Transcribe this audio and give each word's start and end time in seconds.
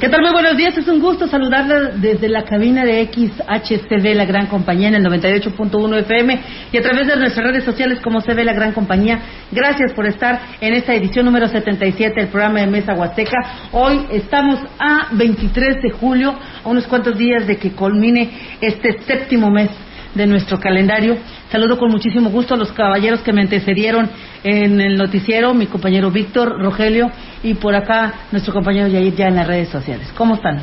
¿Qué 0.00 0.08
tal? 0.08 0.22
Muy 0.22 0.32
buenos 0.32 0.56
días. 0.56 0.78
Es 0.78 0.88
un 0.88 0.98
gusto 0.98 1.26
saludarla 1.26 1.90
desde 1.96 2.26
la 2.30 2.44
cabina 2.44 2.86
de 2.86 3.04
XHCD, 3.12 4.14
la 4.14 4.24
gran 4.24 4.46
compañía, 4.46 4.88
en 4.88 4.94
el 4.94 5.04
98.1 5.04 5.98
FM 5.98 6.40
y 6.72 6.78
a 6.78 6.80
través 6.80 7.06
de 7.06 7.16
nuestras 7.16 7.46
redes 7.46 7.64
sociales 7.64 8.00
como 8.00 8.20
ve 8.20 8.42
la 8.42 8.54
gran 8.54 8.72
compañía. 8.72 9.20
Gracias 9.52 9.92
por 9.92 10.06
estar 10.06 10.40
en 10.62 10.72
esta 10.72 10.94
edición 10.94 11.26
número 11.26 11.48
77 11.48 12.18
del 12.18 12.30
programa 12.30 12.60
de 12.60 12.68
Mesa 12.68 12.94
Huasteca. 12.94 13.36
Hoy 13.72 14.06
estamos 14.10 14.58
a 14.78 15.08
23 15.12 15.82
de 15.82 15.90
julio, 15.90 16.34
a 16.64 16.66
unos 16.66 16.86
cuantos 16.86 17.18
días 17.18 17.46
de 17.46 17.58
que 17.58 17.72
culmine 17.72 18.30
este 18.62 19.02
séptimo 19.02 19.50
mes 19.50 19.68
de 20.14 20.26
nuestro 20.26 20.58
calendario. 20.58 21.16
Saludo 21.50 21.78
con 21.78 21.90
muchísimo 21.90 22.30
gusto 22.30 22.54
a 22.54 22.56
los 22.56 22.72
caballeros 22.72 23.20
que 23.20 23.32
me 23.32 23.42
antecedieron 23.42 24.10
en 24.42 24.80
el 24.80 24.96
noticiero, 24.96 25.54
mi 25.54 25.66
compañero 25.66 26.10
Víctor, 26.10 26.60
Rogelio 26.60 27.10
y 27.42 27.54
por 27.54 27.74
acá 27.74 28.26
nuestro 28.32 28.52
compañero 28.52 28.88
Yair 28.88 29.14
ya 29.14 29.28
en 29.28 29.36
las 29.36 29.46
redes 29.46 29.68
sociales. 29.68 30.12
¿Cómo 30.16 30.34
están? 30.34 30.62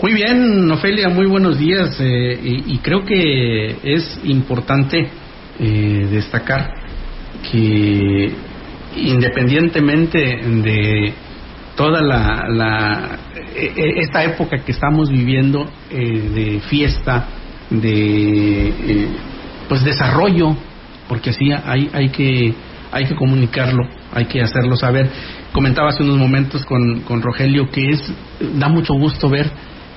Muy 0.00 0.14
bien, 0.14 0.70
Ofelia, 0.70 1.08
muy 1.08 1.26
buenos 1.26 1.58
días. 1.58 1.96
Eh, 2.00 2.62
y, 2.66 2.78
creo 2.78 3.04
que 3.04 3.76
es 3.82 4.20
importante 4.24 5.08
eh, 5.58 6.08
destacar 6.08 6.72
que 7.50 8.32
independientemente 8.94 10.18
de 10.18 11.12
toda 11.76 12.00
la, 12.00 13.18
e, 13.54 13.72
e, 13.76 14.00
esta 14.00 14.22
época 14.22 14.58
que 14.58 14.72
estamos 14.72 15.10
viviendo 15.10 15.68
eh, 15.90 15.96
de 15.98 16.60
fiesta, 16.60 17.26
de 17.70 19.08
pues 19.68 19.84
desarrollo, 19.84 20.56
porque 21.08 21.30
así 21.30 21.50
hay, 21.52 21.90
hay 21.92 22.08
que 22.10 22.54
hay 22.90 23.04
que 23.04 23.14
comunicarlo, 23.14 23.86
hay 24.12 24.26
que 24.26 24.40
hacerlo 24.40 24.76
saber. 24.76 25.10
Comentaba 25.52 25.90
hace 25.90 26.02
unos 26.02 26.16
momentos 26.16 26.64
con, 26.64 27.00
con 27.00 27.20
Rogelio 27.20 27.68
que 27.70 27.90
es 27.90 28.12
da 28.54 28.68
mucho 28.68 28.94
gusto 28.94 29.28
ver 29.28 29.50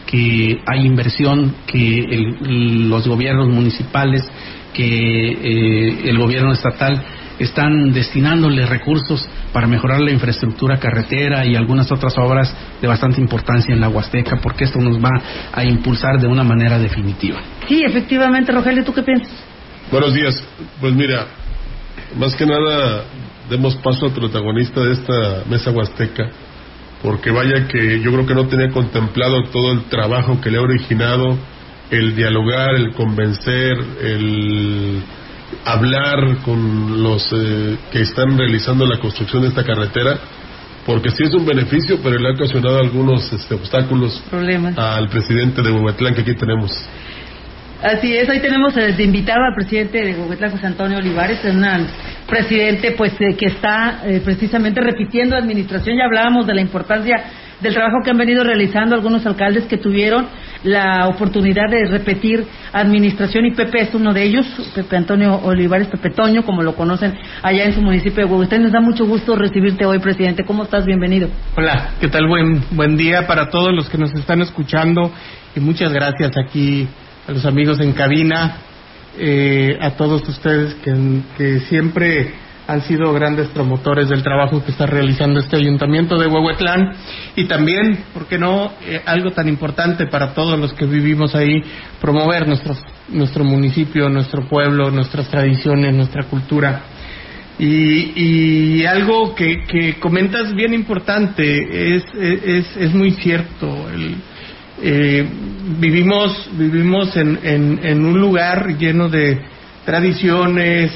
que 0.06 0.60
hay 0.68 0.86
inversión, 0.86 1.56
que 1.66 2.06
los 2.42 3.08
gobiernos 3.08 3.48
municipales, 3.48 4.30
que 4.74 4.84
eh, 4.84 6.10
el 6.10 6.18
gobierno 6.18 6.52
estatal 6.52 7.02
están 7.40 7.92
destinándole 7.92 8.66
recursos 8.66 9.28
para 9.54 9.68
mejorar 9.68 10.02
la 10.02 10.12
infraestructura 10.12 10.80
carretera 10.80 11.46
y 11.46 11.56
algunas 11.56 11.92
otras 11.92 12.18
obras 12.18 12.54
de 12.82 12.88
bastante 12.88 13.22
importancia 13.22 13.74
en 13.74 13.82
la 13.82 13.90
Huasteca, 13.90 14.38
porque 14.42 14.66
esto 14.66 14.80
nos 14.80 14.98
va 14.98 15.10
a 15.54 15.64
impulsar 15.64 16.20
de 16.20 16.28
una 16.28 16.44
manera 16.44 16.78
definitiva. 16.78 17.40
Sí, 17.72 17.84
efectivamente, 17.86 18.52
Rogelio, 18.52 18.84
¿tú 18.84 18.94
qué 18.94 19.02
piensas? 19.02 19.32
Buenos 19.90 20.14
días. 20.14 20.44
Pues 20.82 20.94
mira, 20.94 21.26
más 22.18 22.36
que 22.36 22.46
nada 22.46 23.06
demos 23.50 23.78
paso 23.78 24.08
al 24.08 24.12
protagonista 24.12 24.82
de 24.82 24.92
esta 24.92 25.44
mesa 25.50 25.72
huasteca, 25.72 26.32
porque 27.02 27.32
vaya 27.32 27.70
que 27.70 28.02
yo 28.02 28.12
creo 28.12 28.26
que 28.26 28.36
no 28.36 28.48
tenía 28.48 28.72
contemplado 28.72 29.46
todo 29.54 29.72
el 29.72 29.84
trabajo 29.86 30.42
que 30.42 30.52
le 30.52 30.58
ha 30.58 30.62
originado 30.64 31.38
el 31.92 32.14
dialogar, 32.14 32.76
el 32.76 32.92
convencer, 32.92 33.78
el 34.02 35.02
hablar 35.64 36.40
con 36.44 37.02
los 37.02 37.26
eh, 37.32 37.78
que 37.90 38.02
están 38.02 38.38
realizando 38.38 38.86
la 38.86 39.00
construcción 39.00 39.44
de 39.44 39.48
esta 39.48 39.64
carretera, 39.64 40.20
porque 40.86 41.10
sí 41.12 41.24
es 41.24 41.34
un 41.34 41.46
beneficio, 41.46 42.00
pero 42.04 42.18
le 42.18 42.28
ha 42.28 42.34
ocasionado 42.34 42.80
algunos 42.80 43.31
este, 43.31 43.56
obstáculos 43.56 44.22
Problemas. 44.30 44.78
al 44.78 45.08
presidente 45.08 45.62
de 45.62 45.72
Huehuetlán 45.72 46.16
que 46.16 46.22
aquí 46.22 46.36
tenemos. 46.36 46.78
Así 47.81 48.16
es, 48.16 48.30
hoy 48.30 48.40
tenemos 48.40 48.78
eh, 48.78 48.94
de 48.94 49.03
invitado 49.03 49.44
al 49.44 49.56
presidente 49.56 50.06
de 50.06 50.14
Huehuetlán, 50.14 50.52
José 50.52 50.68
Antonio 50.68 51.00
Olivares, 51.00 51.40
un 51.44 51.66
presidente 52.28 52.92
pues 52.92 53.14
eh, 53.19 53.36
que 53.36 53.47
está 53.47 54.02
eh, 54.06 54.22
precisamente 54.24 54.80
repitiendo 54.81 55.36
administración. 55.36 55.97
Ya 55.97 56.06
hablábamos 56.06 56.46
de 56.46 56.53
la 56.53 56.62
importancia 56.62 57.24
del 57.59 57.74
trabajo 57.74 58.03
que 58.03 58.12
han 58.12 58.19
venido 58.19 58.44
realizando 58.44 58.94
algunos 58.94 59.25
alcaldes 59.25 59.66
que 59.66 59.78
tuvieron 59.78 60.28
la 60.64 61.08
oportunidad 61.08 61.72
de 61.72 61.86
repetir 61.86 62.46
administración 62.72 63.47
y 63.47 63.52
Pepe 63.52 63.81
es 63.81 63.96
uno 63.96 64.13
de 64.13 64.25
ellos, 64.25 64.46
Pepe 64.75 64.98
Antonio 64.98 65.40
Olivares, 65.44 65.88
Pepe 65.88 66.12
Toño, 66.12 66.44
como 66.44 66.62
lo 66.62 66.75
conocen 66.75 67.16
allá 67.42 67.63
en 67.63 67.74
su 67.74 67.81
municipio 67.81 68.24
de 68.24 68.31
Huehuetlán. 68.31 68.62
Nos 68.62 68.72
da 68.74 68.80
mucho 68.80 69.08
gusto 69.08 69.36
recibirte 69.36 69.88
hoy, 69.88 69.98
presidente. 69.98 70.46
¿Cómo 70.46 70.66
estás? 70.66 70.86
Bienvenido. 70.86 71.30
Hola, 71.58 71.94
¿qué 72.00 72.09
tal? 72.09 72.28
Buen, 72.28 72.62
buen 72.69 72.96
día 72.96 73.25
para 73.25 73.50
todos 73.50 73.74
los 73.74 73.90
que 73.90 73.98
nos 73.98 74.13
están 74.13 74.44
escuchando 74.44 75.12
y 75.56 75.59
muchas 75.59 75.92
gracias 75.92 76.31
aquí 76.38 76.88
a 77.28 77.32
los 77.32 77.46
amigos 77.46 77.80
en 77.80 77.94
cabina, 77.94 78.58
eh, 79.18 79.78
a 79.82 79.92
todos 79.92 80.28
ustedes 80.28 80.76
que, 80.76 81.59
siempre 81.68 82.34
han 82.68 82.82
sido 82.84 83.12
grandes 83.12 83.48
promotores 83.50 84.08
del 84.08 84.24
trabajo 84.24 84.64
que 84.64 84.72
está 84.72 84.86
realizando 84.86 85.42
este 85.42 85.58
ayuntamiento 85.58 86.18
de 86.18 86.28
Huehuetlán 86.28 86.94
y 87.36 87.46
también, 87.46 88.06
¿por 88.14 88.28
qué 88.28 88.38
no?, 88.38 88.72
eh, 88.86 89.02
algo 89.06 89.31
tan 89.31 89.50
importante 89.50 90.08
para 90.08 90.34
todos 90.34 90.58
los 90.58 90.72
que 90.74 90.86
vivimos 90.86 91.36
ahí, 91.36 91.62
promover 92.00 92.48
nuestro, 92.48 92.76
nuestro 93.10 93.44
municipio, 93.44 94.10
nuestro 94.10 94.48
pueblo, 94.48 94.90
nuestras 94.92 95.28
tradiciones, 95.28 95.94
nuestra 95.94 96.24
cultura. 96.24 96.84
Y, 97.60 98.86
algo 98.86 99.36
que, 99.36 99.64
que, 99.68 100.00
comentas 100.00 100.56
bien 100.56 100.74
importante, 100.74 101.96
es, 101.96 102.04
es, 102.16 102.78
es 102.78 102.94
muy 102.94 103.12
cierto, 103.12 103.88
el, 103.94 104.16
eh, 104.81 105.25
vivimos 105.80 106.50
vivimos 106.53 107.16
en, 107.16 107.40
en, 107.84 108.06
un 108.06 108.19
lugar 108.19 108.78
lleno 108.78 109.09
de 109.09 109.40
tradiciones, 109.86 110.92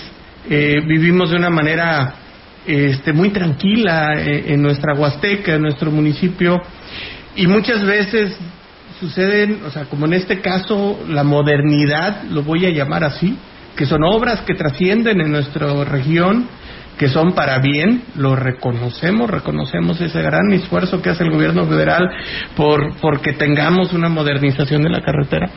eh, 0.49 0.81
vivimos 0.87 1.29
de 1.29 1.37
una 1.37 1.49
manera 1.49 2.15
este, 2.65 3.13
muy 3.13 3.29
tranquila 3.29 4.19
en, 4.19 4.53
en, 4.53 4.61
nuestra 4.61 4.95
Huasteca, 4.95 5.55
en 5.55 5.61
nuestro 5.61 5.91
municipio, 5.91 6.59
y 7.35 7.47
muchas 7.47 7.85
veces 7.85 8.35
suceden, 8.99 9.59
o 9.67 9.71
sea, 9.71 9.85
como 9.85 10.05
en 10.05 10.13
este 10.13 10.39
caso, 10.39 10.99
la 11.07 11.23
modernidad, 11.23 12.23
lo 12.23 12.43
voy 12.43 12.65
a 12.65 12.69
llamar 12.69 13.03
así, 13.03 13.37
que 13.75 13.85
son 13.85 14.03
obras 14.03 14.41
que 14.41 14.55
trascienden 14.55 15.21
en 15.21 15.31
nuestra 15.31 15.83
región, 15.83 16.47
que 16.97 17.09
son 17.09 17.33
para 17.33 17.59
bien, 17.59 18.03
lo 18.15 18.35
reconocemos, 18.35 19.29
reconocemos 19.29 19.99
ese 19.99 20.21
gran 20.21 20.51
esfuerzo 20.53 21.01
que 21.01 21.09
hace 21.09 21.23
el 21.23 21.31
gobierno 21.31 21.65
federal 21.65 22.09
por 22.55 22.95
porque 22.97 23.33
tengamos 23.33 23.93
una 23.93 24.09
modernización 24.09 24.81
de 24.81 24.89
la 24.89 25.01
carretera, 25.01 25.49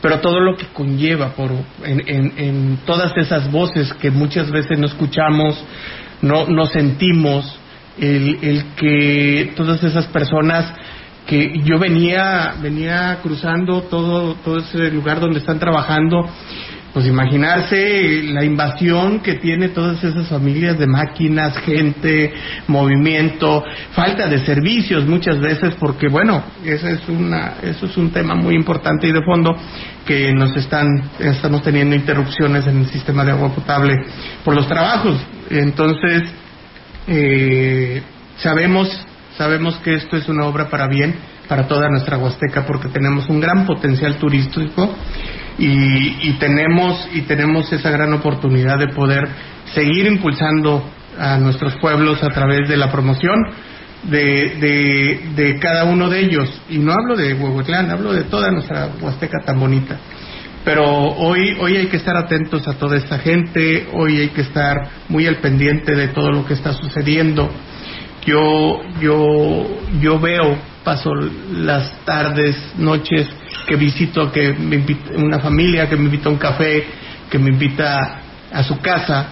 pero 0.00 0.20
todo 0.20 0.40
lo 0.40 0.56
que 0.56 0.66
conlleva 0.66 1.30
por 1.30 1.52
en, 1.84 2.32
en, 2.36 2.78
todas 2.84 3.16
esas 3.16 3.50
voces 3.50 3.92
que 3.94 4.10
muchas 4.10 4.50
veces 4.50 4.78
no 4.78 4.86
escuchamos, 4.86 5.62
no, 6.22 6.46
no 6.46 6.66
sentimos, 6.66 7.58
el, 7.98 8.38
el 8.42 8.64
que 8.76 9.52
todas 9.56 9.82
esas 9.84 10.06
personas 10.06 10.72
que 11.26 11.60
yo 11.64 11.78
venía 11.78 12.54
venía 12.60 13.18
cruzando 13.22 13.82
todo 13.82 14.34
todo 14.36 14.58
ese 14.58 14.90
lugar 14.90 15.20
donde 15.20 15.38
están 15.38 15.58
trabajando 15.58 16.28
pues 16.92 17.06
imaginarse 17.06 18.22
la 18.24 18.44
invasión 18.44 19.20
que 19.20 19.34
tiene 19.34 19.68
todas 19.68 20.02
esas 20.02 20.28
familias 20.28 20.78
de 20.78 20.86
máquinas, 20.86 21.56
gente, 21.58 22.32
movimiento, 22.66 23.62
falta 23.92 24.26
de 24.26 24.44
servicios 24.44 25.06
muchas 25.06 25.38
veces 25.38 25.74
porque 25.78 26.08
bueno, 26.08 26.42
eso 26.64 26.88
es 26.88 27.08
una 27.08 27.54
eso 27.62 27.86
es 27.86 27.96
un 27.96 28.10
tema 28.10 28.34
muy 28.34 28.54
importante 28.54 29.06
y 29.06 29.12
de 29.12 29.22
fondo 29.22 29.56
que 30.04 30.32
nos 30.32 30.56
están 30.56 30.86
estamos 31.20 31.62
teniendo 31.62 31.94
interrupciones 31.94 32.66
en 32.66 32.78
el 32.78 32.86
sistema 32.86 33.24
de 33.24 33.32
agua 33.32 33.54
potable 33.54 33.94
por 34.44 34.54
los 34.54 34.66
trabajos. 34.66 35.20
Entonces, 35.48 36.22
eh, 37.06 38.02
sabemos 38.38 39.06
sabemos 39.36 39.76
que 39.76 39.94
esto 39.94 40.16
es 40.16 40.28
una 40.28 40.44
obra 40.44 40.68
para 40.68 40.88
bien 40.88 41.14
para 41.48 41.66
toda 41.66 41.88
nuestra 41.88 42.18
Huasteca 42.18 42.66
porque 42.66 42.88
tenemos 42.88 43.28
un 43.28 43.40
gran 43.40 43.64
potencial 43.64 44.16
turístico 44.16 44.94
y, 45.58 46.32
tenemos 46.38 47.08
y 47.12 47.22
tenemos 47.22 47.72
esa 47.72 47.90
gran 47.90 48.12
oportunidad 48.12 48.78
de 48.78 48.88
poder 48.88 49.28
seguir 49.74 50.06
impulsando 50.06 50.84
a 51.18 51.38
nuestros 51.38 51.76
pueblos 51.76 52.22
a 52.22 52.28
través 52.28 52.68
de 52.68 52.76
la 52.76 52.90
promoción 52.90 53.36
de, 54.04 55.20
de, 55.34 55.58
cada 55.58 55.84
uno 55.84 56.08
de 56.08 56.20
ellos. 56.20 56.62
Y 56.68 56.78
no 56.78 56.92
hablo 56.92 57.16
de 57.16 57.34
Huehuetlán 57.34 57.90
hablo 57.90 58.12
de 58.12 58.24
toda 58.24 58.50
nuestra 58.50 58.88
Huasteca 59.00 59.38
tan 59.44 59.60
bonita. 59.60 59.98
Pero 60.64 60.84
hoy 60.84 61.56
hoy 61.58 61.76
hay 61.76 61.86
que 61.86 61.96
estar 61.96 62.16
atentos 62.16 62.68
a 62.68 62.74
toda 62.74 62.96
esta 62.96 63.18
gente 63.18 63.88
hoy 63.94 64.20
hay 64.20 64.28
que 64.28 64.42
estar 64.42 64.76
muy 65.08 65.26
al 65.26 65.36
pendiente 65.36 65.94
de 65.94 66.08
todo 66.08 66.30
lo 66.30 66.46
que 66.46 66.54
está 66.54 66.72
sucediendo. 66.72 67.50
Yo 68.26 68.80
yo 69.00 69.66
yo 70.00 70.18
veo 70.18 70.56
paso 70.84 71.12
las 71.52 71.92
tardes 72.04 72.56
noches 72.76 73.28
que 73.66 73.76
visito, 73.76 74.30
que 74.32 74.52
me 74.52 74.76
invita, 74.76 75.12
una 75.16 75.40
familia 75.40 75.88
que 75.88 75.96
me 75.96 76.04
invita 76.04 76.28
a 76.28 76.32
un 76.32 76.38
café, 76.38 76.84
que 77.30 77.38
me 77.38 77.50
invita 77.50 78.20
a 78.52 78.62
su 78.64 78.78
casa 78.80 79.28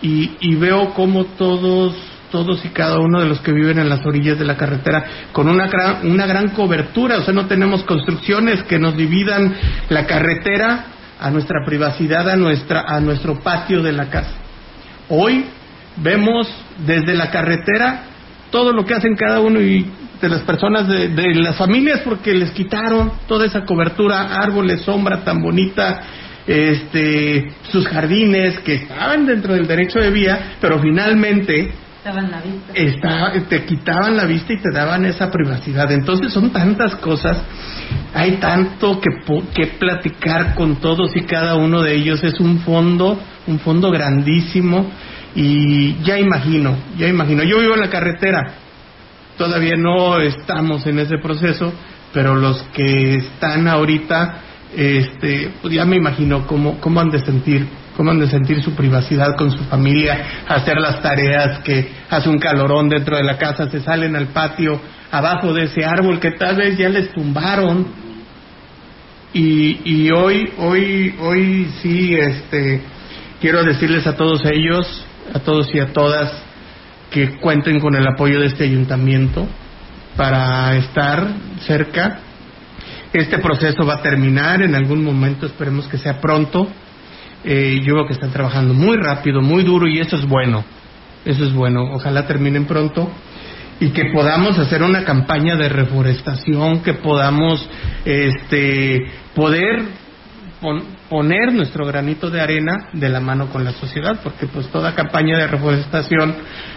y, 0.00 0.32
y 0.40 0.54
veo 0.56 0.92
cómo 0.94 1.24
todos 1.24 1.94
todos 2.32 2.64
y 2.64 2.70
cada 2.70 2.98
uno 2.98 3.20
de 3.20 3.26
los 3.26 3.40
que 3.40 3.52
viven 3.52 3.78
en 3.78 3.90
las 3.90 4.04
orillas 4.06 4.38
de 4.38 4.46
la 4.46 4.56
carretera 4.56 5.04
con 5.32 5.48
una 5.48 5.66
gran, 5.68 6.10
una 6.10 6.26
gran 6.26 6.48
cobertura, 6.48 7.18
o 7.18 7.22
sea, 7.22 7.34
no 7.34 7.46
tenemos 7.46 7.84
construcciones 7.84 8.62
que 8.62 8.78
nos 8.78 8.96
dividan 8.96 9.54
la 9.90 10.06
carretera 10.06 10.86
a 11.20 11.30
nuestra 11.30 11.64
privacidad, 11.64 12.28
a, 12.28 12.36
nuestra, 12.36 12.84
a 12.88 12.98
nuestro 13.00 13.38
patio 13.40 13.82
de 13.82 13.92
la 13.92 14.08
casa. 14.08 14.32
Hoy 15.08 15.44
vemos 15.98 16.48
desde 16.84 17.14
la 17.14 17.30
carretera 17.30 18.04
todo 18.52 18.72
lo 18.72 18.84
que 18.84 18.94
hacen 18.94 19.16
cada 19.16 19.40
uno 19.40 19.60
y 19.60 19.84
de 20.20 20.28
las 20.28 20.42
personas 20.42 20.86
de, 20.86 21.08
de 21.08 21.34
las 21.34 21.56
familias 21.56 22.02
porque 22.04 22.32
les 22.32 22.52
quitaron 22.52 23.10
toda 23.26 23.46
esa 23.46 23.64
cobertura, 23.64 24.36
árboles, 24.36 24.82
sombra 24.82 25.24
tan 25.24 25.42
bonita, 25.42 26.00
este, 26.46 27.50
sus 27.70 27.88
jardines 27.88 28.60
que 28.60 28.74
estaban 28.74 29.26
dentro 29.26 29.54
del 29.54 29.66
derecho 29.66 29.98
de 29.98 30.10
vía, 30.10 30.56
pero 30.60 30.78
finalmente 30.78 31.72
Está, 32.74 33.32
te 33.48 33.64
quitaban 33.64 34.16
la 34.16 34.24
vista 34.24 34.52
y 34.52 34.60
te 34.60 34.72
daban 34.72 35.04
esa 35.04 35.30
privacidad. 35.30 35.90
Entonces 35.92 36.32
son 36.32 36.50
tantas 36.50 36.96
cosas, 36.96 37.38
hay 38.12 38.38
tanto 38.38 39.00
que, 39.00 39.10
que 39.54 39.68
platicar 39.78 40.56
con 40.56 40.76
todos 40.80 41.14
y 41.14 41.22
cada 41.22 41.54
uno 41.54 41.80
de 41.80 41.94
ellos. 41.94 42.24
Es 42.24 42.40
un 42.40 42.58
fondo, 42.60 43.20
un 43.46 43.60
fondo 43.60 43.92
grandísimo 43.92 44.90
y 45.34 46.02
ya 46.02 46.18
imagino, 46.18 46.76
ya 46.96 47.08
imagino. 47.08 47.42
Yo 47.42 47.60
vivo 47.60 47.74
en 47.74 47.80
la 47.80 47.90
carretera, 47.90 48.54
todavía 49.38 49.76
no 49.76 50.20
estamos 50.20 50.86
en 50.86 50.98
ese 50.98 51.18
proceso, 51.18 51.72
pero 52.12 52.36
los 52.36 52.62
que 52.74 53.14
están 53.16 53.66
ahorita, 53.68 54.40
este, 54.76 55.52
pues 55.60 55.74
ya 55.74 55.84
me 55.84 55.96
imagino 55.96 56.46
cómo, 56.46 56.80
cómo 56.80 57.00
han 57.00 57.10
de 57.10 57.24
sentir 57.24 57.66
cómo 57.96 58.10
han 58.10 58.20
de 58.20 58.28
sentir 58.28 58.62
su 58.62 58.74
privacidad 58.74 59.36
con 59.36 59.50
su 59.50 59.62
familia, 59.64 60.44
hacer 60.48 60.78
las 60.78 61.00
tareas 61.02 61.58
que 61.60 61.88
hace 62.08 62.28
un 62.28 62.38
calorón 62.38 62.88
dentro 62.88 63.16
de 63.16 63.22
la 63.22 63.36
casa, 63.36 63.68
se 63.68 63.80
salen 63.80 64.16
al 64.16 64.28
patio, 64.28 64.80
abajo 65.10 65.52
de 65.52 65.64
ese 65.64 65.84
árbol 65.84 66.18
que 66.18 66.32
tal 66.32 66.56
vez 66.56 66.76
ya 66.78 66.88
les 66.88 67.12
tumbaron. 67.12 67.86
Y, 69.34 69.80
y 69.84 70.10
hoy, 70.10 70.50
hoy, 70.58 71.14
hoy 71.20 71.68
sí, 71.82 72.14
este, 72.14 72.82
quiero 73.40 73.64
decirles 73.64 74.06
a 74.06 74.14
todos 74.14 74.42
ellos, 74.44 75.06
a 75.32 75.38
todos 75.40 75.74
y 75.74 75.80
a 75.80 75.92
todas, 75.92 76.32
que 77.10 77.38
cuenten 77.38 77.80
con 77.80 77.94
el 77.94 78.06
apoyo 78.06 78.40
de 78.40 78.46
este 78.46 78.64
ayuntamiento 78.64 79.46
para 80.16 80.76
estar 80.76 81.28
cerca. 81.66 82.20
Este 83.12 83.38
proceso 83.38 83.84
va 83.84 83.94
a 83.94 84.02
terminar 84.02 84.62
en 84.62 84.74
algún 84.74 85.04
momento, 85.04 85.46
esperemos 85.46 85.86
que 85.88 85.98
sea 85.98 86.20
pronto 86.20 86.68
eh, 87.44 87.80
yo 87.84 87.96
veo 87.96 88.06
que 88.06 88.12
están 88.12 88.30
trabajando 88.30 88.72
muy 88.72 88.96
rápido, 88.96 89.40
muy 89.40 89.64
duro 89.64 89.88
y 89.88 89.98
eso 89.98 90.16
es 90.16 90.26
bueno. 90.26 90.64
Eso 91.24 91.44
es 91.44 91.52
bueno. 91.52 91.92
Ojalá 91.92 92.26
terminen 92.26 92.66
pronto 92.66 93.10
y 93.80 93.90
que 93.90 94.10
podamos 94.12 94.58
hacer 94.58 94.82
una 94.82 95.04
campaña 95.04 95.56
de 95.56 95.68
reforestación, 95.68 96.82
que 96.82 96.94
podamos 96.94 97.68
este, 98.04 99.10
poder 99.34 99.82
poner 101.08 101.52
nuestro 101.52 101.84
granito 101.86 102.30
de 102.30 102.40
arena 102.40 102.88
de 102.92 103.08
la 103.08 103.20
mano 103.20 103.48
con 103.48 103.64
la 103.64 103.72
sociedad, 103.72 104.20
porque 104.22 104.46
pues 104.46 104.68
toda 104.68 104.94
campaña 104.94 105.36
de 105.38 105.46
reforestación 105.46 106.34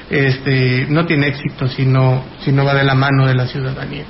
este, 0.10 0.88
no 0.90 1.06
tiene 1.06 1.28
éxito 1.28 1.68
si 1.68 1.86
no, 1.86 2.24
si 2.40 2.52
no 2.52 2.66
va 2.66 2.74
de 2.74 2.84
la 2.84 2.96
mano 2.96 3.28
de 3.28 3.36
la 3.36 3.48
ciudadanía. 3.48 4.06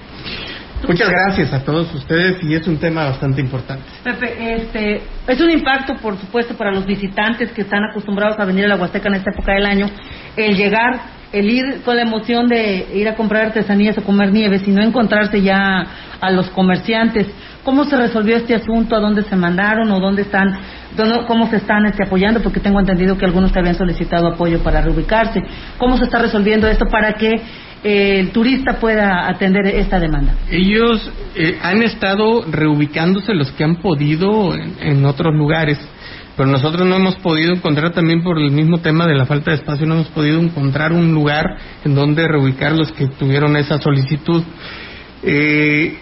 Muchas 0.88 1.10
gracias 1.10 1.52
a 1.52 1.64
todos 1.64 1.92
ustedes 1.96 2.44
y 2.44 2.54
es 2.54 2.68
un 2.68 2.78
tema 2.78 3.06
bastante 3.06 3.42
importante. 3.42 3.84
Pepe, 4.04 4.56
este, 4.56 5.02
es 5.28 5.42
un 5.42 5.50
impacto, 5.50 5.96
por 5.96 6.18
supuesto, 6.18 6.56
para 6.56 6.72
los 6.72 6.86
visitantes 6.86 7.52
que 7.52 7.62
están 7.62 7.84
acostumbrados 7.90 8.40
a 8.40 8.46
venir 8.46 8.66
a 8.66 8.68
la 8.68 8.76
Huasteca 8.76 9.08
en 9.08 9.16
esta 9.16 9.32
época 9.32 9.54
del 9.54 9.66
año, 9.66 9.90
el 10.36 10.56
llegar, 10.56 11.00
el 11.32 11.50
ir 11.50 11.82
con 11.84 11.96
la 11.96 12.04
emoción 12.04 12.48
de 12.48 12.88
ir 12.94 13.08
a 13.10 13.16
comprar 13.16 13.48
artesanías 13.48 13.98
o 13.98 14.04
comer 14.04 14.32
nieve, 14.32 14.62
y 14.64 14.70
no 14.70 14.84
encontrarse 14.84 15.42
ya 15.42 15.88
a 16.22 16.32
los 16.32 16.50
comerciantes. 16.50 17.28
¿Cómo 17.66 17.84
se 17.86 17.98
resolvió 17.98 18.38
este 18.38 18.54
asunto? 18.54 18.96
¿A 18.96 19.00
dónde 19.00 19.24
se 19.24 19.36
mandaron 19.36 19.92
o 19.92 20.00
dónde 20.00 20.22
están? 20.22 20.56
¿Cómo 21.28 21.50
se 21.50 21.58
están 21.58 21.88
este, 21.88 22.04
apoyando? 22.04 22.40
Porque 22.44 22.60
tengo 22.60 22.80
entendido 22.80 23.18
que 23.18 23.26
algunos 23.26 23.52
te 23.52 23.58
habían 23.58 23.74
solicitado 23.74 24.28
apoyo 24.28 24.62
para 24.62 24.82
reubicarse. 24.82 25.42
¿Cómo 25.80 25.98
se 25.98 26.04
está 26.04 26.20
resolviendo 26.20 26.68
esto 26.68 26.86
para 26.86 27.14
que 27.14 27.42
el 27.84 28.30
turista 28.30 28.74
pueda 28.80 29.28
atender 29.28 29.66
esta 29.66 30.00
demanda? 30.00 30.36
Ellos 30.52 31.12
eh, 31.36 31.58
han 31.60 31.82
estado 31.82 32.46
reubicándose 32.52 33.34
los 33.34 33.52
que 33.54 33.64
han 33.64 33.78
podido 33.78 34.54
en, 34.54 35.04
otros 35.04 35.34
lugares, 35.34 35.80
pero 36.38 36.48
nosotros 36.48 36.88
no 36.88 36.96
hemos 36.96 37.16
podido 37.16 37.52
encontrar 37.52 37.94
también 37.94 38.22
por 38.22 38.38
el 38.38 38.52
mismo 38.52 38.78
tema 38.78 39.08
de 39.08 39.16
la 39.16 39.26
falta 39.26 39.50
de 39.50 39.58
espacio, 39.58 39.88
no 39.88 39.96
hemos 39.96 40.10
podido 40.10 40.40
encontrar 40.40 40.94
un 40.94 41.16
lugar 41.16 41.46
en 41.84 41.96
donde 41.96 42.28
reubicar 42.28 42.74
los 42.74 42.92
que 42.92 43.08
tuvieron 43.08 43.58
esa 43.58 43.80
solicitud. 43.80 44.44
Eh, 45.24 45.98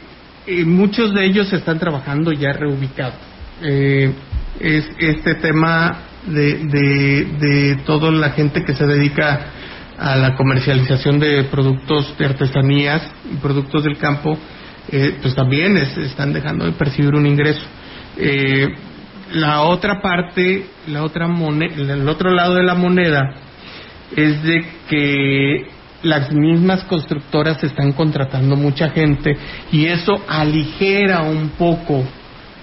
muchos 0.66 1.14
de 1.14 1.26
ellos 1.26 1.52
están 1.54 1.80
trabajando 1.80 2.32
ya 2.32 2.54
reubicados. 2.54 3.16
Eh, 3.62 4.14
es 4.60 4.86
este 5.00 5.36
tema 5.36 6.00
de, 6.28 6.60
de, 6.66 7.26
de 7.40 7.76
toda 7.86 8.12
la 8.12 8.32
gente 8.32 8.64
que 8.64 8.74
se 8.74 8.86
dedica 8.86 9.52
a 9.98 10.16
la 10.16 10.36
comercialización 10.36 11.20
de 11.20 11.44
productos 11.46 12.18
de 12.18 12.26
artesanías 12.26 13.10
y 13.32 13.38
productos 13.38 13.84
del 13.84 13.98
campo, 13.98 14.38
eh, 14.92 15.18
pues 15.22 15.36
también 15.36 15.78
están 15.78 16.34
dejando 16.34 16.66
de 16.66 16.74
percibir 16.74 17.14
un 17.14 17.26
ingreso. 17.26 17.66
Eh, 18.18 18.68
la 19.32 19.62
otra 19.62 20.02
parte, 20.02 20.66
la 20.88 21.04
otra 21.04 21.28
moneda, 21.28 21.94
el 21.94 22.08
otro 22.08 22.32
lado 22.32 22.56
de 22.56 22.64
la 22.64 22.76
moneda 22.76 23.22
es 24.16 24.44
de 24.44 24.66
que 24.90 25.68
las 26.04 26.32
mismas 26.32 26.84
constructoras 26.84 27.64
están 27.64 27.94
contratando 27.94 28.56
mucha 28.56 28.90
gente 28.90 29.36
y 29.72 29.86
eso 29.86 30.22
aligera 30.28 31.22
un 31.22 31.50
poco 31.58 32.04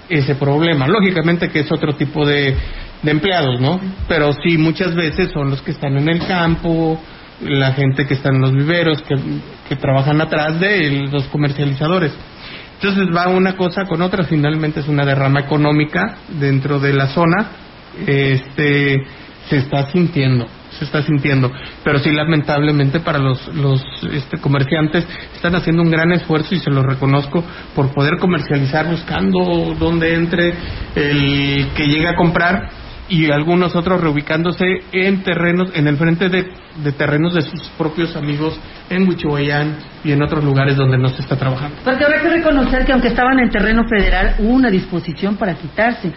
ese 0.08 0.34
problema. 0.34 0.86
Lógicamente 0.86 1.48
que 1.48 1.60
es 1.60 1.72
otro 1.72 1.94
tipo 1.94 2.26
de, 2.26 2.54
de 3.02 3.10
empleados, 3.10 3.60
¿no? 3.60 3.80
Pero 4.08 4.32
sí, 4.44 4.58
muchas 4.58 4.94
veces 4.94 5.30
son 5.32 5.50
los 5.50 5.62
que 5.62 5.70
están 5.70 5.96
en 5.96 6.08
el 6.08 6.26
campo, 6.26 7.00
la 7.42 7.72
gente 7.72 8.06
que 8.06 8.14
está 8.14 8.28
en 8.28 8.40
los 8.40 8.52
viveros, 8.52 9.02
que, 9.02 9.14
que 9.68 9.76
trabajan 9.76 10.20
atrás 10.20 10.60
de 10.60 11.08
los 11.10 11.24
comercializadores. 11.28 12.12
Entonces 12.74 13.14
va 13.14 13.28
una 13.28 13.56
cosa 13.56 13.84
con 13.84 14.00
otra, 14.00 14.24
finalmente 14.24 14.80
es 14.80 14.88
una 14.88 15.04
derrama 15.04 15.40
económica 15.40 16.16
dentro 16.28 16.80
de 16.80 16.94
la 16.94 17.08
zona, 17.08 17.50
este, 18.06 18.96
se 19.48 19.58
está 19.58 19.90
sintiendo, 19.90 20.46
se 20.80 20.86
está 20.86 21.02
sintiendo, 21.02 21.52
pero 21.84 21.98
sí 21.98 22.10
lamentablemente 22.10 23.00
para 23.00 23.18
los, 23.18 23.54
los 23.54 23.84
este, 24.10 24.38
comerciantes 24.38 25.06
están 25.34 25.54
haciendo 25.54 25.82
un 25.82 25.90
gran 25.90 26.10
esfuerzo 26.12 26.54
y 26.54 26.58
se 26.58 26.70
lo 26.70 26.82
reconozco 26.82 27.44
por 27.74 27.92
poder 27.92 28.16
comercializar 28.18 28.88
buscando 28.88 29.76
dónde 29.78 30.14
entre 30.14 30.54
el 30.94 31.68
que 31.76 31.86
llega 31.86 32.12
a 32.12 32.16
comprar 32.16 32.70
y 33.10 33.30
algunos 33.30 33.74
otros 33.74 34.00
reubicándose 34.00 34.64
en 34.92 35.22
terrenos, 35.22 35.70
en 35.74 35.88
el 35.88 35.96
frente 35.96 36.28
de, 36.28 36.44
terrenos 36.92 37.34
de 37.34 37.42
sus 37.42 37.68
propios 37.76 38.16
amigos 38.16 38.58
en 38.88 39.06
Huichihuayán 39.06 39.76
y 40.04 40.12
en 40.12 40.22
otros 40.22 40.44
lugares 40.44 40.76
donde 40.76 40.96
no 40.96 41.08
se 41.08 41.20
está 41.20 41.36
trabajando. 41.36 41.76
Porque 41.84 42.04
habrá 42.04 42.22
que 42.22 42.30
reconocer 42.30 42.86
que 42.86 42.92
aunque 42.92 43.08
estaban 43.08 43.38
en 43.40 43.50
terreno 43.50 43.82
federal, 43.84 44.36
hubo 44.38 44.54
una 44.54 44.70
disposición 44.70 45.36
para 45.36 45.54
quitarse. 45.54 46.12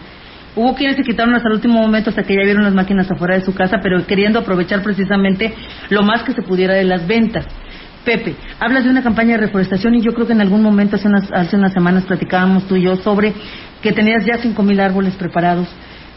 Hubo 0.56 0.74
quienes 0.74 0.96
se 0.96 1.02
quitaron 1.02 1.34
hasta 1.34 1.48
el 1.48 1.54
último 1.54 1.80
momento, 1.80 2.10
hasta 2.10 2.22
que 2.22 2.34
ya 2.34 2.44
vieron 2.44 2.62
las 2.62 2.74
máquinas 2.74 3.10
afuera 3.10 3.34
de 3.34 3.44
su 3.44 3.54
casa, 3.54 3.78
pero 3.82 4.06
queriendo 4.06 4.38
aprovechar 4.38 4.82
precisamente 4.82 5.54
lo 5.90 6.02
más 6.02 6.22
que 6.22 6.32
se 6.32 6.42
pudiera 6.42 6.74
de 6.74 6.84
las 6.84 7.06
ventas. 7.06 7.46
Pepe, 8.04 8.36
hablas 8.60 8.84
de 8.84 8.90
una 8.90 9.02
campaña 9.02 9.36
de 9.36 9.46
reforestación 9.46 9.94
y 9.94 10.02
yo 10.02 10.12
creo 10.12 10.26
que 10.26 10.34
en 10.34 10.42
algún 10.42 10.62
momento, 10.62 10.96
hace 10.96 11.08
unas, 11.08 11.30
hace 11.32 11.56
unas 11.56 11.72
semanas, 11.72 12.04
platicábamos 12.04 12.68
tú 12.68 12.76
y 12.76 12.82
yo 12.82 12.96
sobre 12.96 13.32
que 13.82 13.92
tenías 13.92 14.24
ya 14.24 14.34
5.000 14.34 14.80
árboles 14.80 15.14
preparados 15.14 15.68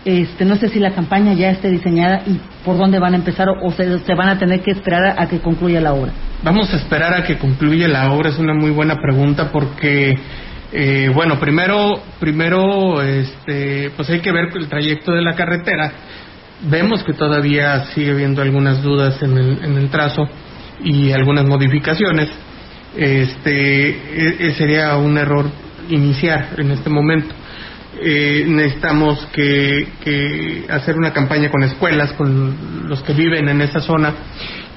este, 0.07 0.45
no 0.45 0.55
sé 0.55 0.69
si 0.69 0.79
la 0.79 0.91
campaña 0.91 1.33
ya 1.33 1.49
esté 1.49 1.69
diseñada 1.69 2.21
y 2.25 2.39
por 2.63 2.77
dónde 2.77 2.97
van 2.97 3.13
a 3.13 3.17
empezar 3.17 3.49
o, 3.49 3.71
se, 3.71 4.15
van 4.15 4.29
a 4.29 4.39
tener 4.39 4.61
que 4.61 4.71
esperar 4.71 5.15
a, 5.19 5.27
que 5.27 5.39
concluya 5.39 5.81
la 5.81 5.93
obra. 5.93 6.13
Vamos 6.43 6.73
a 6.73 6.77
esperar 6.77 7.13
a 7.13 7.25
que 7.25 7.37
concluya 7.37 7.89
la 7.89 8.09
obra, 8.13 8.29
es 8.29 8.39
una 8.39 8.53
muy 8.53 8.71
buena 8.71 8.95
pregunta 9.01 9.51
porque, 9.51 10.13
eh, 10.71 11.11
bueno, 11.13 11.39
primero, 11.39 12.01
primero, 12.19 13.01
este, 13.01 13.91
pues 13.95 14.09
hay 14.09 14.19
que 14.19 14.31
ver 14.31 14.49
el 14.55 14.67
trayecto 14.67 15.11
de 15.11 15.21
la 15.21 15.35
carretera. 15.35 15.91
Vemos 16.69 17.03
que 17.03 17.13
todavía 17.13 17.85
sigue 17.93 18.11
habiendo 18.11 18.41
algunas 18.41 18.81
dudas 18.81 19.21
en 19.21 19.37
el, 19.37 19.63
en 19.63 19.77
el 19.77 19.89
trazo 19.89 20.27
y 20.83 21.11
algunas 21.11 21.45
modificaciones. 21.45 22.29
Este, 22.95 23.89
e, 23.89 24.47
e 24.47 24.51
sería 24.53 24.95
un 24.97 25.17
error 25.17 25.45
iniciar 25.89 26.49
en 26.57 26.71
este 26.71 26.89
momento 26.89 27.33
eh, 27.99 28.45
necesitamos 28.47 29.27
que, 29.33 30.65
hacer 30.69 30.95
una 30.95 31.11
campaña 31.13 31.49
con 31.49 31.63
escuelas, 31.63 32.13
con 32.13 32.87
los 32.87 33.01
que 33.01 33.13
viven 33.13 33.49
en 33.49 33.61
esa 33.61 33.79
zona, 33.79 34.13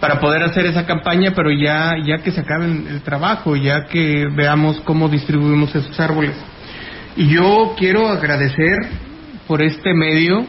para 0.00 0.18
poder 0.18 0.42
hacer 0.42 0.66
esa 0.66 0.86
campaña, 0.86 1.32
pero 1.36 1.52
ya, 1.52 1.94
ya 2.02 2.18
que 2.18 2.32
se 2.32 2.40
acabe 2.40 2.64
el 2.66 3.02
trabajo, 3.02 3.54
ya 3.54 3.84
que 3.84 4.26
veamos 4.34 4.80
cómo 4.80 5.08
distribuimos 5.08 5.74
esos 5.74 5.98
árboles. 6.00 6.34
Y 7.16 7.28
yo 7.28 7.74
quiero 7.78 8.08
agradecer 8.08 8.76
por 9.46 9.62
este 9.62 9.92
medio 9.92 10.46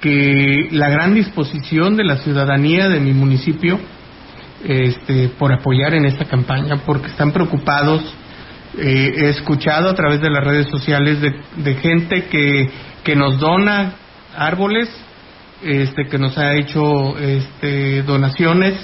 que 0.00 0.68
la 0.72 0.88
gran 0.88 1.14
disposición 1.14 1.96
de 1.96 2.04
la 2.04 2.16
ciudadanía 2.18 2.88
de 2.88 3.00
mi 3.00 3.12
municipio 3.12 3.78
este, 4.64 5.28
por 5.38 5.52
apoyar 5.52 5.94
en 5.94 6.06
esta 6.06 6.24
campaña, 6.24 6.82
porque 6.86 7.08
están 7.08 7.32
preocupados. 7.32 8.02
Eh, 8.78 9.12
he 9.16 9.28
escuchado 9.28 9.90
a 9.90 9.94
través 9.94 10.20
de 10.20 10.30
las 10.30 10.44
redes 10.44 10.68
sociales 10.68 11.18
de, 11.20 11.74
gente 11.74 12.24
que, 12.24 12.70
que 13.04 13.16
nos 13.16 13.38
dona 13.38 13.94
árboles, 14.36 14.88
este, 15.64 16.06
que 16.06 16.18
nos 16.18 16.36
ha 16.38 16.54
hecho 16.54 17.18
este, 17.18 18.02
donaciones. 18.02 18.74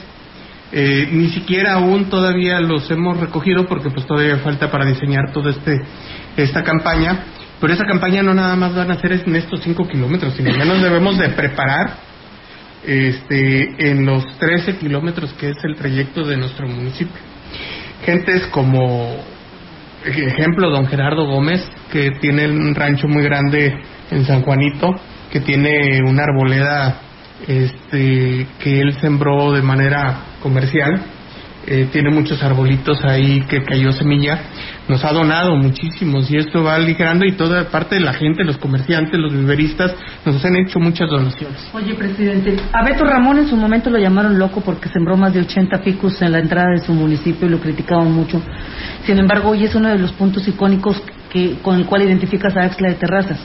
Eh, 0.70 1.08
ni 1.12 1.28
siquiera 1.30 1.74
aún 1.74 2.10
todavía 2.10 2.60
los 2.60 2.90
hemos 2.90 3.18
recogido 3.18 3.66
porque 3.66 3.88
pues 3.88 4.06
todavía 4.06 4.36
falta 4.38 4.70
para 4.70 4.84
diseñar 4.84 5.32
toda 5.32 5.50
este, 5.50 5.80
esta 6.36 6.62
campaña 6.62 7.24
pero 7.60 7.72
esa 7.72 7.84
campaña 7.84 8.22
no 8.22 8.34
nada 8.34 8.54
más 8.56 8.74
van 8.74 8.90
a 8.90 9.00
ser 9.00 9.12
en 9.12 9.34
estos 9.34 9.60
5 9.62 9.88
kilómetros, 9.88 10.34
sino 10.34 10.50
ya 10.50 10.64
nos 10.64 10.80
debemos 10.80 11.18
de 11.18 11.28
preparar 11.30 11.96
este, 12.86 13.90
en 13.90 14.06
los 14.06 14.24
13 14.38 14.76
kilómetros 14.76 15.32
que 15.34 15.50
es 15.50 15.56
el 15.64 15.74
trayecto 15.74 16.24
de 16.24 16.36
nuestro 16.36 16.68
municipio. 16.68 17.20
Gentes 18.04 18.46
como, 18.46 19.16
ejemplo, 20.04 20.70
don 20.70 20.86
Gerardo 20.86 21.26
Gómez, 21.26 21.68
que 21.90 22.12
tiene 22.20 22.48
un 22.48 22.74
rancho 22.76 23.08
muy 23.08 23.24
grande 23.24 23.74
en 24.10 24.24
San 24.24 24.42
Juanito, 24.42 24.94
que 25.30 25.40
tiene 25.40 26.00
una 26.06 26.24
arboleda 26.24 27.00
este, 27.46 28.46
que 28.58 28.80
él 28.80 28.94
sembró 29.00 29.52
de 29.52 29.62
manera 29.62 30.22
comercial 30.42 31.02
eh, 31.70 31.86
tiene 31.92 32.08
muchos 32.08 32.42
arbolitos 32.42 33.04
ahí 33.04 33.42
que 33.42 33.62
cayó 33.62 33.92
semilla, 33.92 34.40
nos 34.88 35.04
ha 35.04 35.12
donado 35.12 35.54
muchísimos 35.54 36.30
y 36.30 36.38
esto 36.38 36.62
va 36.62 36.76
aligerando 36.76 37.26
y 37.26 37.32
toda 37.32 37.68
parte 37.68 37.96
de 37.96 38.00
la 38.00 38.14
gente, 38.14 38.42
los 38.42 38.56
comerciantes, 38.56 39.20
los 39.20 39.30
viveristas, 39.34 39.94
nos 40.24 40.42
han 40.42 40.56
hecho 40.56 40.78
muchas 40.80 41.10
donaciones. 41.10 41.68
Oye, 41.74 41.92
presidente, 41.92 42.56
a 42.72 42.82
Beto 42.82 43.04
Ramón 43.04 43.40
en 43.40 43.48
su 43.48 43.56
momento 43.56 43.90
lo 43.90 43.98
llamaron 43.98 44.38
loco 44.38 44.62
porque 44.62 44.88
sembró 44.88 45.18
más 45.18 45.34
de 45.34 45.40
80 45.40 45.80
ficus 45.80 46.22
en 46.22 46.32
la 46.32 46.38
entrada 46.38 46.70
de 46.70 46.78
su 46.78 46.94
municipio 46.94 47.46
y 47.46 47.50
lo 47.50 47.60
criticaban 47.60 48.10
mucho. 48.12 48.40
Sin 49.04 49.18
embargo, 49.18 49.50
hoy 49.50 49.64
es 49.64 49.74
uno 49.74 49.90
de 49.90 49.98
los 49.98 50.12
puntos 50.12 50.48
icónicos 50.48 51.02
que, 51.28 51.58
con 51.60 51.76
el 51.76 51.84
cual 51.84 52.00
identificas 52.00 52.56
a 52.56 52.62
Axla 52.62 52.88
de 52.88 52.94
Terrazas. 52.94 53.40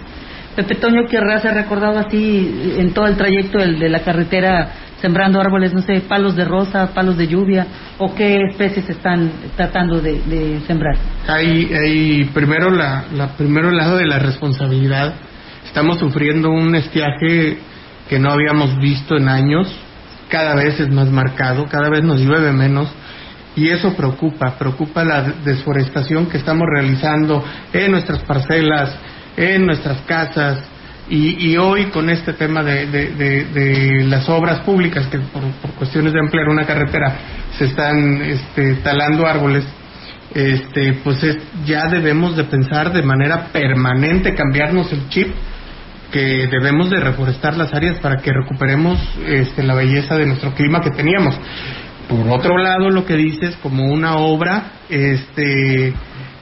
Pepe 0.55 0.75
Toño 0.75 1.05
Quierra 1.07 1.39
se 1.39 1.50
ha 1.50 1.53
recordado 1.53 1.98
así 1.98 2.75
en 2.77 2.93
todo 2.93 3.07
el 3.07 3.17
trayecto 3.17 3.57
de 3.57 3.89
la 3.89 4.00
carretera 4.00 4.72
sembrando 5.03 5.41
árboles, 5.41 5.74
no 5.74 5.81
sé, 5.81 6.00
palos 6.00 6.33
de 6.38 6.45
rosa, 6.45 6.93
palos 6.93 7.17
de 7.17 7.27
lluvia, 7.27 7.67
o 7.98 8.15
qué 8.15 8.38
especies 8.50 8.89
están 8.89 9.33
tratando 9.57 10.00
de, 10.00 10.62
sembrar? 10.65 10.95
Hay, 11.27 11.69
hay 11.74 12.24
primero, 12.33 12.72
la, 12.72 13.03
la, 13.13 13.36
primero 13.36 13.67
el 13.67 13.75
lado 13.75 13.98
de 13.98 14.05
la 14.05 14.17
responsabilidad. 14.19 15.15
Estamos 15.65 16.00
sufriendo 16.00 16.51
un 16.51 16.74
estiaje 16.75 17.57
que 18.07 18.17
no 18.17 18.31
habíamos 18.31 18.77
visto 18.79 19.17
en 19.17 19.27
años, 19.27 19.67
cada 20.29 20.55
vez 20.55 20.79
es 20.79 20.89
más 20.89 21.10
marcado, 21.10 21.65
cada 21.65 21.89
vez 21.89 22.01
nos 22.01 22.22
llueve 22.22 22.53
menos. 22.53 22.89
Y 23.57 23.69
eso 23.69 23.95
preocupa, 23.95 24.57
preocupa 24.57 25.03
la 25.03 25.22
desforestación 25.43 26.27
que 26.27 26.38
estamos 26.38 26.65
realizando 26.74 27.43
en 27.74 27.91
nuestras 27.91 28.24
parcelas, 28.24 28.98
en 29.37 29.65
nuestras 29.65 30.01
casas, 30.01 30.63
y, 31.09 31.57
hoy 31.57 31.87
con 31.87 32.09
este 32.09 32.33
tema 32.33 32.63
de, 32.63 34.05
las 34.07 34.27
obras 34.29 34.61
públicas, 34.61 35.05
que 35.07 35.19
por, 35.19 35.43
cuestiones 35.77 36.13
de 36.13 36.19
ampliar 36.19 36.47
una 36.47 36.65
carretera 36.65 37.15
se 37.57 37.65
están 37.65 38.21
este, 38.21 38.75
talando 38.75 39.27
árboles, 39.27 39.65
este, 40.33 40.93
pues 41.03 41.19
ya 41.65 41.87
debemos 41.87 42.35
de 42.37 42.45
pensar 42.45 42.93
de 42.93 43.03
manera 43.03 43.49
permanente, 43.51 44.33
cambiarnos 44.33 44.91
el 44.93 45.09
chip, 45.09 45.27
que 46.11 46.47
debemos 46.47 46.89
de 46.89 46.99
reforestar 46.99 47.57
las 47.57 47.73
áreas 47.73 47.99
para 47.99 48.17
que 48.17 48.31
recuperemos 48.31 48.97
este, 49.27 49.63
la 49.63 49.75
belleza 49.75 50.15
de 50.15 50.25
nuestro 50.25 50.53
clima 50.53 50.79
que 50.81 50.91
teníamos. 50.91 51.35
Por 52.07 52.29
otro 52.29 52.57
lado, 52.57 52.89
lo 52.89 53.05
que 53.05 53.15
dices 53.15 53.57
como 53.61 53.85
una 53.85 54.15
obra, 54.17 54.71
este, 54.89 55.93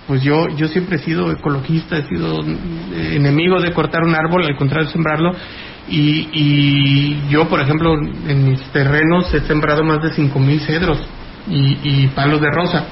pues 0.07 0.23
yo, 0.23 0.47
yo 0.55 0.67
siempre 0.67 0.97
he 0.97 0.99
sido 0.99 1.31
ecologista, 1.31 1.97
he 1.97 2.07
sido 2.07 2.41
eh, 2.41 3.15
enemigo 3.15 3.61
de 3.61 3.71
cortar 3.71 4.03
un 4.03 4.15
árbol, 4.15 4.45
al 4.45 4.57
contrario 4.57 4.89
sembrarlo. 4.89 5.33
Y, 5.89 6.29
y 6.31 7.29
yo, 7.29 7.47
por 7.47 7.59
ejemplo, 7.59 7.93
en 8.27 8.49
mis 8.49 8.61
terrenos 8.71 9.33
he 9.33 9.41
sembrado 9.41 9.83
más 9.83 10.01
de 10.01 10.11
5.000 10.11 10.59
cedros 10.61 10.99
y, 11.47 11.77
y, 11.83 12.07
palos 12.15 12.41
de 12.41 12.49
rosa. 12.51 12.85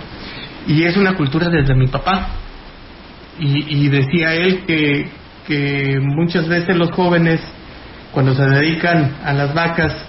Y 0.68 0.84
es 0.84 0.98
una 0.98 1.16
cultura 1.16 1.50
desde 1.50 1.76
mi 1.76 1.88
papá. 1.88 2.30
Y, 3.40 3.86
y 3.86 3.90
decía 3.90 4.36
él 4.36 4.64
que, 4.66 5.10
que 5.48 6.00
muchas 6.02 6.48
veces 6.48 6.76
los 6.78 6.92
jóvenes, 6.92 7.42
cuando 8.12 8.36
se 8.36 8.44
dedican 8.44 9.16
a 9.24 9.34
las 9.34 9.54
vacas, 9.54 10.09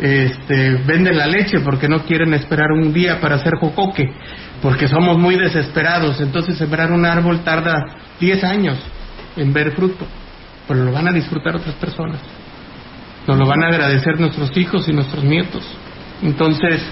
este, 0.00 0.76
venden 0.86 1.16
la 1.16 1.26
leche 1.26 1.60
porque 1.60 1.88
no 1.88 2.04
quieren 2.04 2.34
esperar 2.34 2.70
un 2.72 2.92
día 2.92 3.20
para 3.20 3.36
hacer 3.36 3.54
jocoque 3.60 4.12
porque 4.62 4.88
somos 4.88 5.18
muy 5.18 5.36
desesperados. 5.36 6.20
Entonces 6.20 6.58
sembrar 6.58 6.92
un 6.92 7.04
árbol 7.04 7.40
tarda 7.40 7.74
10 8.20 8.44
años 8.44 8.78
en 9.36 9.52
ver 9.52 9.72
fruto, 9.72 10.06
pero 10.66 10.84
lo 10.84 10.92
van 10.92 11.08
a 11.08 11.12
disfrutar 11.12 11.56
otras 11.56 11.74
personas. 11.76 12.20
Nos 13.26 13.38
lo 13.38 13.46
van 13.46 13.62
a 13.62 13.68
agradecer 13.68 14.18
nuestros 14.18 14.56
hijos 14.56 14.88
y 14.88 14.92
nuestros 14.92 15.22
nietos. 15.22 15.62
Entonces, 16.22 16.82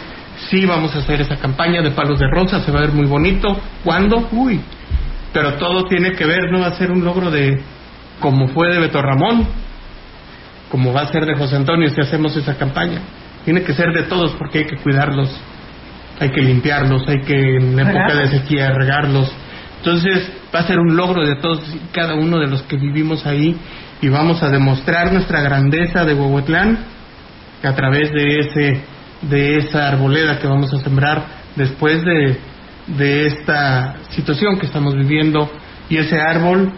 sí 0.51 0.67
vamos 0.67 0.95
a 0.95 0.99
hacer 0.99 1.21
esa 1.23 1.37
campaña 1.37 1.83
de 1.83 1.91
palos 1.93 2.21
de 2.21 2.27
rosa, 2.31 2.61
se 2.61 2.71
va 2.71 2.81
a 2.81 2.83
ver 2.83 2.93
muy 2.93 3.07
bonito. 3.07 3.59
¿Cuándo? 3.83 4.29
Uy. 4.33 4.61
Pero 5.33 5.55
todo 5.55 5.85
tiene 5.85 6.13
que 6.13 6.27
ver, 6.27 6.51
no 6.53 6.61
va 6.61 6.69
a 6.69 6.75
ser 6.75 6.91
un 6.91 7.05
logro 7.05 7.31
de 7.31 7.61
como 8.21 8.49
fue 8.49 8.73
de 8.73 8.81
Beto 8.81 9.03
Ramón, 9.03 9.47
como 10.71 10.93
va 10.93 11.03
a 11.03 11.13
ser 11.13 11.27
de 11.27 11.37
José 11.37 11.57
Antonio 11.57 11.89
si 11.91 12.01
hacemos 12.01 12.37
esa 12.37 12.57
campaña. 12.57 13.01
Tiene 13.45 13.63
que 13.63 13.75
ser 13.75 13.93
de 13.93 14.05
todos 14.05 14.33
porque 14.33 14.59
hay 14.59 14.65
que 14.67 14.77
cuidarlos 14.77 15.31
hay 16.19 16.31
que 16.31 16.41
limpiarlos, 16.41 17.07
hay 17.09 17.21
que 17.21 17.57
en 17.57 17.79
época 17.79 18.15
de 18.15 18.29
sequía 18.29 18.73
regarlos. 18.73 19.31
Entonces 19.79 20.31
va 20.55 20.61
a 20.61 20.67
ser 20.67 20.79
un 20.79 20.97
logro 20.97 21.27
de 21.27 21.37
todos 21.37 21.63
y 21.75 21.79
cada 21.93 22.15
uno 22.15 22.39
de 22.39 22.47
los 22.47 22.63
que 22.63 22.77
vivimos 22.77 23.27
ahí 23.27 23.57
y 24.01 24.09
vamos 24.09 24.43
a 24.43 24.49
demostrar 24.49 25.13
nuestra 25.13 25.41
grandeza 25.41 26.05
de 26.05 26.15
Huehuetlán 26.15 26.79
a 27.63 27.75
través 27.75 28.11
de 28.13 28.39
ese 28.39 28.81
de 29.23 29.57
esa 29.57 29.89
arboleda 29.89 30.39
que 30.39 30.47
vamos 30.47 30.73
a 30.75 30.79
sembrar 30.79 31.25
después 31.57 32.03
de, 32.05 32.39
de 32.99 33.27
esta 33.27 33.97
situación 34.11 34.59
que 34.59 34.67
estamos 34.67 34.95
viviendo 34.95 35.51
y 35.89 35.97
ese 35.97 36.21
árbol 36.21 36.73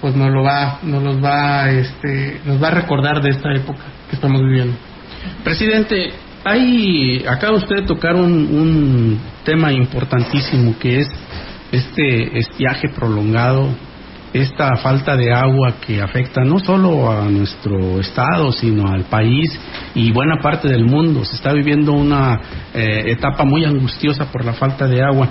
pues 0.00 0.14
nos 0.16 0.30
lo 0.30 0.42
va 0.42 0.78
nos 0.82 1.02
los 1.02 1.22
va 1.22 1.70
este 1.70 2.40
nos 2.44 2.62
va 2.62 2.68
a 2.68 2.72
recordar 2.72 3.22
de 3.22 3.30
esta 3.30 3.52
época 3.52 3.82
que 4.08 4.16
estamos 4.16 4.40
viviendo. 4.42 4.76
Presidente, 5.44 6.12
hay, 6.44 7.24
acaba 7.28 7.56
usted 7.56 7.76
de 7.76 7.82
tocar 7.82 8.16
un, 8.16 8.32
un 8.32 9.20
tema 9.44 9.72
importantísimo 9.72 10.78
que 10.78 11.00
es 11.00 11.08
este 11.72 12.38
estiaje 12.38 12.88
prolongado, 12.88 13.68
esta 14.32 14.76
falta 14.76 15.16
de 15.16 15.32
agua 15.32 15.74
que 15.84 16.00
afecta 16.00 16.44
no 16.44 16.58
solo 16.58 17.10
a 17.10 17.28
nuestro 17.28 18.00
estado, 18.00 18.52
sino 18.52 18.88
al 18.88 19.04
país 19.04 19.58
y 19.94 20.12
buena 20.12 20.36
parte 20.40 20.68
del 20.68 20.84
mundo. 20.84 21.24
Se 21.24 21.36
está 21.36 21.52
viviendo 21.52 21.92
una 21.92 22.40
eh, 22.72 23.04
etapa 23.06 23.44
muy 23.44 23.64
angustiosa 23.64 24.30
por 24.30 24.44
la 24.44 24.52
falta 24.52 24.86
de 24.86 25.02
agua. 25.02 25.28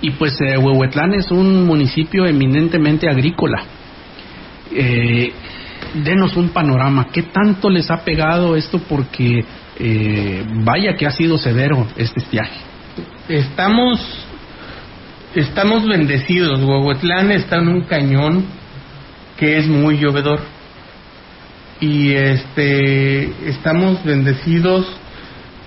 Y 0.00 0.10
pues 0.12 0.38
eh, 0.40 0.58
Huehuetlán 0.58 1.14
es 1.14 1.30
un 1.30 1.66
municipio 1.66 2.26
eminentemente 2.26 3.08
agrícola. 3.08 3.64
Eh, 4.72 5.32
denos 5.94 6.36
un 6.36 6.50
panorama, 6.50 7.08
¿qué 7.12 7.22
tanto 7.22 7.70
les 7.70 7.90
ha 7.90 8.04
pegado 8.04 8.56
esto? 8.56 8.78
Porque 8.78 9.44
eh, 9.78 10.44
vaya 10.64 10.94
que 10.96 11.06
ha 11.06 11.10
sido 11.10 11.38
severo 11.38 11.86
este 11.96 12.20
estiaje. 12.20 12.60
Estamos, 13.28 14.00
estamos 15.34 15.86
bendecidos. 15.86 16.60
Huehuetlán 16.60 17.30
está 17.32 17.56
en 17.56 17.68
un 17.68 17.82
cañón 17.82 18.44
que 19.36 19.58
es 19.58 19.66
muy 19.66 19.98
llovedor. 19.98 20.40
Y 21.80 22.12
este, 22.12 23.50
estamos 23.50 24.02
bendecidos 24.02 24.86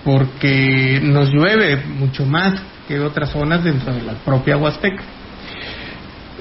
porque 0.04 1.00
nos 1.04 1.30
llueve 1.30 1.84
mucho 1.86 2.26
más 2.26 2.60
que 2.88 3.00
otras 3.00 3.30
zonas 3.30 3.64
dentro 3.64 3.94
de 3.94 4.02
la 4.02 4.14
propia 4.14 4.58
Huasteca. 4.58 5.04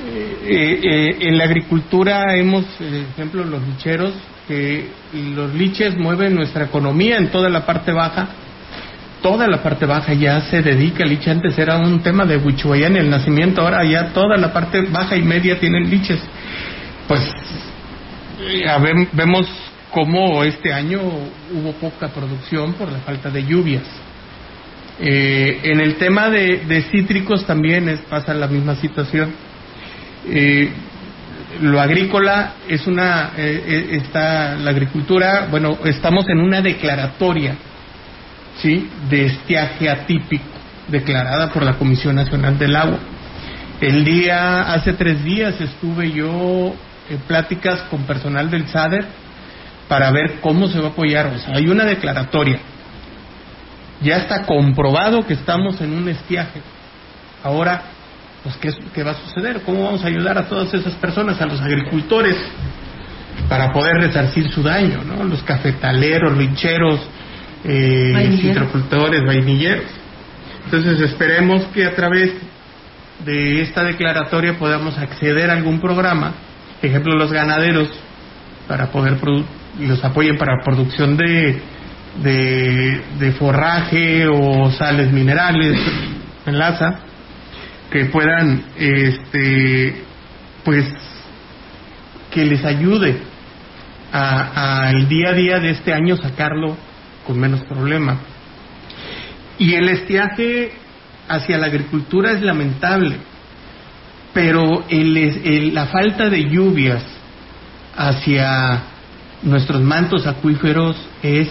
Eh, 0.01 0.81
eh, 0.83 1.17
en 1.21 1.37
la 1.37 1.45
agricultura 1.45 2.37
hemos, 2.37 2.65
por 2.65 2.87
ejemplo, 2.87 3.45
los 3.45 3.67
licheros 3.67 4.15
que 4.47 4.89
los 5.35 5.55
liches 5.55 5.97
mueven 5.97 6.35
nuestra 6.35 6.65
economía 6.65 7.17
en 7.19 7.31
toda 7.31 7.49
la 7.49 7.67
parte 7.67 7.93
baja. 7.93 8.29
Toda 9.23 9.49
la 9.49 9.63
parte 9.63 9.85
baja 9.85 10.15
ya 10.15 10.41
se 10.43 10.63
dedica 10.63 11.03
al 11.03 11.11
liche. 11.11 11.31
Antes 11.31 11.59
era 11.59 11.77
un 11.77 12.01
tema 12.01 12.25
de 12.25 12.37
en 12.37 12.97
el 12.97 13.11
nacimiento, 13.11 13.63
ahora 13.63 13.85
ya 13.85 14.13
toda 14.13 14.37
la 14.37 14.53
parte 14.53 14.83
baja 14.83 15.17
y 15.17 15.23
media 15.23 15.59
tienen 15.59 15.91
liches. 15.91 16.21
Pues 17.09 17.21
vemos 19.13 19.49
cómo 19.91 20.45
este 20.45 20.73
año 20.73 21.01
hubo 21.53 21.73
poca 21.73 22.09
producción 22.09 22.75
por 22.75 22.91
la 22.91 22.99
falta 23.01 23.31
de 23.31 23.45
lluvias. 23.45 23.85
Eh, 25.01 25.61
en 25.63 25.81
el 25.81 25.95
tema 25.97 26.29
de, 26.29 26.85
cítricos 26.91 27.45
también 27.47 27.89
es, 27.89 28.01
pasa 28.01 28.35
la 28.35 28.49
misma 28.49 28.77
situación. 28.77 29.33
Eh, 30.31 30.71
lo 31.61 31.81
agrícola 31.81 32.53
es 32.69 32.87
una, 32.87 33.33
eh, 33.37 33.65
eh, 33.67 33.89
está 34.03 34.55
la 34.57 34.71
agricultura, 34.71 35.49
bueno, 35.51 35.79
estamos 35.85 36.29
en 36.29 36.41
una 36.41 36.61
declaratoria, 36.61 37.57
¿sí? 38.59 38.89
De 39.09 39.27
estiaje 39.27 39.89
atípico, 39.89 40.45
declarada 40.89 41.51
por 41.51 41.65
la 41.65 41.75
Comisión 41.75 42.17
Nacional 42.17 42.59
del 42.59 42.77
Agua. 42.77 42.99
El 43.81 44.05
día, 44.05 44.73
hace 44.73 44.93
tres 44.93 45.25
días 45.25 45.61
estuve 45.61 46.13
yo 46.13 46.75
en 47.09 47.19
pláticas 47.27 47.83
con 47.91 48.05
personal 48.05 48.51
del 48.51 48.69
SADER 48.69 49.07
para 49.89 50.11
ver 50.11 50.41
cómo 50.41 50.69
se 50.69 50.79
va 50.81 50.89
a 50.89 50.91
apoyar. 50.91 51.27
O 51.29 51.39
sea, 51.39 51.57
hay 51.57 51.67
una 51.69 51.85
declaratoria. 51.85 52.61
Ya 54.03 54.19
está 54.19 54.45
comprobado 54.45 55.27
que 55.27 55.33
estamos 55.35 55.81
en 55.81 55.93
un 55.93 56.09
estiaje. 56.09 56.61
Ahora, 57.43 57.83
pues, 58.43 58.57
¿qué, 58.59 58.71
¿qué 58.95 59.03
va 59.03 59.13
a 59.13 59.15
suceder? 59.15 59.63
¿Cómo 59.63 59.85
vamos 59.85 60.05
a 60.05 60.07
ayudar 60.09 60.39
a 60.39 60.47
todas 60.49 60.73
esas 60.75 60.95
personas, 60.95 61.41
a 61.41 61.47
los 61.47 61.61
agricultores, 61.61 62.37
para 63.49 63.73
poder 63.73 63.97
resarcir 63.97 64.49
su 64.51 64.63
daño, 64.63 65.03
¿no? 65.05 65.25
Los 65.25 65.43
cafetaleros, 65.43 66.37
lincheros, 66.37 67.01
eh, 67.65 68.11
Vainilleros. 68.15 68.41
citrocultores, 68.41 69.25
vainilleros. 69.25 69.85
Entonces 70.65 71.01
esperemos 71.01 71.65
que 71.75 71.85
a 71.87 71.95
través 71.95 72.33
de 73.25 73.63
esta 73.63 73.83
declaratoria 73.85 74.59
podamos 74.59 74.97
acceder 74.99 75.51
a 75.51 75.55
algún 75.55 75.81
programa, 75.81 76.35
ejemplo 76.83 77.17
los 77.17 77.33
ganaderos, 77.33 77.89
para 78.69 78.87
poder 78.91 79.19
produ- 79.21 79.45
y 79.81 79.87
los 79.87 80.05
apoyen 80.05 80.37
para 80.37 80.63
producción 80.65 81.17
de, 81.17 81.61
de, 82.23 83.01
de 83.19 83.33
forraje 83.33 84.27
o 84.29 84.71
sales 84.73 85.11
minerales, 85.13 85.79
enlaza, 86.47 87.01
que 87.91 88.07
puedan, 88.07 88.63
este, 88.77 90.03
pues, 90.65 90.87
que 92.31 92.45
les 92.45 92.65
ayude 92.65 93.17
a- 94.13 94.89
al 94.89 95.09
día 95.09 95.31
a 95.31 95.33
día 95.35 95.59
de 95.61 95.71
este 95.71 95.93
año 95.95 96.17
sacarlo 96.17 96.77
con 97.27 97.39
menos 97.39 97.63
problema. 97.65 98.19
Y 99.59 99.75
el 99.75 99.89
estiaje 99.89 100.73
hacia 101.29 101.59
la 101.59 101.67
agricultura 101.67 102.33
es 102.33 102.43
lamentable, 102.43 103.17
pero 104.33 104.85
el, 104.89 105.17
el- 105.17 105.75
la 105.75 105.87
falta 105.87 106.29
de 106.29 106.45
lluvias 106.49 107.03
hacia 107.97 108.83
nuestros 109.43 109.81
mantos 109.83 110.27
acuíferos 110.27 110.97
es 111.23 111.49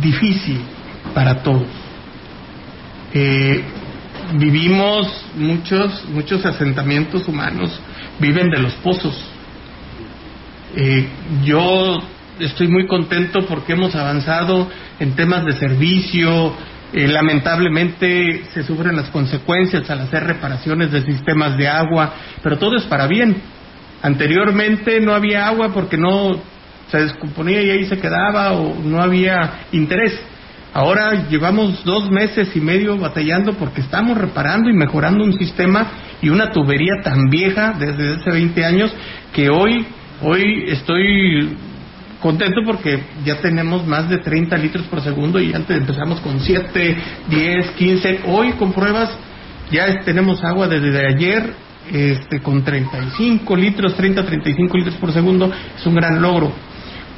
difícil 0.00 0.60
para 1.14 1.42
todos. 1.42 1.66
Eh, 3.14 3.62
vivimos 4.34 5.24
muchos 5.36 6.04
muchos 6.08 6.44
asentamientos 6.44 7.26
humanos 7.28 7.80
viven 8.18 8.50
de 8.50 8.58
los 8.58 8.72
pozos. 8.74 9.14
Eh, 10.74 11.06
yo 11.44 12.00
estoy 12.38 12.68
muy 12.68 12.86
contento 12.86 13.44
porque 13.46 13.72
hemos 13.72 13.94
avanzado 13.94 14.68
en 15.00 15.14
temas 15.14 15.44
de 15.44 15.52
servicio. 15.54 16.54
Eh, 16.92 17.08
lamentablemente 17.08 18.44
se 18.52 18.62
sufren 18.62 18.96
las 18.96 19.08
consecuencias 19.08 19.88
al 19.90 20.00
hacer 20.00 20.24
reparaciones 20.24 20.92
de 20.92 21.02
sistemas 21.02 21.56
de 21.56 21.68
agua, 21.68 22.14
pero 22.42 22.58
todo 22.58 22.76
es 22.76 22.84
para 22.84 23.06
bien. 23.06 23.36
Anteriormente 24.02 25.00
no 25.00 25.14
había 25.14 25.46
agua 25.46 25.72
porque 25.72 25.96
no 25.96 26.40
se 26.90 26.98
descomponía 26.98 27.62
y 27.62 27.70
ahí 27.70 27.84
se 27.86 27.98
quedaba 27.98 28.52
o 28.52 28.82
no 28.82 29.00
había 29.00 29.66
interés. 29.72 30.20
Ahora 30.74 31.28
llevamos 31.28 31.84
dos 31.84 32.10
meses 32.10 32.48
y 32.56 32.60
medio 32.60 32.96
batallando 32.96 33.52
porque 33.54 33.82
estamos 33.82 34.16
reparando 34.16 34.70
y 34.70 34.72
mejorando 34.72 35.22
un 35.22 35.34
sistema 35.34 35.86
y 36.22 36.30
una 36.30 36.50
tubería 36.50 36.94
tan 37.02 37.28
vieja 37.28 37.74
desde 37.78 38.14
hace 38.14 38.30
20 38.30 38.64
años 38.64 38.94
que 39.34 39.50
hoy, 39.50 39.86
hoy 40.22 40.64
estoy 40.68 41.54
contento 42.20 42.62
porque 42.64 43.00
ya 43.22 43.38
tenemos 43.42 43.86
más 43.86 44.08
de 44.08 44.18
30 44.18 44.56
litros 44.56 44.86
por 44.86 45.02
segundo 45.02 45.38
y 45.38 45.52
antes 45.52 45.76
empezamos 45.76 46.20
con 46.20 46.40
7, 46.40 46.96
10, 47.28 47.70
15. 47.72 48.20
Hoy 48.28 48.52
con 48.52 48.72
pruebas 48.72 49.10
ya 49.70 50.00
tenemos 50.06 50.42
agua 50.42 50.68
desde 50.68 51.06
ayer 51.06 51.52
este, 51.92 52.40
con 52.40 52.64
35 52.64 53.56
litros, 53.56 53.94
30, 53.94 54.24
35 54.24 54.76
litros 54.78 54.96
por 54.96 55.12
segundo. 55.12 55.52
Es 55.76 55.84
un 55.84 55.96
gran 55.96 56.22
logro 56.22 56.50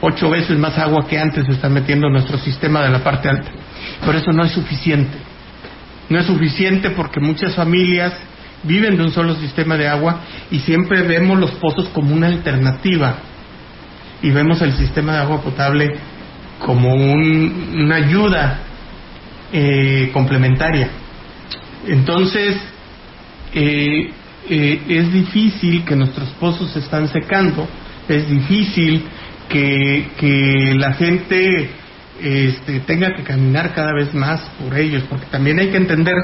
ocho 0.01 0.31
veces 0.31 0.59
más 0.59 0.77
agua 0.79 1.07
que 1.07 1.19
antes 1.19 1.47
se 1.47 1.53
está 1.53 1.69
metiendo 1.69 2.07
en 2.09 2.13
nuestro 2.15 2.39
sistema 2.39 2.83
de 2.83 2.91
la 2.91 3.03
parte 3.03 3.29
alta. 3.29 3.51
Pero 4.05 4.19
eso 4.19 4.33
no 4.33 4.45
es 4.45 4.53
suficiente. 4.53 5.17
No 6.09 6.19
es 6.19 6.27
suficiente 6.27 6.91
porque 6.91 7.21
muchas 7.21 7.55
familias 7.55 8.13
viven 8.63 8.97
de 8.97 9.03
un 9.05 9.11
solo 9.11 9.35
sistema 9.37 9.77
de 9.77 9.89
agua 9.89 10.21
y 10.51 10.59
siempre 10.61 11.03
vemos 11.03 11.39
los 11.39 11.53
pozos 11.53 11.89
como 11.91 12.15
una 12.15 12.27
alternativa 12.29 13.17
y 14.23 14.31
vemos 14.31 14.61
el 14.63 14.73
sistema 14.75 15.13
de 15.13 15.19
agua 15.19 15.41
potable 15.43 15.91
como 16.59 16.95
un- 16.95 17.73
una 17.77 17.97
ayuda 17.97 18.61
eh, 19.53 20.11
complementaria. 20.13 20.89
Entonces, 21.87 22.57
eh, 23.53 24.11
eh, 24.49 24.83
es 24.89 25.13
difícil 25.13 25.85
que 25.85 25.95
nuestros 25.95 26.29
pozos 26.41 26.71
se 26.73 26.81
están 26.81 27.09
secando, 27.09 27.69
es 28.09 28.29
difícil 28.29 29.05
que, 29.49 30.09
que 30.19 30.75
la 30.79 30.93
gente 30.95 31.71
este, 32.23 32.81
tenga 32.81 33.15
que 33.17 33.23
caminar 33.23 33.73
cada 33.75 33.93
vez 33.95 34.15
más 34.15 34.41
por 34.63 34.77
ellos, 34.79 35.03
porque 35.09 35.27
también 35.31 35.59
hay 35.59 35.69
que 35.69 35.77
entender 35.77 36.15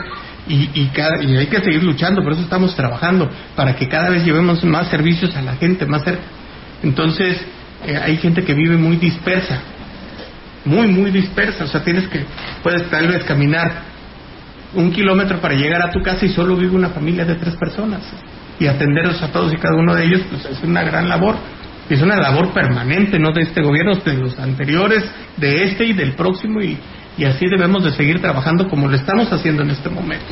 y, 0.49 0.71
y, 0.75 0.87
cada- 0.95 1.23
y 1.23 1.37
hay 1.37 1.47
que 1.47 1.59
seguir 1.61 1.83
luchando, 1.83 2.23
por 2.23 2.33
eso 2.33 2.43
estamos 2.43 2.75
trabajando, 2.77 3.29
para 3.57 3.77
que 3.77 3.89
cada 3.89 4.09
vez 4.11 4.25
llevemos 4.25 4.65
más 4.65 4.89
servicios 4.89 5.35
a 5.37 5.43
la 5.43 5.57
gente 5.57 5.87
más 5.87 6.03
cerca. 6.05 6.23
Entonces, 6.83 7.41
eh, 7.87 7.97
hay 8.03 8.17
gente 8.17 8.43
que 8.45 8.55
vive 8.55 8.77
muy 8.77 8.97
dispersa, 8.97 9.61
muy, 10.65 10.87
muy 10.89 11.11
dispersa, 11.11 11.65
o 11.65 11.67
sea, 11.67 11.83
tienes 11.83 12.07
que, 12.09 12.25
puedes 12.63 12.89
tal 12.91 13.09
vez 13.09 13.25
caminar 13.25 13.83
un 14.75 14.93
kilómetro 14.93 15.41
para 15.41 15.55
llegar 15.55 15.83
a 15.83 15.91
tu 15.91 16.01
casa 16.03 16.25
y 16.25 16.29
solo 16.29 16.57
vive 16.57 16.75
una 16.77 16.91
familia 16.91 17.25
de 17.25 17.35
tres 17.35 17.57
personas. 17.57 18.03
Y 18.61 18.67
atenderlos 18.67 19.21
a 19.23 19.29
todos 19.29 19.53
y 19.53 19.57
cada 19.57 19.75
uno 19.77 19.95
de 19.95 20.05
ellos, 20.05 20.21
pues 20.31 20.45
es 20.45 20.63
una 20.63 20.83
gran 20.85 21.09
labor. 21.09 21.35
Es 21.91 22.01
una 22.03 22.17
labor 22.17 22.53
permanente, 22.53 23.19
no 23.19 23.33
de 23.33 23.43
este 23.43 23.63
gobierno, 23.63 23.97
de 23.97 24.15
los 24.15 24.39
anteriores, 24.39 25.05
de 25.37 25.65
este 25.65 25.87
y 25.87 25.93
del 25.93 26.13
próximo, 26.13 26.61
y, 26.63 26.79
y 27.19 27.25
así 27.25 27.47
debemos 27.47 27.83
de 27.83 27.91
seguir 27.91 28.21
trabajando 28.21 28.69
como 28.69 28.87
lo 28.89 28.95
estamos 28.95 29.33
haciendo 29.33 29.65
en 29.65 29.71
este 29.71 29.89
momento. 29.91 30.25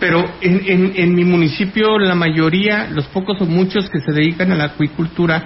pero 0.04 0.22
en, 0.42 0.60
en, 0.66 0.92
en 0.96 1.14
mi 1.14 1.24
municipio 1.24 1.98
la 1.98 2.14
mayoría, 2.14 2.90
los 2.90 3.06
pocos 3.06 3.40
o 3.40 3.46
muchos 3.46 3.88
que 3.88 4.00
se 4.00 4.12
dedican 4.12 4.52
a 4.52 4.54
la 4.54 4.64
acuicultura 4.64 5.42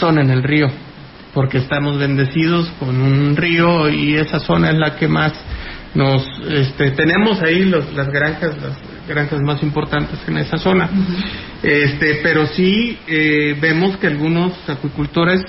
son 0.00 0.18
en 0.18 0.30
el 0.30 0.42
río, 0.42 0.66
porque 1.32 1.58
estamos 1.58 1.96
bendecidos 1.96 2.68
con 2.80 3.00
un 3.00 3.36
río 3.36 3.88
y 3.88 4.16
esa 4.16 4.40
zona 4.40 4.70
es 4.70 4.78
la 4.78 4.96
que 4.96 5.06
más 5.06 5.32
nos 5.94 6.26
este, 6.50 6.90
tenemos 6.90 7.40
ahí 7.40 7.66
los, 7.66 7.94
las 7.94 8.08
granjas 8.08 8.56
las 8.60 8.76
granjas 9.06 9.40
más 9.42 9.62
importantes 9.62 10.18
en 10.26 10.38
esa 10.38 10.58
zona. 10.58 10.90
Este 11.62 12.18
pero 12.20 12.46
sí 12.46 12.98
eh, 13.06 13.56
vemos 13.60 13.96
que 13.98 14.08
algunos 14.08 14.54
acuicultores 14.68 15.40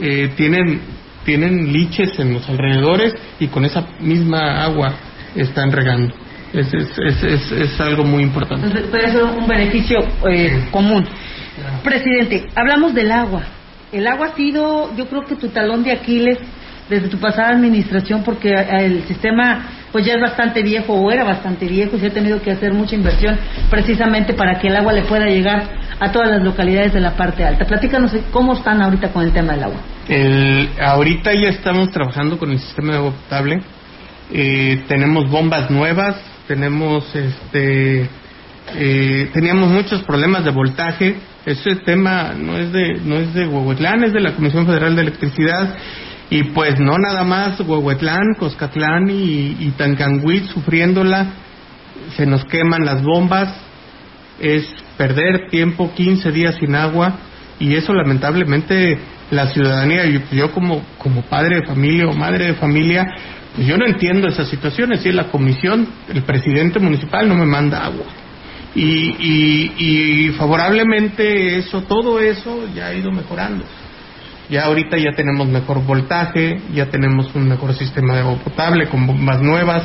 eh, 0.00 0.30
tienen 0.36 0.80
tienen 1.24 1.72
liches 1.72 2.20
en 2.20 2.34
los 2.34 2.48
alrededores 2.48 3.14
y 3.40 3.48
con 3.48 3.64
esa 3.64 3.84
misma 3.98 4.62
agua 4.62 4.94
están 5.34 5.72
regando. 5.72 6.27
Es, 6.52 6.72
es, 6.72 7.22
es, 7.24 7.52
es 7.52 7.80
algo 7.80 8.04
muy 8.04 8.22
importante. 8.22 8.66
Entonces, 8.66 8.90
puede 8.90 9.10
ser 9.10 9.24
un 9.24 9.46
beneficio 9.46 9.98
eh, 10.30 10.66
común. 10.70 11.04
Presidente, 11.82 12.46
hablamos 12.54 12.94
del 12.94 13.10
agua. 13.12 13.42
El 13.92 14.06
agua 14.06 14.28
ha 14.28 14.36
sido, 14.36 14.94
yo 14.96 15.06
creo 15.08 15.24
que 15.24 15.34
tu 15.36 15.48
talón 15.48 15.82
de 15.82 15.92
Aquiles 15.92 16.38
desde 16.88 17.08
tu 17.08 17.18
pasada 17.18 17.50
administración, 17.50 18.22
porque 18.24 18.50
el 18.50 19.02
sistema 19.04 19.66
pues 19.92 20.04
ya 20.04 20.14
es 20.14 20.20
bastante 20.20 20.62
viejo 20.62 20.94
o 20.94 21.10
era 21.10 21.24
bastante 21.24 21.66
viejo 21.66 21.96
y 21.96 22.00
se 22.00 22.08
ha 22.08 22.12
tenido 22.12 22.40
que 22.42 22.50
hacer 22.50 22.74
mucha 22.74 22.94
inversión 22.94 23.38
precisamente 23.70 24.34
para 24.34 24.58
que 24.58 24.68
el 24.68 24.76
agua 24.76 24.92
le 24.92 25.02
pueda 25.02 25.26
llegar 25.26 25.62
a 25.98 26.12
todas 26.12 26.28
las 26.28 26.42
localidades 26.42 26.92
de 26.92 27.00
la 27.00 27.12
parte 27.12 27.44
alta. 27.44 27.64
Platícanos 27.64 28.12
cómo 28.30 28.54
están 28.54 28.82
ahorita 28.82 29.12
con 29.12 29.24
el 29.24 29.32
tema 29.32 29.54
del 29.54 29.64
agua. 29.64 29.78
El, 30.08 30.68
ahorita 30.80 31.32
ya 31.34 31.48
estamos 31.48 31.90
trabajando 31.90 32.38
con 32.38 32.50
el 32.50 32.58
sistema 32.58 32.92
de 32.92 32.98
agua 32.98 33.12
potable. 33.12 33.60
Eh, 34.30 34.84
tenemos 34.88 35.30
bombas 35.30 35.70
nuevas, 35.70 36.16
tenemos 36.48 37.14
este 37.14 38.08
eh, 38.74 39.30
teníamos 39.32 39.70
muchos 39.70 40.02
problemas 40.02 40.44
de 40.44 40.50
voltaje. 40.50 41.16
Ese 41.46 41.76
tema 41.76 42.34
no 42.36 42.56
es 42.58 42.72
de 42.72 43.00
no 43.04 43.16
es 43.16 43.32
de 43.34 43.46
Huehuetlán, 43.46 44.02
es 44.02 44.12
de 44.12 44.20
la 44.20 44.34
Comisión 44.34 44.66
Federal 44.66 44.96
de 44.96 45.02
Electricidad. 45.02 45.76
Y 46.30 46.44
pues 46.44 46.80
no 46.80 46.98
nada 46.98 47.22
más 47.24 47.60
Huehuetlán, 47.60 48.34
Coscatlán 48.38 49.08
y, 49.08 49.56
y 49.60 49.74
Tancanguit 49.76 50.44
sufriéndola, 50.46 51.26
se 52.16 52.26
nos 52.26 52.44
queman 52.44 52.84
las 52.84 53.02
bombas, 53.02 53.48
es 54.38 54.68
perder 54.98 55.48
tiempo, 55.50 55.92
15 55.94 56.32
días 56.32 56.56
sin 56.56 56.74
agua. 56.74 57.14
Y 57.58 57.74
eso 57.74 57.92
lamentablemente 57.92 58.98
la 59.30 59.46
ciudadanía, 59.48 60.06
yo, 60.06 60.20
yo 60.32 60.52
como, 60.52 60.82
como 60.98 61.22
padre 61.22 61.56
de 61.56 61.66
familia 61.66 62.06
o 62.08 62.12
madre 62.12 62.46
de 62.46 62.54
familia, 62.54 63.06
pues 63.54 63.66
yo 63.66 63.76
no 63.76 63.86
entiendo 63.86 64.28
esas 64.28 64.48
situaciones, 64.48 65.00
si 65.00 65.12
la 65.12 65.24
comisión, 65.24 65.88
el 66.12 66.22
presidente 66.22 66.78
municipal 66.78 67.28
no 67.28 67.34
me 67.34 67.46
manda 67.46 67.84
agua. 67.84 68.06
Y, 68.74 68.84
y, 68.84 69.72
y 69.78 70.28
favorablemente 70.30 71.58
eso, 71.58 71.82
todo 71.82 72.20
eso 72.20 72.68
ya 72.74 72.86
ha 72.86 72.94
ido 72.94 73.10
mejorando. 73.10 73.64
Ya 74.48 74.64
ahorita 74.64 74.96
ya 74.96 75.12
tenemos 75.12 75.46
mejor 75.46 75.84
voltaje, 75.84 76.60
ya 76.72 76.86
tenemos 76.86 77.34
un 77.34 77.48
mejor 77.48 77.74
sistema 77.74 78.14
de 78.14 78.20
agua 78.20 78.38
potable 78.38 78.86
con 78.86 79.06
bombas 79.06 79.42
nuevas. 79.42 79.82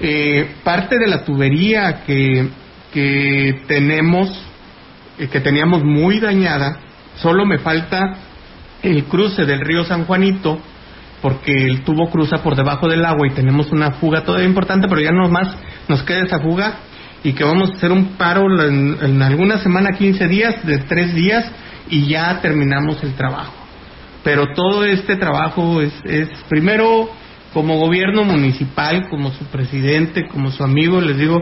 Eh, 0.00 0.54
parte 0.64 0.98
de 0.98 1.06
la 1.06 1.24
tubería 1.24 2.02
que, 2.04 2.48
que 2.92 3.60
tenemos, 3.68 4.28
eh, 5.18 5.28
que 5.28 5.40
teníamos 5.40 5.84
muy 5.84 6.18
dañada, 6.18 6.78
solo 7.16 7.46
me 7.46 7.58
falta 7.58 8.25
el 8.82 9.04
cruce 9.04 9.44
del 9.44 9.60
río 9.60 9.84
San 9.84 10.04
Juanito, 10.04 10.58
porque 11.22 11.52
el 11.52 11.82
tubo 11.82 12.10
cruza 12.10 12.38
por 12.38 12.56
debajo 12.56 12.88
del 12.88 13.04
agua 13.04 13.26
y 13.26 13.30
tenemos 13.30 13.72
una 13.72 13.92
fuga 13.92 14.22
todavía 14.22 14.46
importante, 14.46 14.86
pero 14.88 15.00
ya 15.00 15.12
no 15.12 15.28
más 15.28 15.56
nos 15.88 16.02
queda 16.02 16.24
esa 16.24 16.40
fuga 16.40 16.76
y 17.24 17.32
que 17.32 17.44
vamos 17.44 17.70
a 17.70 17.74
hacer 17.74 17.90
un 17.90 18.16
paro 18.16 18.44
en, 18.62 18.96
en 19.00 19.22
alguna 19.22 19.58
semana, 19.58 19.96
15 19.96 20.28
días, 20.28 20.64
de 20.64 20.78
tres 20.78 21.14
días, 21.14 21.50
y 21.88 22.06
ya 22.06 22.40
terminamos 22.40 23.02
el 23.02 23.14
trabajo. 23.14 23.54
Pero 24.22 24.54
todo 24.54 24.84
este 24.84 25.16
trabajo 25.16 25.80
es, 25.80 25.92
es, 26.04 26.28
primero 26.48 27.08
como 27.52 27.78
gobierno 27.78 28.22
municipal, 28.22 29.08
como 29.08 29.32
su 29.32 29.44
presidente, 29.46 30.28
como 30.28 30.50
su 30.50 30.62
amigo, 30.62 31.00
les 31.00 31.16
digo, 31.16 31.40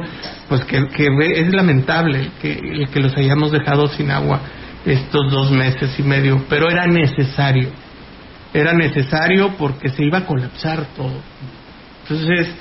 pues 0.49 0.65
que, 0.65 0.87
que 0.89 1.09
es 1.35 1.53
lamentable 1.53 2.31
que, 2.41 2.87
que 2.93 3.01
los 3.01 3.17
hayamos 3.17 3.51
dejado 3.51 3.89
sin 3.89 4.11
agua 4.11 4.41
estos 4.85 5.31
dos 5.31 5.51
meses 5.51 5.99
y 5.99 6.03
medio, 6.03 6.45
pero 6.49 6.71
era 6.71 6.87
necesario, 6.87 7.71
era 8.53 8.73
necesario 8.73 9.55
porque 9.57 9.89
se 9.89 10.05
iba 10.05 10.19
a 10.19 10.27
colapsar 10.27 10.87
todo. 10.97 11.21
Entonces, 12.03 12.55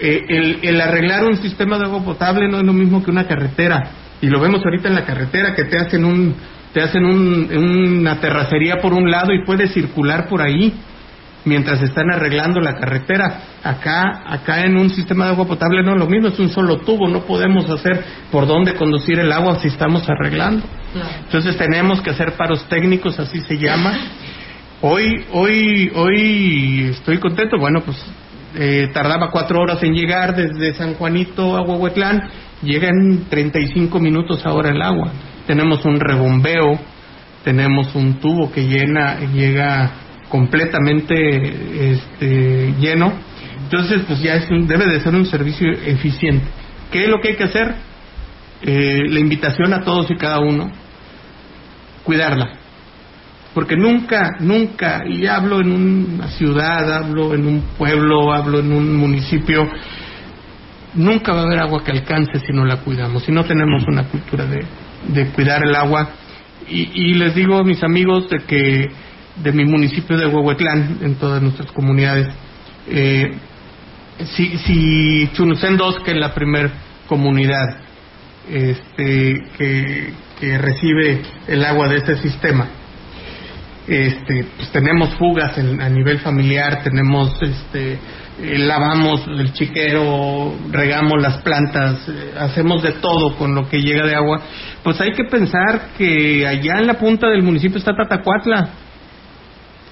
eh, 0.00 0.24
el, 0.28 0.58
el 0.62 0.80
arreglar 0.80 1.24
un 1.24 1.36
sistema 1.36 1.78
de 1.78 1.84
agua 1.84 2.04
potable 2.04 2.48
no 2.48 2.58
es 2.58 2.64
lo 2.64 2.72
mismo 2.72 3.02
que 3.02 3.10
una 3.10 3.26
carretera, 3.26 3.90
y 4.20 4.26
lo 4.26 4.40
vemos 4.40 4.64
ahorita 4.64 4.88
en 4.88 4.94
la 4.94 5.04
carretera 5.04 5.54
que 5.54 5.64
te 5.64 5.78
hacen 5.78 6.04
un 6.04 6.34
te 6.72 6.82
hacen 6.82 7.04
un, 7.04 7.48
una 7.56 8.20
terracería 8.20 8.76
por 8.76 8.92
un 8.92 9.10
lado 9.10 9.32
y 9.32 9.44
puedes 9.44 9.72
circular 9.72 10.28
por 10.28 10.42
ahí 10.42 10.74
mientras 11.44 11.80
están 11.82 12.10
arreglando 12.10 12.60
la 12.60 12.74
carretera. 12.74 13.40
Acá, 13.62 14.22
acá 14.26 14.62
en 14.62 14.76
un 14.76 14.90
sistema 14.90 15.24
de 15.24 15.30
agua 15.30 15.46
potable 15.46 15.82
no 15.82 15.92
es 15.92 15.98
lo 15.98 16.06
mismo, 16.06 16.28
es 16.28 16.38
un 16.38 16.50
solo 16.50 16.78
tubo, 16.78 17.08
no 17.08 17.22
podemos 17.22 17.68
hacer 17.70 18.04
por 18.30 18.46
dónde 18.46 18.74
conducir 18.74 19.18
el 19.18 19.32
agua 19.32 19.58
si 19.60 19.68
estamos 19.68 20.06
arreglando. 20.08 20.64
Entonces 21.24 21.56
tenemos 21.56 22.00
que 22.00 22.10
hacer 22.10 22.32
paros 22.32 22.66
técnicos, 22.68 23.18
así 23.18 23.40
se 23.40 23.58
llama. 23.58 23.96
Hoy, 24.80 25.24
hoy, 25.32 25.92
hoy 25.94 26.88
estoy 26.90 27.18
contento, 27.18 27.58
bueno, 27.58 27.80
pues 27.80 27.96
eh, 28.54 28.88
tardaba 28.92 29.30
cuatro 29.30 29.60
horas 29.60 29.82
en 29.82 29.92
llegar 29.92 30.34
desde 30.34 30.74
San 30.74 30.94
Juanito 30.94 31.56
a 31.56 31.62
Huehuetlán, 31.62 32.30
llega 32.62 32.88
en 32.88 33.28
35 33.28 33.98
minutos 33.98 34.46
ahora 34.46 34.70
el 34.70 34.80
agua 34.80 35.12
tenemos 35.48 35.82
un 35.86 35.98
rebombeo, 35.98 36.78
tenemos 37.42 37.94
un 37.94 38.20
tubo 38.20 38.52
que 38.52 38.66
llena, 38.66 39.18
llega 39.32 39.90
completamente 40.28 41.92
este, 41.92 42.74
lleno. 42.78 43.14
Entonces, 43.64 44.02
pues 44.06 44.20
ya 44.20 44.34
es 44.34 44.50
un, 44.50 44.68
debe 44.68 44.86
de 44.86 45.00
ser 45.00 45.14
un 45.14 45.24
servicio 45.24 45.72
eficiente. 45.72 46.44
¿Qué 46.92 47.04
es 47.04 47.08
lo 47.08 47.18
que 47.20 47.28
hay 47.28 47.36
que 47.36 47.44
hacer? 47.44 47.74
Eh, 48.62 49.04
la 49.08 49.20
invitación 49.20 49.72
a 49.72 49.82
todos 49.82 50.10
y 50.10 50.16
cada 50.16 50.40
uno, 50.40 50.70
cuidarla. 52.02 52.58
Porque 53.54 53.76
nunca, 53.76 54.36
nunca, 54.40 55.02
y 55.08 55.26
hablo 55.26 55.60
en 55.60 55.72
una 55.72 56.28
ciudad, 56.28 56.92
hablo 56.92 57.34
en 57.34 57.46
un 57.46 57.60
pueblo, 57.76 58.32
hablo 58.32 58.60
en 58.60 58.72
un 58.72 58.96
municipio, 58.96 59.68
nunca 60.94 61.32
va 61.32 61.40
a 61.40 61.44
haber 61.44 61.60
agua 61.60 61.82
que 61.84 61.92
alcance 61.92 62.40
si 62.40 62.52
no 62.52 62.64
la 62.64 62.78
cuidamos, 62.78 63.22
si 63.22 63.32
no 63.32 63.44
tenemos 63.44 63.84
una 63.86 64.04
cultura 64.04 64.44
de, 64.44 64.64
de 65.08 65.26
cuidar 65.30 65.64
el 65.64 65.74
agua. 65.74 66.10
Y, 66.68 66.90
y, 66.92 67.14
les 67.14 67.34
digo 67.34 67.58
a 67.58 67.64
mis 67.64 67.82
amigos 67.82 68.28
de 68.28 68.40
que 68.40 68.86
de 69.36 69.52
mi 69.52 69.64
municipio 69.64 70.18
de 70.18 70.26
Huehuetlán, 70.26 70.98
en 71.00 71.14
todas 71.14 71.40
nuestras 71.40 71.70
comunidades, 71.72 72.28
eh, 72.88 73.30
si, 74.34 74.58
si 74.58 75.30
Chunucén 75.32 75.76
2, 75.76 76.00
que 76.00 76.10
es 76.10 76.16
la 76.16 76.34
primera 76.34 76.70
comunidad 77.06 77.87
este, 78.50 79.42
que, 79.56 80.12
recibe 80.58 81.20
el 81.48 81.64
agua 81.64 81.88
de 81.88 81.96
ese 81.96 82.16
sistema, 82.18 82.68
este, 83.88 84.46
pues 84.56 84.70
tenemos 84.70 85.14
fugas 85.14 85.58
a 85.58 85.88
nivel 85.88 86.20
familiar, 86.20 86.82
tenemos 86.84 87.36
este, 87.42 87.98
eh, 88.40 88.58
lavamos 88.58 89.26
el 89.26 89.52
chiquero, 89.52 90.54
regamos 90.70 91.20
las 91.20 91.38
plantas, 91.38 92.08
eh, 92.08 92.34
hacemos 92.38 92.84
de 92.84 92.92
todo 92.92 93.36
con 93.36 93.54
lo 93.54 93.68
que 93.68 93.80
llega 93.80 94.06
de 94.06 94.14
agua, 94.14 94.42
pues 94.84 95.00
hay 95.00 95.12
que 95.12 95.24
pensar 95.24 95.88
que 95.98 96.46
allá 96.46 96.78
en 96.78 96.86
la 96.86 96.94
punta 96.94 97.28
del 97.28 97.42
municipio 97.42 97.78
está 97.78 97.96
Tatacuatla 97.96 98.68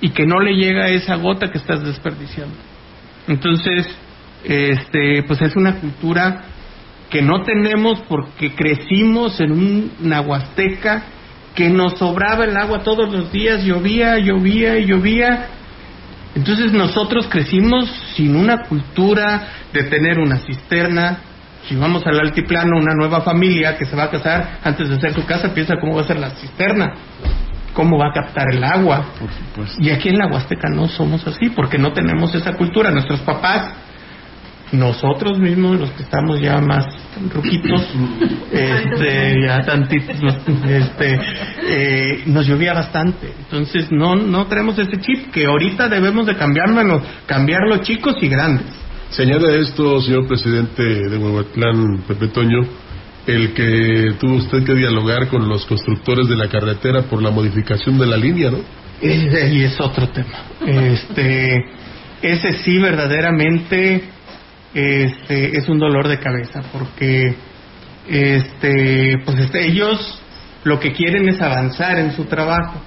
y 0.01 0.11
que 0.11 0.27
no 0.27 0.39
le 0.39 0.53
llega 0.55 0.89
esa 0.91 1.17
gota 1.17 1.51
que 1.51 1.59
estás 1.59 1.83
desperdiciando. 1.83 2.55
Entonces, 3.27 3.89
este, 4.45 5.25
pues 5.27 5.43
es 5.43 5.57
una 5.57 5.81
cultura 5.81 6.45
que 7.17 7.23
no 7.23 7.45
tenemos 7.45 8.03
porque 8.11 8.55
crecimos 8.55 9.41
en 9.41 9.91
una 10.05 10.21
huasteca 10.21 11.05
que 11.55 11.71
nos 11.71 11.99
sobraba 11.99 12.45
el 12.45 12.55
agua 12.55 12.83
todos 12.83 13.11
los 13.11 13.33
días, 13.33 13.65
llovía, 13.65 14.19
llovía 14.19 14.77
y 14.77 14.85
llovía 14.85 15.47
entonces 16.35 16.75
nosotros 16.75 17.27
crecimos 17.29 17.91
sin 18.15 18.37
una 18.37 18.65
cultura 18.65 19.49
de 19.73 19.85
tener 19.85 20.19
una 20.19 20.41
cisterna. 20.41 21.21
Si 21.67 21.75
vamos 21.75 22.07
al 22.07 22.21
altiplano, 22.21 22.77
una 22.77 22.95
nueva 22.95 23.23
familia 23.23 23.79
que 23.79 23.87
se 23.87 23.97
va 23.97 24.05
a 24.05 24.11
casar, 24.11 24.59
antes 24.63 24.91
de 24.91 24.97
hacer 24.97 25.15
su 25.15 25.25
casa, 25.25 25.55
piensa 25.55 25.77
cómo 25.81 25.95
va 25.95 26.03
a 26.03 26.07
ser 26.07 26.19
la 26.19 26.29
cisterna, 26.33 26.93
cómo 27.73 27.97
va 27.97 28.09
a 28.09 28.13
captar 28.13 28.53
el 28.53 28.63
agua. 28.63 29.07
Por 29.19 29.31
supuesto. 29.33 29.83
Y 29.83 29.89
aquí 29.89 30.11
en 30.11 30.19
la 30.19 30.27
Huasteca 30.27 30.69
no 30.69 30.89
somos 30.89 31.27
así, 31.27 31.49
porque 31.49 31.79
no 31.79 31.95
tenemos 31.95 32.35
esa 32.35 32.53
cultura. 32.53 32.91
Nuestros 32.91 33.21
papás 33.21 33.86
nosotros 34.73 35.39
mismos, 35.39 35.79
los 35.79 35.91
que 35.93 36.03
estamos 36.03 36.41
ya 36.41 36.61
más 36.61 36.87
ruquitos, 37.33 37.81
este, 38.53 39.35
ya 39.47 39.63
tantitos, 39.63 40.17
este, 40.69 41.21
eh, 41.69 42.23
nos 42.27 42.47
llovía 42.47 42.75
bastante. 42.75 43.33
Entonces 43.39 43.91
no, 43.91 44.17
no 44.17 44.47
tenemos 44.47 44.79
ese 44.79 45.01
chip 45.01 45.31
que 45.31 45.47
ahorita 45.47 45.89
debemos 45.89 46.27
de 46.27 46.37
cambiarlo, 46.37 47.03
cambiarlo 47.27 47.79
chicos 47.79 48.17
y 48.21 48.29
grandes. 48.29 48.67
Señala 49.11 49.55
esto, 49.55 50.01
señor 50.01 50.27
presidente 50.27 50.83
de 50.83 51.17
Huehuetlán, 51.17 52.03
Pepe 52.09 52.29
Toño, 52.29 52.61
el 53.27 53.55
que 53.55 54.15
tuvo 54.19 54.35
usted 54.35 54.65
que 54.65 54.75
dialogar 54.75 55.29
con 55.29 55.49
los 55.49 55.65
constructores 55.67 56.29
de 56.29 56.37
la 56.37 56.49
carretera 56.49 57.03
por 57.03 57.23
la 57.23 57.31
modificación 57.31 57.99
de 57.99 58.07
la 58.07 58.17
línea, 58.17 58.51
¿no? 58.51 58.59
Y 59.01 59.63
es 59.63 59.81
otro 59.81 60.09
tema. 60.09 60.45
Este, 60.67 61.65
ese 62.23 62.53
sí 62.65 62.79
verdaderamente 62.79 64.03
este, 64.77 65.57
es 65.57 65.71
un 65.71 65.79
dolor 65.79 66.07
de 66.07 66.19
cabeza 66.19 66.63
porque 66.71 67.35
este, 68.07 69.19
pues 69.25 69.39
este, 69.39 69.67
ellos 69.69 70.21
lo 70.65 70.79
que 70.79 70.93
quieren 70.93 71.27
es 71.31 71.41
avanzar 71.41 71.99
en 71.99 72.13
su 72.13 72.27
trabajo. 72.27 72.83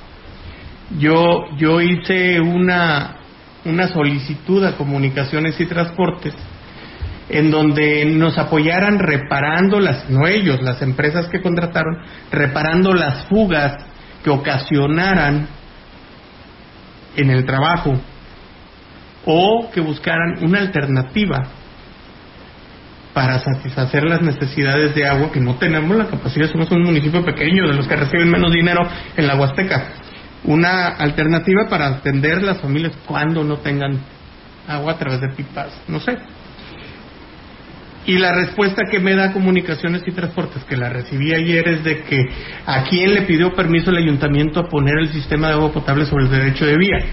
Yo, 1.00 1.46
yo 1.58 1.82
hice 1.82 2.40
una, 2.40 3.18
una 3.66 3.88
solicitud 3.88 4.64
a 4.66 4.78
comunicaciones 4.78 5.60
y 5.60 5.66
transportes 5.66 6.36
en 7.28 7.50
donde 7.50 8.06
nos 8.06 8.38
apoyaran 8.38 9.00
reparando 9.00 9.80
las, 9.80 10.12
no 10.12 10.28
ellos, 10.28 10.62
las 10.62 10.84
empresas 10.84 11.28
que 11.30 11.42
contrataron, 11.42 11.98
reparando 12.32 12.94
las 12.94 13.26
fugas 13.26 13.78
que 14.24 14.30
ocasionaran 14.30 15.48
en 17.16 17.32
el 17.32 17.46
trabajo 17.46 18.00
o 19.26 19.72
que 19.74 19.82
buscaran 19.82 20.44
una 20.44 20.60
alternativa 20.60 21.59
para 23.14 23.40
satisfacer 23.40 24.04
las 24.04 24.22
necesidades 24.22 24.94
de 24.96 25.06
agua 25.06 25.32
que 25.32 25.40
no 25.40 25.56
tenemos 25.56 25.98
la 25.98 26.08
capacidad, 26.08 26.50
somos 26.50 26.70
un 26.72 26.84
municipio 26.84 27.24
pequeño 27.26 27.68
de 27.68 27.74
los 27.74 27.88
que 27.88 27.96
reciben 27.96 28.30
menos 28.30 28.52
dinero 28.52 28.88
en 29.18 29.28
la 29.28 29.36
Huasteca. 29.36 29.84
Una 30.44 30.88
alternativa 30.88 31.68
para 31.68 31.88
atender 31.88 32.44
las 32.44 32.60
familias 32.62 32.94
cuando 33.06 33.44
no 33.44 33.58
tengan 33.58 34.00
agua 34.68 34.94
a 34.94 34.98
través 34.98 35.22
de 35.22 35.30
pipas, 35.30 35.82
no 35.88 36.00
sé. 36.00 36.18
Y 38.06 38.18
la 38.18 38.32
respuesta 38.34 38.84
que 38.90 39.00
me 39.00 39.16
da 39.16 39.34
Comunicaciones 39.34 40.04
y 40.08 40.12
Transportes, 40.12 40.64
que 40.64 40.78
la 40.78 40.90
recibí 40.90 41.34
ayer, 41.34 41.68
es 41.68 41.84
de 41.84 42.02
que 42.04 42.26
a 42.66 42.84
quién 42.84 43.14
le 43.14 43.24
pidió 43.24 43.54
permiso 43.54 43.92
el 43.92 43.98
ayuntamiento 43.98 44.62
a 44.62 44.70
poner 44.70 44.98
el 45.00 45.10
sistema 45.10 45.48
de 45.48 45.54
agua 45.54 45.72
potable 45.72 46.06
sobre 46.06 46.24
el 46.24 46.32
derecho 46.32 46.66
de 46.66 46.78
vía. 46.78 47.06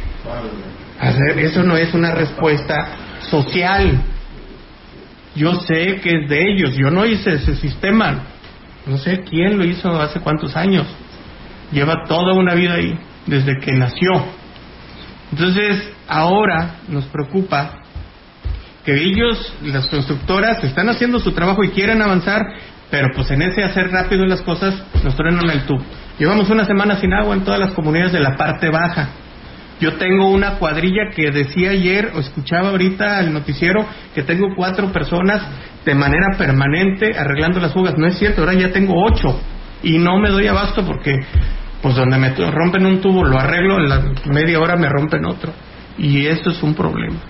Eso 1.36 1.64
no 1.64 1.76
es 1.76 1.92
una 1.92 2.12
respuesta 2.12 2.88
social. 3.28 4.00
Yo 5.36 5.54
sé 5.60 6.00
que 6.02 6.22
es 6.22 6.28
de 6.28 6.50
ellos, 6.50 6.74
yo 6.76 6.90
no 6.90 7.04
hice 7.04 7.34
ese 7.34 7.54
sistema. 7.56 8.24
No 8.86 8.96
sé 8.98 9.20
quién 9.20 9.58
lo 9.58 9.64
hizo 9.64 9.90
hace 10.00 10.20
cuántos 10.20 10.56
años. 10.56 10.86
Lleva 11.70 12.04
toda 12.08 12.32
una 12.34 12.54
vida 12.54 12.74
ahí, 12.74 12.98
desde 13.26 13.58
que 13.60 13.72
nació. 13.72 14.10
Entonces, 15.30 15.92
ahora 16.08 16.76
nos 16.88 17.04
preocupa 17.06 17.82
que 18.84 18.94
ellos, 18.94 19.54
las 19.62 19.88
constructoras, 19.88 20.62
están 20.64 20.88
haciendo 20.88 21.18
su 21.18 21.32
trabajo 21.32 21.64
y 21.64 21.70
quieren 21.70 22.00
avanzar, 22.00 22.40
pero 22.90 23.08
pues 23.14 23.30
en 23.32 23.42
ese 23.42 23.64
hacer 23.64 23.90
rápido 23.90 24.24
las 24.24 24.40
cosas 24.42 24.82
nos 25.02 25.16
truenan 25.16 25.50
el 25.50 25.62
tubo. 25.66 25.84
Llevamos 26.18 26.48
una 26.48 26.64
semana 26.64 26.96
sin 26.96 27.12
agua 27.12 27.34
en 27.34 27.44
todas 27.44 27.60
las 27.60 27.72
comunidades 27.72 28.12
de 28.12 28.20
la 28.20 28.36
parte 28.36 28.70
baja. 28.70 29.10
Yo 29.80 29.94
tengo 29.96 30.30
una 30.30 30.58
cuadrilla 30.58 31.10
que 31.14 31.30
decía 31.30 31.70
ayer, 31.70 32.12
o 32.14 32.20
escuchaba 32.20 32.70
ahorita 32.70 33.20
el 33.20 33.32
noticiero, 33.32 33.86
que 34.14 34.22
tengo 34.22 34.48
cuatro 34.56 34.90
personas 34.92 35.42
de 35.84 35.94
manera 35.94 36.36
permanente 36.38 37.16
arreglando 37.16 37.60
las 37.60 37.72
fugas. 37.72 37.96
No 37.98 38.06
es 38.06 38.18
cierto, 38.18 38.40
ahora 38.40 38.54
ya 38.54 38.72
tengo 38.72 38.94
ocho 39.04 39.38
y 39.82 39.98
no 39.98 40.18
me 40.18 40.30
doy 40.30 40.46
abasto 40.46 40.84
porque, 40.86 41.14
pues 41.82 41.94
donde 41.94 42.18
me 42.18 42.30
rompen 42.50 42.86
un 42.86 43.00
tubo 43.00 43.24
lo 43.24 43.38
arreglo, 43.38 43.78
en 43.78 43.88
la 43.88 44.02
media 44.26 44.60
hora 44.60 44.76
me 44.76 44.88
rompen 44.88 45.24
otro. 45.26 45.52
Y 45.98 46.26
eso 46.26 46.50
es 46.50 46.62
un 46.62 46.74
problema. 46.74 47.20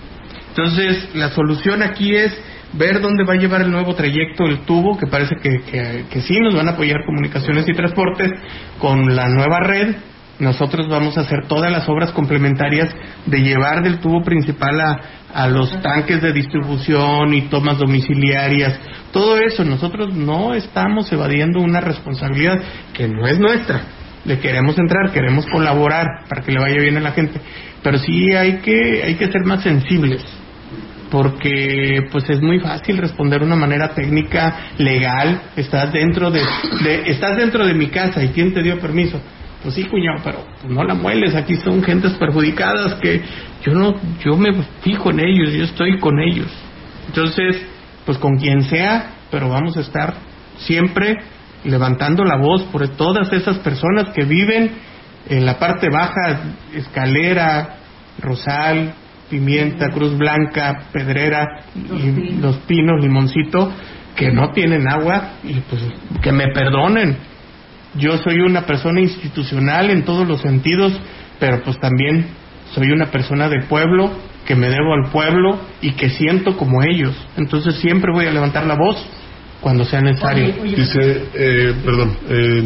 Entonces, 0.49 1.09
la 1.13 1.29
solución 1.29 1.83
aquí 1.83 2.15
es 2.15 2.33
ver 2.73 3.01
dónde 3.01 3.23
va 3.23 3.33
a 3.33 3.37
llevar 3.37 3.61
el 3.61 3.71
nuevo 3.71 3.93
trayecto 3.95 4.45
el 4.45 4.59
tubo, 4.59 4.97
que 4.97 5.07
parece 5.07 5.35
que, 5.41 5.61
que, 6.09 6.21
sí 6.21 6.39
nos 6.39 6.55
van 6.55 6.67
a 6.67 6.71
apoyar 6.71 7.05
comunicaciones 7.05 7.67
y 7.67 7.73
transportes 7.73 8.31
con 8.79 9.15
la 9.15 9.29
nueva 9.29 9.59
red. 9.59 9.95
Nosotros 10.39 10.87
vamos 10.87 11.17
a 11.17 11.21
hacer 11.21 11.47
todas 11.47 11.71
las 11.71 11.89
obras 11.89 12.11
complementarias 12.11 12.93
de 13.25 13.39
llevar 13.39 13.81
del 13.81 13.99
tubo 13.99 14.21
principal 14.21 14.79
a, 14.79 14.99
a 15.33 15.47
los 15.47 15.81
tanques 15.81 16.21
de 16.21 16.31
distribución 16.31 17.33
y 17.33 17.43
tomas 17.43 17.79
domiciliarias. 17.79 18.79
Todo 19.11 19.39
eso, 19.39 19.63
nosotros 19.63 20.13
no 20.13 20.53
estamos 20.53 21.11
evadiendo 21.11 21.59
una 21.59 21.81
responsabilidad 21.81 22.61
que 22.93 23.07
no 23.07 23.25
es 23.27 23.39
nuestra. 23.39 23.81
Le 24.25 24.39
queremos 24.39 24.77
entrar, 24.77 25.11
queremos 25.11 25.45
colaborar 25.47 26.05
para 26.29 26.41
que 26.41 26.51
le 26.51 26.59
vaya 26.59 26.81
bien 26.81 26.97
a 26.97 27.01
la 27.01 27.11
gente, 27.11 27.39
pero 27.81 27.97
sí 27.97 28.33
hay 28.33 28.57
que, 28.57 29.03
hay 29.03 29.15
que 29.15 29.31
ser 29.31 29.43
más 29.45 29.63
sensibles 29.63 30.23
porque 31.09 32.01
pues 32.11 32.29
es 32.29 32.41
muy 32.41 32.59
fácil 32.59 32.97
responder 32.97 33.39
de 33.39 33.45
una 33.45 33.55
manera 33.55 33.93
técnica, 33.93 34.71
legal, 34.77 35.41
estás 35.55 35.91
dentro 35.93 36.31
de, 36.31 36.41
estás 37.05 37.37
dentro 37.37 37.65
de 37.65 37.73
mi 37.73 37.87
casa 37.87 38.23
y 38.23 38.29
quién 38.29 38.53
te 38.53 38.61
dio 38.61 38.79
permiso. 38.79 39.21
Pues 39.67 39.75
sí, 39.75 39.83
cuñado, 39.83 40.21
pero 40.23 40.45
no 40.69 40.81
la 40.85 40.93
mueles, 40.93 41.35
aquí 41.35 41.55
son 41.57 41.83
gentes 41.83 42.13
perjudicadas 42.13 42.93
que 43.01 43.21
yo 43.65 43.73
no 43.73 43.95
yo 44.23 44.37
me 44.37 44.53
fijo 44.81 45.11
en 45.11 45.19
ellos, 45.19 45.51
yo 45.51 45.65
estoy 45.65 45.99
con 45.99 46.21
ellos. 46.21 46.47
Entonces, 47.05 47.67
pues 48.05 48.17
con 48.17 48.37
quien 48.37 48.61
sea, 48.61 49.15
pero 49.29 49.49
vamos 49.49 49.75
a 49.75 49.81
estar 49.81 50.13
siempre 50.59 51.17
levantando 51.65 52.23
la 52.23 52.37
voz 52.37 52.63
por 52.71 52.87
todas 52.95 53.33
esas 53.33 53.57
personas 53.57 54.11
que 54.11 54.23
viven 54.23 54.71
en 55.27 55.45
la 55.45 55.59
parte 55.59 55.89
baja, 55.91 56.53
Escalera, 56.73 57.75
Rosal, 58.19 58.93
Pimienta, 59.29 59.89
Cruz 59.89 60.17
Blanca, 60.17 60.87
Pedrera, 60.93 61.65
y 61.75 62.39
Los 62.39 62.55
Pinos, 62.59 63.01
Limoncito, 63.01 63.69
que 64.15 64.31
no 64.31 64.51
tienen 64.51 64.87
agua 64.89 65.33
y 65.43 65.55
pues 65.59 65.81
que 66.21 66.31
me 66.31 66.53
perdonen. 66.53 67.35
Yo 67.97 68.17
soy 68.17 68.39
una 68.39 68.65
persona 68.65 69.01
institucional 69.01 69.89
en 69.89 70.03
todos 70.03 70.27
los 70.27 70.41
sentidos, 70.41 70.93
pero 71.39 71.61
pues 71.63 71.79
también 71.79 72.27
soy 72.73 72.91
una 72.91 73.07
persona 73.07 73.49
de 73.49 73.63
pueblo, 73.63 74.11
que 74.45 74.55
me 74.55 74.69
debo 74.69 74.93
al 74.93 75.11
pueblo 75.11 75.59
y 75.81 75.91
que 75.91 76.09
siento 76.09 76.57
como 76.57 76.81
ellos. 76.83 77.13
Entonces 77.35 77.75
siempre 77.75 78.11
voy 78.13 78.25
a 78.25 78.31
levantar 78.31 78.65
la 78.65 78.75
voz 78.75 79.05
cuando 79.61 79.83
sea 79.83 80.01
necesario. 80.01 80.53
Dice, 80.63 81.25
eh, 81.33 81.73
perdón, 81.83 82.17
eh, 82.29 82.63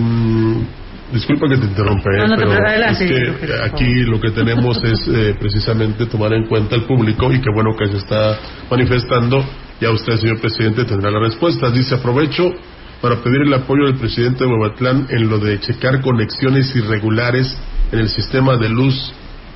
Disculpa 1.12 1.50
que 1.50 1.58
te 1.58 1.66
interrumpa, 1.66 2.10
¿eh? 2.10 2.26
pero 2.38 2.54
es 2.54 2.98
que 2.98 3.54
aquí 3.64 4.04
lo 4.04 4.20
que 4.20 4.32
tenemos 4.32 4.82
es 4.84 5.08
eh, 5.08 5.36
precisamente 5.38 6.06
tomar 6.06 6.34
en 6.34 6.48
cuenta 6.48 6.76
el 6.76 6.84
público 6.84 7.32
y 7.34 7.42
qué 7.42 7.50
bueno 7.54 7.76
que 7.78 7.88
se 7.88 7.98
está 7.98 8.40
manifestando. 8.70 9.44
Ya 9.82 9.92
usted, 9.92 10.16
señor 10.18 10.40
presidente, 10.40 10.86
tendrá 10.86 11.12
la 11.12 11.20
respuesta. 11.20 11.70
Dice, 11.70 11.96
aprovecho 11.96 12.54
para 13.02 13.22
pedir 13.22 13.42
el 13.42 13.54
apoyo 13.54 13.86
del 13.86 13.98
presidente 13.98 14.44
de 14.44 14.50
Huevatlán 14.50 15.08
en 15.10 15.30
lo 15.30 15.40
de 15.40 15.60
checar 15.60 16.02
conexiones 16.02 16.76
irregulares 16.76 17.58
en 17.92 18.00
el 18.00 18.10
sistema 18.10 18.58
de 18.58 18.70
luz 18.70 19.12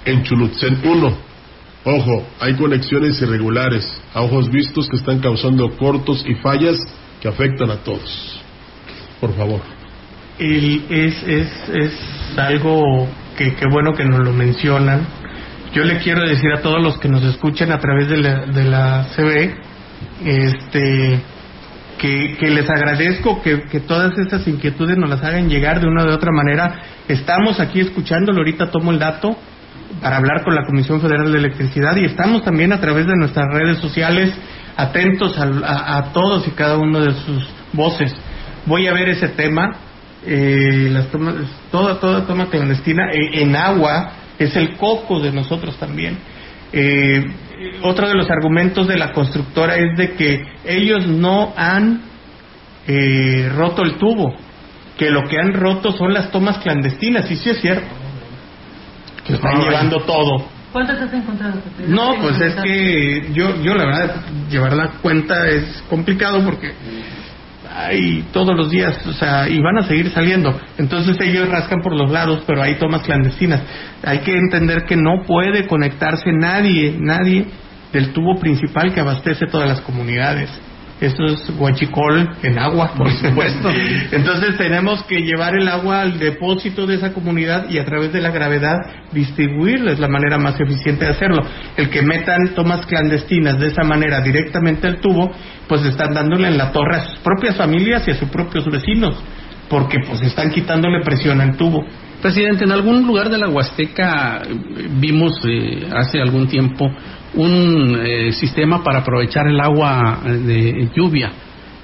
en 0.06 0.24
Chulutzen 0.24 0.80
1. 0.84 1.18
Ojo, 1.86 2.28
hay 2.40 2.56
conexiones 2.56 3.22
irregulares, 3.22 4.02
a 4.14 4.22
ojos 4.22 4.50
vistos, 4.50 4.90
que 4.90 4.98
están 4.98 5.20
causando 5.20 5.70
cortos 5.78 6.26
y 6.28 6.34
fallas 6.36 6.78
que 7.22 7.28
afectan 7.28 7.70
a 7.70 7.78
todos. 7.78 8.42
Por 9.22 9.36
favor 9.36 9.76
es, 10.40 11.24
es, 11.24 11.70
es 11.70 11.92
algo 12.38 13.08
que, 13.38 13.56
que, 13.56 13.66
bueno 13.70 13.94
que 13.94 14.06
nos 14.06 14.20
lo 14.20 14.34
mencionan. 14.34 15.06
Yo 15.74 15.84
le 15.84 15.98
quiero 16.00 16.28
decir 16.28 16.52
a 16.58 16.62
todos 16.62 16.82
los 16.82 17.00
que 17.00 17.10
nos 17.10 17.24
escuchan 17.24 17.72
a 17.72 17.80
través 17.80 18.08
de 18.08 18.18
la, 18.18 18.46
de 18.46 18.64
la 18.64 19.08
CB, 19.16 19.56
este, 20.26 21.20
que, 21.98 22.38
que 22.40 22.50
les 22.50 22.70
agradezco 22.70 23.42
que, 23.42 23.80
todas 23.88 24.18
esas 24.18 24.48
inquietudes 24.48 24.98
nos 24.98 25.10
las 25.10 25.24
hagan 25.24 25.50
llegar 25.50 25.80
de 25.80 25.88
una 25.88 26.06
u 26.06 26.10
otra 26.10 26.32
manera. 26.32 26.82
Estamos 27.08 27.60
aquí 27.60 27.80
escuchándolo, 27.80 28.40
ahorita 28.40 28.72
tomo 28.72 28.92
el 28.92 29.00
dato 29.00 29.38
para 30.02 30.18
hablar 30.18 30.44
con 30.44 30.56
la 30.56 30.66
Comisión 30.66 31.02
Federal 31.02 31.32
de 31.32 31.38
Electricidad 31.38 31.96
y 31.96 32.06
estamos 32.06 32.44
también 32.44 32.74
a 32.74 32.80
través 32.80 33.08
de 33.08 33.16
nuestras 33.16 33.46
redes 33.54 33.78
sociales 33.78 34.34
atentos 34.76 35.38
a, 35.38 35.98
a 35.98 36.12
todos 36.12 36.48
y 36.48 36.52
cada 36.52 36.78
uno 36.78 37.00
de 37.00 37.14
sus 37.14 37.48
voces. 37.74 38.14
Voy 38.66 38.88
a 38.88 38.94
ver 38.94 39.10
ese 39.10 39.30
tema, 39.30 39.78
eh, 40.26 40.90
las 40.92 41.08
tomas, 41.08 41.36
toda, 41.72 42.00
toda 42.00 42.26
toma 42.26 42.50
clandestina 42.50 43.12
eh, 43.12 43.42
en 43.42 43.56
agua 43.56 44.12
es 44.40 44.56
el 44.56 44.76
coco 44.76 45.20
de 45.20 45.32
nosotros 45.32 45.78
también. 45.78 46.18
Eh, 46.74 47.24
otro 47.82 48.08
de 48.08 48.16
los 48.16 48.30
argumentos 48.30 48.88
de 48.88 48.98
la 48.98 49.12
constructora 49.14 49.76
es 49.76 49.98
de 49.98 50.14
que 50.14 50.46
ellos 50.66 51.08
no 51.08 51.54
han 51.56 52.02
eh, 52.88 53.50
roto 53.56 53.84
el 53.84 53.96
tubo, 53.96 54.36
que 54.98 55.10
lo 55.10 55.24
que 55.24 55.40
han 55.40 55.54
roto 55.54 55.92
son 55.92 56.14
las 56.14 56.32
tomas 56.32 56.60
clandestinas, 56.60 57.30
y 57.32 57.36
sí 57.36 57.50
es 57.50 57.62
cierto, 57.62 57.88
que 59.26 59.34
están 59.34 59.60
llevando 59.62 60.02
todo. 60.02 60.46
¿Cuántas 60.72 61.02
has 61.02 61.14
encontrado? 61.14 61.62
No, 61.88 62.16
pues 62.22 62.40
es 62.42 62.56
que 62.56 63.30
yo, 63.34 63.62
yo 63.64 63.76
la 63.76 63.86
verdad, 63.86 64.16
llevar 64.50 64.74
la 64.74 64.90
cuenta 65.02 65.48
es 65.48 65.84
complicado 65.90 66.44
porque 66.44 66.74
hay 67.76 68.24
todos 68.32 68.56
los 68.56 68.72
días, 68.72 69.06
o 69.06 69.12
sea, 69.12 69.50
y 69.50 69.60
van 69.60 69.78
a 69.78 69.84
seguir 69.84 70.10
saliendo. 70.12 70.58
Entonces 70.78 71.18
ellos 71.20 71.50
rascan 71.50 71.82
por 71.82 71.94
los 71.94 72.10
lados, 72.10 72.44
pero 72.48 72.62
hay 72.62 72.76
tomas 72.76 73.02
clandestinas. 73.02 73.62
Hay 74.02 74.20
que 74.20 74.34
entender 74.38 74.86
que 74.86 74.96
no 74.96 75.24
puede 75.28 75.68
conectarse 75.68 76.32
nadie, 76.32 76.96
nadie 76.98 77.46
del 77.92 78.14
tubo 78.14 78.40
principal 78.40 78.94
que 78.94 79.02
abastece 79.02 79.46
todas 79.48 79.68
las 79.68 79.82
comunidades. 79.82 80.50
Eso 81.02 81.26
es 81.26 81.58
guachicol 81.58 82.30
en 82.42 82.58
agua, 82.58 82.94
por 82.96 83.12
supuesto. 83.22 83.70
Entonces 84.12 84.58
tenemos 84.58 85.04
que 85.04 85.22
llevar 85.22 85.56
el 85.56 85.68
agua 85.68 86.02
al 86.02 86.18
depósito 86.18 86.88
de 86.88 86.96
esa 86.96 87.12
comunidad 87.12 87.70
y 87.70 87.80
a 87.80 87.86
través 87.86 88.14
de 88.14 88.22
la 88.22 88.32
gravedad 88.32 88.78
distribuirla, 89.12 89.92
es 89.92 90.00
la 90.00 90.08
manera 90.08 90.38
más 90.38 90.60
eficiente 90.60 91.06
de 91.06 91.12
hacerlo. 91.12 91.42
El 91.76 91.90
que 91.90 92.02
metan 92.02 92.54
tomas 92.56 92.86
clandestinas 92.86 93.60
de 93.60 93.68
esa 93.68 93.84
manera 93.84 94.22
directamente 94.22 94.88
al 94.88 95.02
tubo, 95.02 95.32
pues 95.68 95.84
están 95.86 96.14
dándole 96.14 96.48
en 96.48 96.58
la 96.58 96.72
torre 96.72 96.96
a 96.96 97.06
sus 97.08 97.20
propias 97.20 97.58
familias 97.58 98.08
y 98.08 98.12
a 98.12 98.16
sus 98.16 98.30
propios 98.30 98.66
vecinos, 98.66 99.22
porque 99.70 99.98
pues 100.08 100.22
están 100.22 100.50
quitándole 100.50 101.02
presión 101.04 101.42
al 101.42 101.58
tubo. 101.58 101.86
Presidente, 102.26 102.64
en 102.64 102.72
algún 102.72 103.06
lugar 103.06 103.30
de 103.30 103.38
la 103.38 103.48
Huasteca 103.50 104.42
eh, 104.42 104.88
vimos 105.00 105.40
eh, 105.48 105.88
hace 105.96 106.20
algún 106.20 106.48
tiempo 106.48 106.92
un 107.36 108.00
eh, 108.04 108.32
sistema 108.32 108.84
para 108.84 109.02
aprovechar 109.02 109.46
el 109.46 109.60
agua 109.62 110.22
de 110.26 110.90
lluvia 110.96 111.32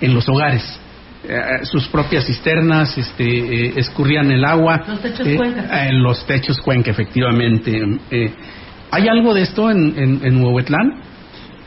en 0.01 0.15
los 0.15 0.27
hogares. 0.27 0.63
sus 1.65 1.87
propias 1.89 2.25
cisternas 2.25 2.97
este, 2.97 3.79
escurrían 3.79 4.31
el 4.31 4.43
agua. 4.43 4.81
Los 4.87 5.01
techos 5.01 5.27
cuenca. 5.37 5.87
En 5.87 6.01
los 6.01 6.25
techos 6.25 6.59
cuenca, 6.59 6.89
efectivamente. 6.89 7.79
¿Hay 8.89 9.07
algo 9.07 9.35
de 9.35 9.43
esto 9.43 9.69
en, 9.69 9.93
en, 9.95 10.21
en 10.23 10.43
Huehuetlán? 10.43 11.03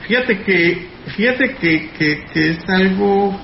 Fíjate 0.08 0.40
que, 0.40 0.88
fíjate 1.16 1.54
que, 1.60 1.90
que, 1.96 2.24
que 2.24 2.50
es 2.50 2.68
algo 2.68 3.38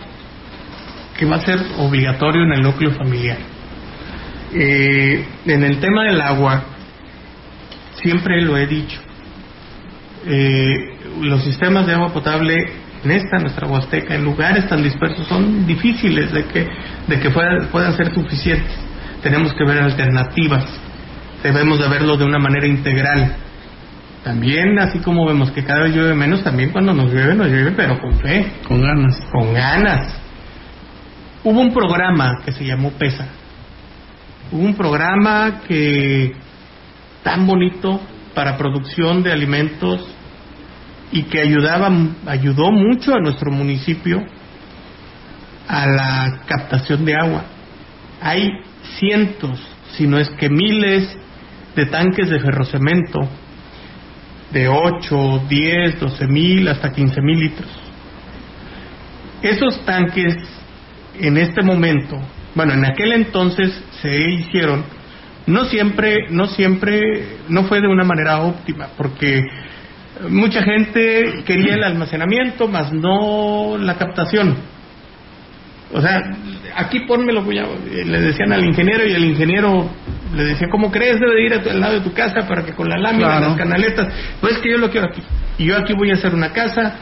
que 1.16 1.24
va 1.24 1.36
a 1.36 1.40
ser 1.40 1.60
obligatorio 1.78 2.42
en 2.42 2.52
el 2.54 2.62
núcleo 2.62 2.90
familiar. 2.90 3.38
Eh, 4.52 5.24
en 5.46 5.62
el 5.62 5.78
tema 5.78 6.04
del 6.04 6.20
agua, 6.20 6.64
siempre 7.94 8.42
lo 8.42 8.56
he 8.56 8.66
dicho, 8.66 9.00
eh, 10.26 10.96
los 11.20 11.44
sistemas 11.44 11.86
de 11.86 11.94
agua 11.94 12.12
potable 12.12 12.56
en 13.04 13.10
esta 13.10 13.38
nuestra 13.38 13.66
Huasteca, 13.66 14.14
en 14.14 14.24
lugares 14.24 14.68
tan 14.68 14.82
dispersos, 14.82 15.26
son 15.26 15.66
difíciles 15.66 16.32
de 16.32 16.44
que, 16.44 16.66
de 17.06 17.20
que 17.20 17.30
puedan, 17.30 17.68
puedan 17.68 17.96
ser 17.96 18.12
suficientes. 18.12 18.76
Tenemos 19.22 19.54
que 19.54 19.64
ver 19.64 19.82
alternativas, 19.82 20.66
debemos 21.42 21.78
de 21.78 21.88
verlo 21.88 22.16
de 22.16 22.24
una 22.24 22.38
manera 22.38 22.66
integral. 22.66 23.36
También, 24.24 24.78
así 24.78 24.98
como 24.98 25.26
vemos 25.26 25.50
que 25.50 25.64
cada 25.64 25.84
vez 25.84 25.94
llueve 25.94 26.14
menos, 26.14 26.44
también 26.44 26.70
cuando 26.70 26.92
nos 26.92 27.10
llueve, 27.10 27.34
nos 27.34 27.46
llueve, 27.46 27.72
pero 27.72 27.98
con 27.98 28.18
fe. 28.18 28.52
Con 28.68 28.82
ganas. 28.82 29.18
Con 29.32 29.54
ganas. 29.54 30.20
Hubo 31.42 31.58
un 31.58 31.72
programa 31.72 32.42
que 32.44 32.52
se 32.52 32.66
llamó 32.66 32.90
PESA, 32.90 33.26
un 34.52 34.74
programa 34.74 35.62
que 35.66 36.32
tan 37.22 37.46
bonito 37.46 38.00
para 38.34 38.56
producción 38.56 39.22
de 39.22 39.32
alimentos 39.32 40.06
y 41.12 41.24
que 41.24 41.40
ayudaba, 41.40 41.90
ayudó 42.26 42.70
mucho 42.70 43.14
a 43.14 43.20
nuestro 43.20 43.50
municipio 43.50 44.24
a 45.68 45.86
la 45.86 46.40
captación 46.46 47.04
de 47.04 47.14
agua. 47.14 47.44
Hay 48.20 48.48
cientos, 48.98 49.60
si 49.92 50.06
no 50.06 50.18
es 50.18 50.28
que 50.30 50.48
miles, 50.48 51.16
de 51.76 51.86
tanques 51.86 52.28
de 52.28 52.40
ferrocemento 52.40 53.20
de 54.50 54.66
8, 54.68 55.44
10, 55.48 56.00
12 56.00 56.26
mil 56.26 56.68
hasta 56.68 56.90
15 56.90 57.20
mil 57.20 57.38
litros. 57.38 57.70
Esos 59.42 59.84
tanques 59.84 60.34
en 61.18 61.36
este 61.38 61.62
momento 61.62 62.20
bueno, 62.54 62.74
en 62.74 62.84
aquel 62.84 63.12
entonces 63.12 63.82
se 64.02 64.30
hicieron, 64.30 64.84
no 65.46 65.64
siempre, 65.66 66.26
no 66.30 66.46
siempre, 66.46 67.38
no 67.48 67.64
fue 67.64 67.80
de 67.80 67.88
una 67.88 68.04
manera 68.04 68.42
óptima, 68.42 68.88
porque 68.96 69.44
mucha 70.28 70.62
gente 70.62 71.42
quería 71.44 71.74
el 71.74 71.84
almacenamiento, 71.84 72.68
más 72.68 72.92
no 72.92 73.76
la 73.78 73.96
captación. 73.96 74.56
O 75.92 76.00
sea, 76.00 76.22
aquí 76.76 77.00
ponmelo, 77.00 77.44
le 77.50 78.20
decían 78.20 78.52
al 78.52 78.64
ingeniero 78.64 79.04
y 79.06 79.12
el 79.12 79.24
ingeniero 79.24 79.90
le 80.36 80.44
decía, 80.44 80.68
¿cómo 80.70 80.90
crees? 80.90 81.18
Debe 81.18 81.44
ir 81.44 81.52
al 81.54 81.80
lado 81.80 81.94
de 81.94 82.00
tu 82.00 82.12
casa 82.12 82.46
para 82.46 82.64
que 82.64 82.74
con 82.74 82.88
la 82.88 82.96
lámina, 82.96 83.40
las 83.40 83.56
canaletas, 83.56 84.06
pues 84.40 84.58
que 84.58 84.70
yo 84.70 84.78
lo 84.78 84.88
quiero 84.88 85.08
aquí. 85.10 85.22
Y 85.58 85.64
yo 85.66 85.76
aquí 85.76 85.92
voy 85.94 86.10
a 86.10 86.14
hacer 86.14 86.32
una 86.32 86.52
casa, 86.52 86.94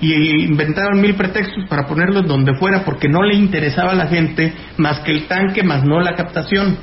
y 0.00 0.44
inventaron 0.44 1.00
mil 1.00 1.14
pretextos 1.14 1.66
para 1.68 1.86
ponerlos 1.86 2.26
donde 2.26 2.54
fuera 2.54 2.84
porque 2.84 3.08
no 3.08 3.22
le 3.22 3.34
interesaba 3.36 3.92
a 3.92 3.94
la 3.94 4.06
gente 4.06 4.52
más 4.78 5.00
que 5.00 5.12
el 5.12 5.26
tanque, 5.26 5.62
más 5.62 5.84
no 5.84 6.00
la 6.00 6.14
captación. 6.14 6.76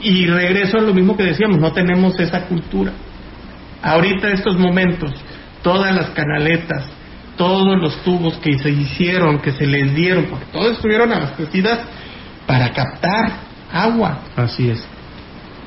Y 0.00 0.26
regreso 0.26 0.78
a 0.78 0.82
lo 0.82 0.94
mismo 0.94 1.16
que 1.16 1.24
decíamos, 1.24 1.58
no 1.58 1.72
tenemos 1.72 2.18
esa 2.18 2.46
cultura. 2.46 2.92
Ahorita 3.82 4.28
estos 4.30 4.58
momentos, 4.58 5.12
todas 5.62 5.94
las 5.94 6.10
canaletas, 6.10 6.84
todos 7.36 7.80
los 7.80 8.02
tubos 8.02 8.36
que 8.38 8.58
se 8.58 8.70
hicieron, 8.70 9.38
que 9.38 9.52
se 9.52 9.66
les 9.66 9.94
dieron, 9.94 10.24
porque 10.24 10.46
todos 10.52 10.76
estuvieron 10.76 11.12
abastecidas 11.12 11.80
para 12.46 12.72
captar 12.72 13.32
agua. 13.72 14.20
Así 14.36 14.68
es. 14.70 14.84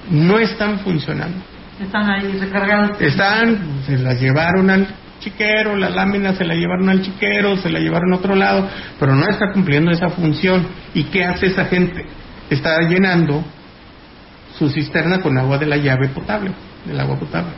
No 0.10 0.40
están 0.40 0.80
funcionando. 0.80 1.38
Están 1.80 2.10
ahí 2.10 2.38
recargados. 2.38 3.02
Están, 3.02 3.82
se 3.86 3.98
las 3.98 4.20
llevaron 4.20 4.70
al 4.70 4.88
chiquero, 5.22 5.78
la 5.78 5.90
lámina 5.90 6.34
se 6.36 6.44
la 6.44 6.54
llevaron 6.54 6.90
al 6.90 7.02
chiquero, 7.02 7.56
se 7.58 7.70
la 7.70 7.80
llevaron 7.80 8.12
a 8.12 8.18
otro 8.18 8.36
lado, 8.36 8.68
pero 9.00 9.16
no 9.16 9.26
está 9.30 9.54
cumpliendo 9.54 9.92
esa 9.92 10.10
función. 10.10 10.68
¿Y 10.94 11.06
qué 11.06 11.24
hace 11.24 11.48
esa 11.48 11.66
gente? 11.66 12.06
Está 12.50 12.82
llenando 12.82 13.44
su 14.60 14.70
cisterna 14.70 15.22
con 15.22 15.38
agua 15.38 15.58
de 15.58 15.68
la 15.68 15.78
llave 15.78 16.10
potable, 16.10 16.52
del 16.86 17.00
agua 17.00 17.18
potable. 17.18 17.52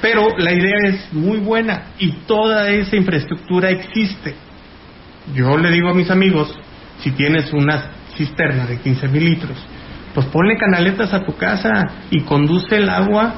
Pero 0.00 0.36
la 0.38 0.52
idea 0.52 0.76
es 0.84 1.12
muy 1.12 1.38
buena 1.38 1.82
y 1.98 2.10
toda 2.26 2.68
esa 2.70 2.96
infraestructura 2.96 3.70
existe. 3.70 4.34
Yo 5.34 5.56
le 5.56 5.70
digo 5.70 5.90
a 5.90 5.94
mis 5.94 6.10
amigos, 6.10 6.52
si 7.00 7.10
tienes 7.12 7.52
una 7.52 7.90
cisterna 8.16 8.66
de 8.66 8.78
15 8.78 9.08
mil 9.08 9.24
litros, 9.24 9.58
pues 10.14 10.26
ponle 10.26 10.56
canaletas 10.56 11.12
a 11.12 11.24
tu 11.24 11.36
casa 11.36 11.70
y 12.10 12.22
conduce 12.22 12.76
el 12.76 12.88
agua 12.88 13.34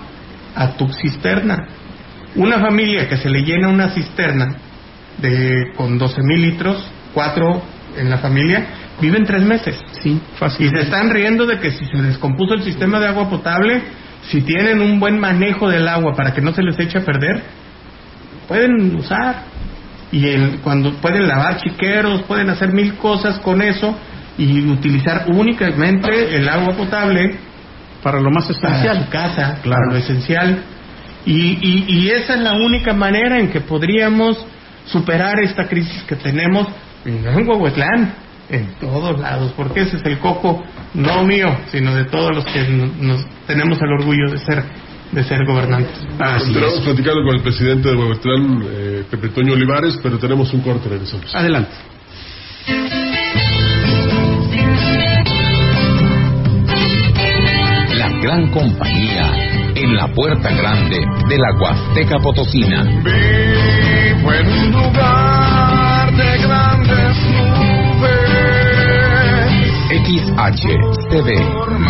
a 0.55 0.77
tu 0.77 0.89
cisterna 0.93 1.67
una 2.37 2.59
familia 2.59 3.09
que 3.09 3.17
se 3.17 3.29
le 3.29 3.43
llena 3.43 3.69
una 3.69 3.91
cisterna 3.91 4.57
de 5.19 5.73
con 5.77 5.99
12 5.99 6.23
mil 6.23 6.43
litros, 6.43 6.87
cuatro 7.13 7.63
en 7.97 8.09
la 8.09 8.19
familia, 8.19 8.67
viven 9.01 9.25
tres 9.25 9.43
meses. 9.43 9.77
Sí, 10.03 10.21
fácil. 10.39 10.67
Y 10.67 10.71
se 10.71 10.83
están 10.83 11.11
riendo 11.11 11.47
de 11.47 11.59
que 11.59 11.71
si 11.71 11.85
se 11.87 12.03
descompuso 12.03 12.55
el 12.55 12.63
sistema 12.63 13.01
de 13.01 13.09
agua 13.09 13.29
potable, 13.29 13.83
si 14.31 14.43
tienen 14.43 14.81
un 14.81 15.01
buen 15.01 15.19
manejo 15.19 15.69
del 15.69 15.89
agua 15.89 16.15
para 16.15 16.33
que 16.33 16.41
no 16.41 16.53
se 16.53 16.63
les 16.63 16.79
eche 16.79 16.99
a 16.99 17.05
perder, 17.05 17.43
pueden 18.47 18.95
usar. 18.97 19.45
Y 20.13 20.27
el, 20.29 20.59
cuando 20.61 20.95
pueden 20.95 21.29
lavar 21.29 21.59
chiqueros, 21.59 22.23
pueden 22.23 22.51
hacer 22.51 22.73
mil 22.73 22.95
cosas 22.97 23.39
con 23.39 23.63
eso 23.63 23.97
y 24.37 24.69
utilizar 24.69 25.27
únicamente 25.29 26.37
el 26.37 26.49
agua 26.49 26.77
potable 26.77 27.37
para 28.03 28.21
lo 28.21 28.31
más 28.31 28.49
esencial. 28.51 28.83
Para 28.83 29.05
su 29.05 29.11
casa, 29.11 29.59
claro. 29.63 29.91
lo 29.91 29.97
esencial 29.97 30.65
y, 31.27 31.85
y, 31.89 32.11
esa 32.11 32.35
es 32.35 32.41
la 32.41 32.55
única 32.55 32.95
manera 32.95 33.39
en 33.39 33.51
que 33.51 33.61
podríamos 33.61 34.39
superar 34.87 35.39
esta 35.41 35.69
crisis 35.69 36.03
que 36.05 36.17
tenemos 36.17 36.67
en 37.05 37.49
Huehuetlán, 37.49 38.15
en 38.49 38.75
todos 38.81 39.19
lados, 39.21 39.53
porque 39.57 39.81
ese 39.81 39.99
es 39.99 40.05
el 40.05 40.19
coco, 40.19 40.65
no 40.95 41.25
mío, 41.25 41.57
sino 41.71 41.95
de 41.95 42.05
todos 42.05 42.35
los 42.35 42.45
que 42.47 42.67
nos, 42.69 43.25
tenemos 43.47 43.79
el 43.81 43.93
orgullo 43.93 44.31
de 44.31 44.39
ser 44.39 44.65
de 45.13 45.25
ser 45.25 45.45
gobernantes. 45.45 46.07
Así 46.21 46.53
Tenemos 46.53 46.81
platicando 46.81 47.25
con 47.25 47.35
el 47.35 47.43
presidente 47.43 47.89
de 47.89 47.97
Huehuetlán, 47.97 48.63
eh, 48.65 49.05
Pepe 49.11 49.31
Toño 49.31 49.55
Olivares, 49.55 49.99
pero 50.03 50.19
tenemos 50.19 50.53
un 50.55 50.61
corte, 50.61 50.89
regresamos. 50.89 51.35
Adelante. 51.35 51.75
La 57.97 58.09
gran 58.23 58.51
compañía 58.51 59.20
en 59.83 59.97
la 59.97 60.07
puerta 60.09 60.51
grande 60.51 60.99
de 61.29 61.39
la 61.39 61.53
Huasteca 61.59 62.19
Potosina. 62.19 62.83
Vivo 62.83 64.33
en 64.33 64.47
un 64.47 64.73
lugar 64.73 66.13
de 66.17 66.39
grandes 66.39 67.17
XHTV 69.91 71.29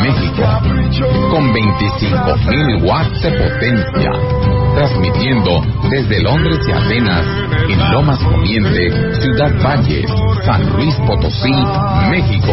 México 0.03 0.45
con 1.31 1.53
25.000 1.53 2.83
watts 2.83 3.23
de 3.23 3.31
potencia 3.33 4.11
transmitiendo 4.75 5.63
desde 5.91 6.23
Londres 6.23 6.59
y 6.67 6.73
Atenas 6.73 7.27
en 7.69 7.93
Lomas 7.93 8.19
Poniente, 8.21 8.91
Ciudad 9.21 9.53
Valles, 9.63 10.11
San 10.45 10.71
Luis 10.77 10.95
Potosí, 11.07 11.53
México 12.11 12.53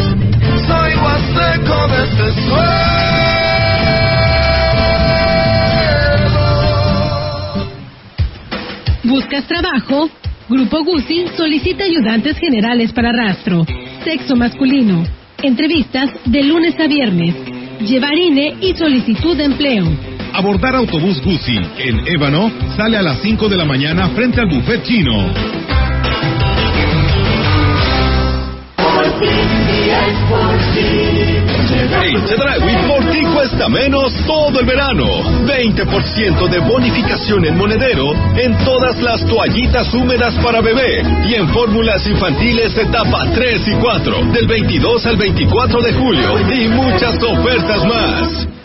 ¿Buscas 9.41 9.47
trabajo? 9.47 10.09
Grupo 10.49 10.83
Guzzi 10.83 11.25
solicita 11.35 11.83
ayudantes 11.83 12.37
generales 12.37 12.91
para 12.91 13.11
rastro. 13.11 13.65
Sexo 14.03 14.35
masculino. 14.35 15.03
Entrevistas 15.41 16.11
de 16.25 16.43
lunes 16.43 16.79
a 16.79 16.87
viernes. 16.87 17.35
Llevar 17.79 18.15
INE 18.15 18.57
y 18.61 18.75
solicitud 18.75 19.35
de 19.35 19.45
empleo. 19.45 19.85
Abordar 20.33 20.75
autobús 20.75 21.21
Gucci 21.23 21.57
en 21.79 22.07
Ébano 22.07 22.51
sale 22.75 22.97
a 22.97 23.01
las 23.01 23.19
5 23.21 23.49
de 23.49 23.57
la 23.57 23.65
mañana 23.65 24.09
frente 24.09 24.41
al 24.41 24.47
buffet 24.47 24.83
chino. 24.83 25.31
En 32.03 32.25
Chedraui 32.25 32.75
por 32.87 33.11
ti 33.11 33.21
cuesta 33.33 33.69
menos 33.69 34.13
todo 34.25 34.59
el 34.59 34.65
verano. 34.65 35.05
20% 35.45 36.49
de 36.49 36.59
bonificación 36.59 37.45
en 37.45 37.57
monedero 37.57 38.13
en 38.35 38.57
todas 38.65 38.99
las 39.01 39.25
toallitas 39.25 39.93
húmedas 39.93 40.33
para 40.43 40.61
bebé 40.61 41.03
y 41.27 41.35
en 41.35 41.47
fórmulas 41.49 42.05
infantiles 42.07 42.77
etapa 42.77 43.31
3 43.33 43.67
y 43.67 43.73
4 43.73 44.25
del 44.33 44.47
22 44.47 45.05
al 45.05 45.17
24 45.17 45.81
de 45.81 45.93
julio 45.93 46.39
y 46.51 46.67
muchas 46.69 47.21
ofertas 47.23 47.85
más. 47.85 48.60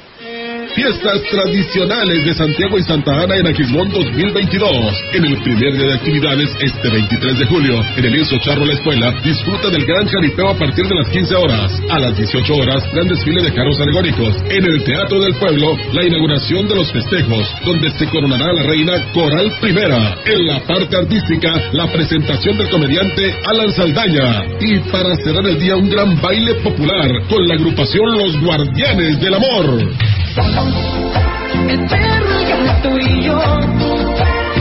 Fiestas 0.76 1.22
tradicionales 1.30 2.22
de 2.26 2.34
Santiago 2.34 2.76
y 2.76 2.82
Santa 2.82 3.22
Ana 3.22 3.34
en 3.36 3.46
Aquismón 3.46 3.88
2022. 3.88 4.70
En 5.14 5.24
el 5.24 5.40
primer 5.40 5.72
día 5.72 5.86
de 5.86 5.94
actividades, 5.94 6.50
este 6.60 6.90
23 6.90 7.38
de 7.38 7.46
julio, 7.46 7.80
en 7.96 8.04
el 8.04 8.12
Lienzo 8.12 8.36
Charro 8.40 8.66
La 8.66 8.74
Escuela, 8.74 9.10
disfruta 9.24 9.70
del 9.70 9.86
gran 9.86 10.06
jaripeo 10.06 10.50
a 10.50 10.58
partir 10.58 10.86
de 10.86 10.94
las 10.94 11.08
15 11.08 11.34
horas. 11.34 11.72
A 11.88 11.98
las 11.98 12.14
18 12.18 12.54
horas, 12.54 12.84
gran 12.92 13.08
desfile 13.08 13.42
de 13.42 13.54
carros 13.54 13.80
alegóricos. 13.80 14.36
En 14.50 14.64
el 14.66 14.84
Teatro 14.84 15.18
del 15.18 15.34
Pueblo, 15.36 15.78
la 15.94 16.04
inauguración 16.04 16.68
de 16.68 16.74
los 16.74 16.92
festejos, 16.92 17.48
donde 17.64 17.90
se 17.92 18.06
coronará 18.08 18.52
la 18.52 18.62
reina 18.64 19.12
Coral 19.14 19.50
Primera. 19.62 20.18
En 20.26 20.46
la 20.46 20.60
parte 20.60 20.94
artística, 20.94 21.54
la 21.72 21.90
presentación 21.90 22.58
del 22.58 22.68
comediante 22.68 23.34
Alan 23.46 23.72
Saldaña. 23.72 24.44
Y 24.60 24.78
para 24.92 25.16
cerrar 25.24 25.46
el 25.46 25.58
día, 25.58 25.74
un 25.74 25.88
gran 25.88 26.20
baile 26.20 26.52
popular 26.56 27.08
con 27.30 27.48
la 27.48 27.54
agrupación 27.54 28.12
Los 28.12 28.38
Guardianes 28.42 29.18
del 29.22 29.32
Amor. 29.32 30.25
El 30.36 31.86
perro, 31.86 32.40
el 32.40 32.66
gato 32.66 32.98
y 32.98 33.24
yo. 33.24 33.40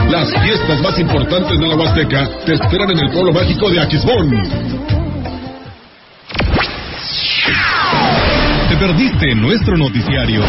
Las 0.08 0.32
fiestas 0.42 0.80
más 0.80 0.98
importantes 0.98 1.58
de 1.58 1.66
la 1.66 1.74
Huasteca 1.74 2.30
te 2.46 2.54
esperan 2.54 2.92
en 2.92 3.00
el 3.00 3.10
pueblo 3.10 3.34
mágico 3.34 3.68
de 3.68 3.82
Aquismón. 3.82 4.30
¿Te 8.70 8.76
perdiste 8.76 9.34
nuestro 9.34 9.76
noticiario? 9.76 10.42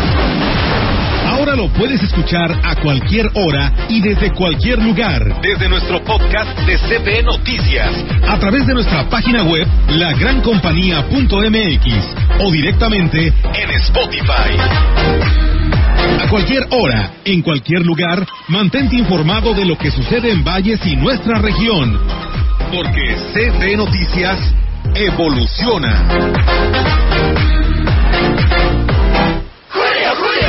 Ahora 1.26 1.58
lo 1.58 1.68
puedes 1.74 2.02
escuchar 2.02 2.58
a 2.64 2.76
cualquier 2.76 3.30
hora 3.34 3.74
y 3.90 4.00
desde 4.00 4.32
cualquier 4.32 4.82
lugar. 4.82 5.42
Desde 5.42 5.68
nuestro 5.68 6.02
podcast 6.06 6.58
de 6.60 6.78
CB 6.78 7.26
Noticias. 7.26 7.94
A 8.26 8.40
través 8.40 8.66
de 8.66 8.74
nuestra 8.74 9.10
página 9.10 9.44
web, 9.44 9.68
lagrancompañía.mx 9.90 12.27
o 12.40 12.52
directamente 12.52 13.28
en 13.28 13.72
Spotify. 13.82 14.58
A 16.22 16.30
cualquier 16.30 16.68
hora, 16.72 17.14
en 17.26 17.42
cualquier 17.42 17.86
lugar, 17.86 18.26
mantente 18.48 18.96
informado 18.96 19.54
de 19.54 19.66
lo 19.66 19.78
que 19.78 19.92
sucede 19.92 20.32
en 20.32 20.44
Valles 20.44 20.80
y 20.86 20.96
nuestra 20.96 21.40
región. 21.40 22.00
Porque 22.72 23.16
CB 23.34 23.78
Noticias 23.78 24.40
evoluciona. 24.96 26.06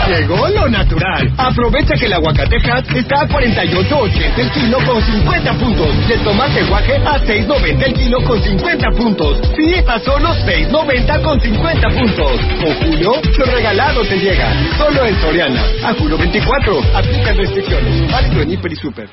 Llegó 0.08 0.48
lo 0.48 0.68
natural. 0.70 1.30
Aprovecha 1.36 1.94
que 1.94 2.06
el 2.06 2.14
aguacate 2.14 2.56
Hat 2.56 2.96
está 2.96 3.20
a 3.20 3.28
48.80 3.28 4.38
el 4.38 4.50
kilo 4.52 4.78
con 4.86 5.02
50 5.02 5.52
puntos. 5.58 5.88
Y 6.08 6.12
el 6.12 6.20
tomate 6.20 6.62
guaje 6.64 6.96
a 6.96 7.18
6.90 7.20 7.82
el 7.84 7.92
kilo 7.92 8.24
con 8.24 8.42
50 8.42 8.90
puntos. 8.92 9.38
Sí, 9.54 9.74
a 9.86 9.98
solo 10.00 10.30
6.90 10.30 11.22
con 11.22 11.38
50 11.38 11.88
puntos. 11.90 12.40
Con 12.58 12.74
Julio, 12.76 13.12
lo 13.36 13.44
regalado 13.44 14.00
te 14.06 14.18
llega. 14.18 14.50
Solo 14.78 15.04
en 15.04 15.20
Soriana. 15.20 15.62
A 15.84 15.92
Julio 15.92 16.16
24. 16.16 16.80
Aplican 16.94 17.36
restricciones. 17.36 18.10
Válido 18.10 18.42
en 18.42 18.52
Hiper 18.52 18.72
y 18.72 18.76
Super. 18.76 19.10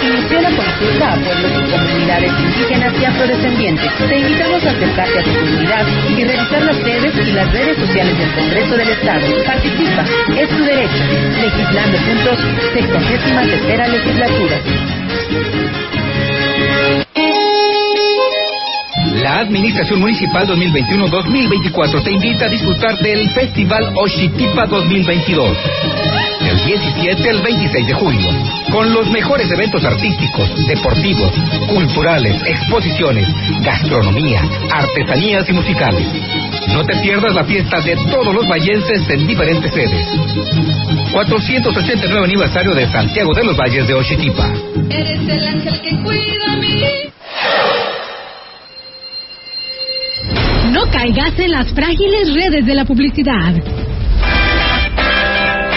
Inició 0.00 0.40
la 0.40 0.50
consulta 0.50 1.12
a 1.12 1.16
pueblos 1.16 1.52
y 1.58 1.70
comunidades 1.70 2.32
indígenas 2.40 2.92
y 3.00 3.04
afrodescendientes. 3.04 3.90
Te 4.08 4.18
invitamos 4.18 4.64
a 4.64 4.70
acercarte 4.70 5.18
a 5.18 5.22
tu 5.22 5.34
comunidad 5.34 5.86
y 6.08 6.24
revisar 6.24 6.62
las 6.62 6.76
sedes 6.76 7.14
y 7.26 7.32
las 7.32 7.52
redes 7.52 7.76
sociales 7.78 8.18
del 8.18 8.32
Congreso 8.32 8.76
del 8.76 8.88
Estado. 8.88 9.26
Participa, 9.44 10.04
es 10.36 10.48
tu 10.48 10.64
derecho. 10.64 11.04
Legislando 11.40 11.98
juntos, 11.98 12.38
63 12.74 13.50
tercera 13.50 13.88
legislatura. 13.88 14.56
La 19.22 19.40
Administración 19.40 20.00
Municipal 20.00 20.46
2021-2024 20.48 22.04
te 22.04 22.12
invita 22.12 22.46
a 22.46 22.48
disfrutar 22.48 22.98
del 22.98 23.28
Festival 23.30 23.92
Oshitipa 23.96 24.66
2022 24.66 26.17
del 26.40 26.64
17 26.64 27.30
al 27.30 27.42
26 27.42 27.86
de 27.86 27.94
julio, 27.94 28.30
con 28.70 28.92
los 28.92 29.10
mejores 29.10 29.50
eventos 29.50 29.84
artísticos, 29.84 30.48
deportivos, 30.66 31.32
culturales, 31.68 32.36
exposiciones, 32.46 33.26
gastronomía, 33.62 34.42
artesanías 34.70 35.48
y 35.48 35.52
musicales. 35.52 36.06
No 36.72 36.84
te 36.84 36.96
pierdas 36.98 37.34
la 37.34 37.44
fiesta 37.44 37.80
de 37.80 37.96
todos 38.10 38.34
los 38.34 38.48
vallenses 38.48 39.08
en 39.10 39.26
diferentes 39.26 39.72
sedes. 39.72 40.06
489 41.12 42.24
aniversario 42.24 42.74
de 42.74 42.86
Santiago 42.88 43.32
de 43.34 43.44
los 43.44 43.56
Valles 43.56 43.86
de 43.88 43.94
Oshitipa. 43.94 44.52
Eres 44.90 45.20
el 45.20 45.46
ángel 45.46 45.80
que 45.80 46.02
cuida 46.02 46.56
mi. 46.56 46.82
No 50.72 50.90
caigas 50.90 51.38
en 51.38 51.50
las 51.52 51.72
frágiles 51.72 52.34
redes 52.34 52.66
de 52.66 52.74
la 52.74 52.84
publicidad. 52.84 53.54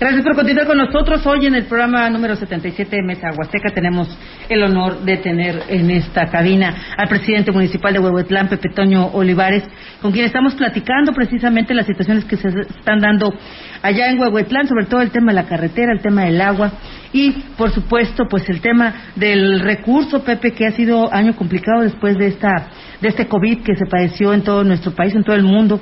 Gracias 0.00 0.22
por 0.22 0.36
continuar 0.36 0.68
con 0.68 0.78
nosotros. 0.78 1.26
Hoy 1.26 1.46
en 1.46 1.56
el 1.56 1.64
programa 1.64 2.08
número 2.08 2.36
77 2.36 2.94
de 2.94 3.02
Mesa 3.02 3.32
Huasteca 3.36 3.70
tenemos 3.74 4.06
el 4.48 4.62
honor 4.62 5.00
de 5.00 5.16
tener 5.16 5.60
en 5.68 5.90
esta 5.90 6.26
cabina 6.26 6.72
al 6.96 7.08
presidente 7.08 7.50
municipal 7.50 7.92
de 7.92 7.98
Huehuetlán, 7.98 8.48
Pepe 8.48 8.68
Toño 8.72 9.08
Olivares, 9.08 9.64
con 10.00 10.12
quien 10.12 10.24
estamos 10.24 10.54
platicando 10.54 11.12
precisamente 11.12 11.74
las 11.74 11.86
situaciones 11.86 12.24
que 12.26 12.36
se 12.36 12.48
están 12.48 13.00
dando 13.00 13.34
allá 13.82 14.08
en 14.08 14.20
Huehuetlán, 14.20 14.68
sobre 14.68 14.86
todo 14.86 15.00
el 15.00 15.10
tema 15.10 15.32
de 15.32 15.42
la 15.42 15.48
carretera, 15.48 15.92
el 15.92 16.00
tema 16.00 16.26
del 16.26 16.40
agua 16.42 16.70
y, 17.12 17.32
por 17.56 17.72
supuesto, 17.72 18.28
pues 18.30 18.48
el 18.48 18.60
tema 18.60 18.94
del 19.16 19.58
recurso, 19.58 20.22
Pepe, 20.22 20.52
que 20.52 20.66
ha 20.68 20.72
sido 20.72 21.12
año 21.12 21.34
complicado 21.34 21.82
después 21.82 22.16
de 22.18 22.28
esta 22.28 22.68
de 23.00 23.08
este 23.08 23.26
COVID 23.26 23.62
que 23.62 23.74
se 23.74 23.86
padeció 23.86 24.32
en 24.32 24.42
todo 24.42 24.62
nuestro 24.62 24.92
país, 24.92 25.14
en 25.14 25.24
todo 25.24 25.34
el 25.34 25.42
mundo. 25.42 25.80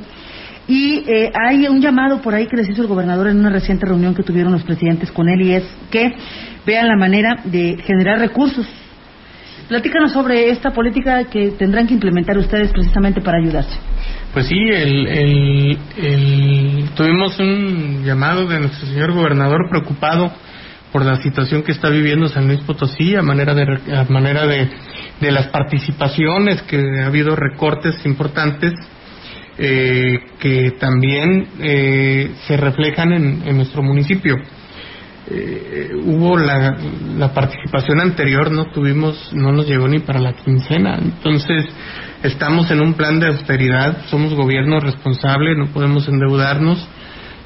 Y 0.69 1.05
eh, 1.07 1.31
hay 1.35 1.67
un 1.69 1.81
llamado 1.81 2.21
por 2.21 2.35
ahí 2.35 2.47
que 2.47 2.57
les 2.57 2.69
hizo 2.69 2.83
el 2.83 2.89
gobernador 2.89 3.29
en 3.29 3.39
una 3.39 3.51
reciente 3.51 3.87
reunión 3.87 4.15
que 4.15 4.23
tuvieron 4.25 4.53
los 4.53 4.65
presidentes 4.65 5.13
con 5.13 5.29
él 5.29 5.41
y 5.43 5.53
es 5.53 5.65
que 5.91 6.13
vean 6.67 6.89
la 6.89 6.97
manera 6.97 7.37
de 7.45 7.77
generar 7.85 8.19
recursos. 8.19 8.67
Platícanos 9.69 10.13
sobre 10.13 10.51
esta 10.51 10.71
política 10.71 11.25
que 11.25 11.51
tendrán 11.53 11.87
que 11.87 11.95
implementar 11.95 12.37
ustedes 12.39 12.71
precisamente 12.73 13.21
para 13.21 13.39
ayudarse. 13.39 13.77
Pues 14.33 14.47
sí, 14.47 14.57
el, 14.57 15.07
el, 15.07 15.79
el- 15.97 16.85
tuvimos 16.95 17.39
un 17.39 18.05
llamado 18.05 18.47
de 18.47 18.61
nuestro 18.61 18.87
señor 18.89 19.13
gobernador 19.13 19.69
preocupado 19.71 20.33
por 20.93 21.05
la 21.05 21.17
situación 21.23 21.63
que 21.63 21.73
está 21.73 21.89
viviendo 21.91 22.29
San 22.29 22.47
Luis 22.47 22.61
Potosí 22.61 23.15
a 23.17 23.23
manera 23.23 23.55
de 23.55 23.97
a 23.97 24.05
manera 24.05 24.47
de, 24.47 24.69
de 25.21 25.33
las 25.33 25.49
participaciones 25.49 26.63
que 26.63 26.81
ha 27.03 27.07
habido 27.07 27.35
recortes 27.35 28.05
importantes 28.07 28.73
eh, 29.59 30.19
que 30.39 30.73
también 30.79 31.49
eh, 31.61 32.31
se 32.47 32.57
reflejan 32.57 33.13
en, 33.13 33.43
en 33.47 33.57
nuestro 33.57 33.83
municipio. 33.83 34.37
Eh, 35.29 35.91
hubo 36.05 36.39
la, 36.39 36.77
la 37.17 37.35
participación 37.35 38.01
anterior, 38.01 38.53
no 38.53 38.67
tuvimos, 38.67 39.33
no 39.33 39.51
nos 39.51 39.67
llegó 39.67 39.89
ni 39.89 39.99
para 39.99 40.21
la 40.21 40.35
quincena. 40.35 40.99
Entonces, 41.03 41.67
estamos 42.23 42.71
en 42.71 42.81
un 42.81 42.95
plan 42.95 43.19
de 43.19 43.27
austeridad, 43.27 44.07
somos 44.07 44.35
gobierno 44.35 44.79
responsable, 44.79 45.57
no 45.57 45.67
podemos 45.73 46.07
endeudarnos. 46.07 46.87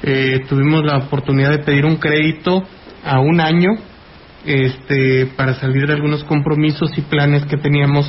Eh, 0.03 0.41
tuvimos 0.49 0.85
la 0.85 0.99
oportunidad 0.99 1.51
de 1.51 1.59
pedir 1.59 1.85
un 1.87 1.97
crédito 1.97 2.65
a 3.05 3.21
un 3.21 3.41
año 3.41 3.71
este, 4.45 5.27
para 5.37 5.55
salir 5.55 5.87
de 5.87 5.95
algunos 5.95 6.25
compromisos 6.25 6.91
y 6.97 7.03
planes 7.03 7.45
que 7.47 7.57
teníamos 7.57 8.07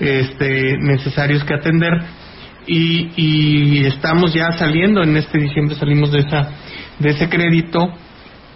este, 0.00 0.76
necesarios 0.78 1.44
que 1.44 1.54
atender. 1.54 1.92
Y, 2.70 3.10
y 3.16 3.86
estamos 3.86 4.34
ya 4.34 4.52
saliendo, 4.52 5.02
en 5.02 5.16
este 5.16 5.38
diciembre 5.38 5.74
salimos 5.74 6.12
de, 6.12 6.18
esa, 6.18 6.50
de 6.98 7.08
ese 7.08 7.26
crédito 7.30 7.88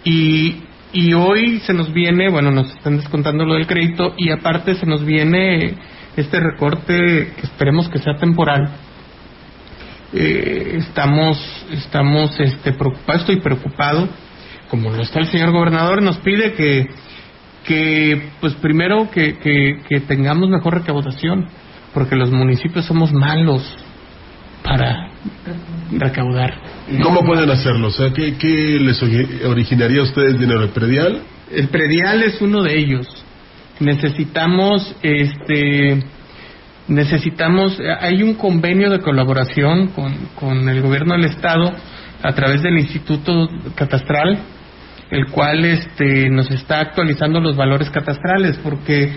y, 0.03 0.57
y 0.93 1.13
hoy 1.13 1.59
se 1.61 1.73
nos 1.73 1.91
viene, 1.91 2.29
bueno, 2.29 2.51
nos 2.51 2.69
están 2.75 2.97
descontando 2.97 3.43
lo 3.43 3.55
del 3.55 3.65
crédito 3.65 4.13
y 4.15 4.29
aparte 4.29 4.75
se 4.75 4.85
nos 4.85 5.03
viene 5.03 5.73
este 6.15 6.39
recorte 6.39 7.33
que 7.35 7.41
esperemos 7.41 7.89
que 7.89 7.97
sea 7.97 8.15
temporal. 8.17 8.69
Eh, 10.13 10.75
estamos, 10.77 11.65
estamos, 11.71 12.39
este, 12.39 12.73
preocupados, 12.73 13.21
estoy 13.21 13.37
preocupado, 13.37 14.07
como 14.69 14.91
lo 14.91 15.01
está 15.01 15.21
el 15.21 15.27
señor 15.27 15.51
gobernador, 15.51 16.03
nos 16.03 16.19
pide 16.19 16.53
que, 16.53 16.87
que 17.65 18.29
pues 18.39 18.53
primero 18.55 19.09
que, 19.09 19.39
que, 19.39 19.79
que 19.89 20.01
tengamos 20.01 20.49
mejor 20.49 20.75
recaudación, 20.75 21.47
porque 21.95 22.15
los 22.15 22.29
municipios 22.29 22.85
somos 22.85 23.11
malos 23.11 23.75
para 24.63 25.09
recaudar. 25.91 26.53
¿Y 26.89 26.99
cómo 27.01 27.23
pueden 27.25 27.49
hacerlo? 27.49 27.87
O 27.87 27.91
sea, 27.91 28.11
¿qué, 28.13 28.35
qué 28.37 28.79
les 28.79 29.01
ori- 29.01 29.45
originaría 29.45 29.99
a 30.01 30.03
ustedes 30.03 30.39
dinero? 30.39 30.63
¿El 30.63 30.69
predial? 30.69 31.21
El 31.51 31.67
predial 31.67 32.23
es 32.23 32.41
uno 32.41 32.63
de 32.63 32.77
ellos. 32.77 33.07
Necesitamos, 33.79 34.95
este, 35.01 36.03
necesitamos, 36.87 37.79
hay 37.99 38.23
un 38.23 38.35
convenio 38.35 38.89
de 38.89 38.99
colaboración 38.99 39.87
con, 39.89 40.13
con 40.35 40.67
el 40.69 40.81
gobierno 40.81 41.13
del 41.15 41.25
estado 41.25 41.71
a 42.21 42.33
través 42.33 42.61
del 42.61 42.77
Instituto 42.77 43.49
Catastral, 43.75 44.39
el 45.11 45.27
cual, 45.27 45.65
este, 45.65 46.29
nos 46.29 46.49
está 46.51 46.79
actualizando 46.79 47.39
los 47.39 47.55
valores 47.55 47.89
catastrales, 47.89 48.57
porque 48.63 49.11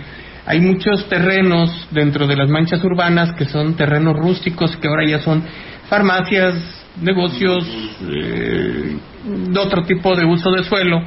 hay 0.46 0.60
muchos 0.60 1.08
terrenos 1.08 1.88
dentro 1.90 2.26
de 2.26 2.36
las 2.36 2.48
manchas 2.48 2.82
urbanas 2.84 3.32
que 3.36 3.46
son 3.46 3.74
terrenos 3.74 4.16
rústicos 4.16 4.76
que 4.76 4.86
ahora 4.88 5.04
ya 5.04 5.18
son 5.20 5.42
farmacias, 5.88 6.54
negocios, 7.00 7.66
eh, 8.08 8.96
de 9.24 9.58
otro 9.60 9.82
tipo 9.82 10.14
de 10.14 10.24
uso 10.24 10.50
de 10.52 10.64
suelo. 10.64 11.02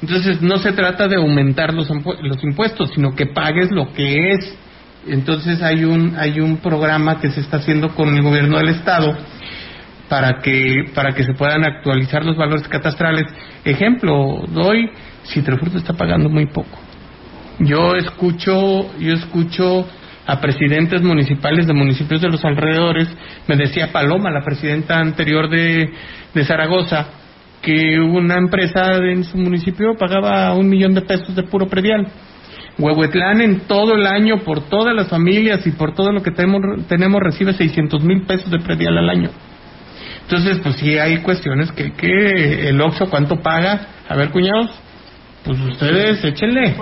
Entonces 0.00 0.40
no 0.42 0.58
se 0.58 0.72
trata 0.72 1.08
de 1.08 1.16
aumentar 1.16 1.74
los, 1.74 1.90
impu- 1.90 2.18
los 2.20 2.42
impuestos, 2.44 2.90
sino 2.94 3.14
que 3.14 3.26
pagues 3.26 3.70
lo 3.72 3.92
que 3.92 4.30
es. 4.32 4.56
Entonces 5.08 5.62
hay 5.62 5.84
un 5.84 6.14
hay 6.16 6.40
un 6.40 6.58
programa 6.58 7.20
que 7.20 7.30
se 7.30 7.40
está 7.40 7.58
haciendo 7.58 7.88
con 7.94 8.14
el 8.14 8.22
gobierno 8.22 8.58
del 8.58 8.68
estado 8.70 9.16
para 10.08 10.40
que 10.42 10.84
para 10.94 11.12
que 11.12 11.24
se 11.24 11.32
puedan 11.34 11.64
actualizar 11.64 12.24
los 12.24 12.36
valores 12.36 12.66
catastrales. 12.68 13.24
Ejemplo, 13.64 14.44
doy 14.48 14.90
Citrefruto 15.24 15.78
está 15.78 15.94
pagando 15.94 16.28
muy 16.28 16.46
poco. 16.46 16.78
Yo 17.58 17.94
escucho 17.94 18.98
yo 18.98 19.14
escucho 19.14 19.86
a 20.26 20.40
presidentes 20.40 21.02
municipales 21.02 21.66
de 21.66 21.72
municipios 21.72 22.20
de 22.20 22.28
los 22.28 22.44
alrededores, 22.44 23.08
me 23.46 23.56
decía 23.56 23.92
Paloma, 23.92 24.30
la 24.30 24.42
presidenta 24.44 24.98
anterior 24.98 25.48
de, 25.48 25.92
Zaragoza, 26.44 27.06
que 27.62 27.98
una 28.00 28.36
empresa 28.36 28.96
en 28.96 29.24
su 29.24 29.38
municipio 29.38 29.94
pagaba 29.96 30.52
un 30.54 30.68
millón 30.68 30.94
de 30.94 31.02
pesos 31.02 31.34
de 31.34 31.44
puro 31.44 31.68
predial. 31.68 32.08
Huehuetlán 32.78 33.40
en 33.40 33.60
todo 33.60 33.94
el 33.94 34.06
año, 34.06 34.40
por 34.40 34.68
todas 34.68 34.94
las 34.94 35.08
familias 35.08 35.66
y 35.66 35.70
por 35.70 35.94
todo 35.94 36.12
lo 36.12 36.22
que 36.22 36.30
tenemos, 36.32 36.86
tenemos 36.88 37.22
recibe 37.22 37.54
600 37.54 38.02
mil 38.04 38.26
pesos 38.26 38.50
de 38.50 38.58
predial 38.58 38.98
al 38.98 39.08
año. 39.08 39.30
Entonces, 40.22 40.58
pues 40.62 40.76
sí 40.76 40.98
hay 40.98 41.18
cuestiones 41.18 41.72
que, 41.72 41.92
que 41.92 42.68
el 42.68 42.80
Oxxo 42.80 43.08
cuánto 43.08 43.36
paga. 43.40 43.86
A 44.08 44.16
ver, 44.16 44.30
cuñados, 44.30 44.70
pues 45.46 45.60
ustedes 45.60 46.22
échenle. 46.24 46.74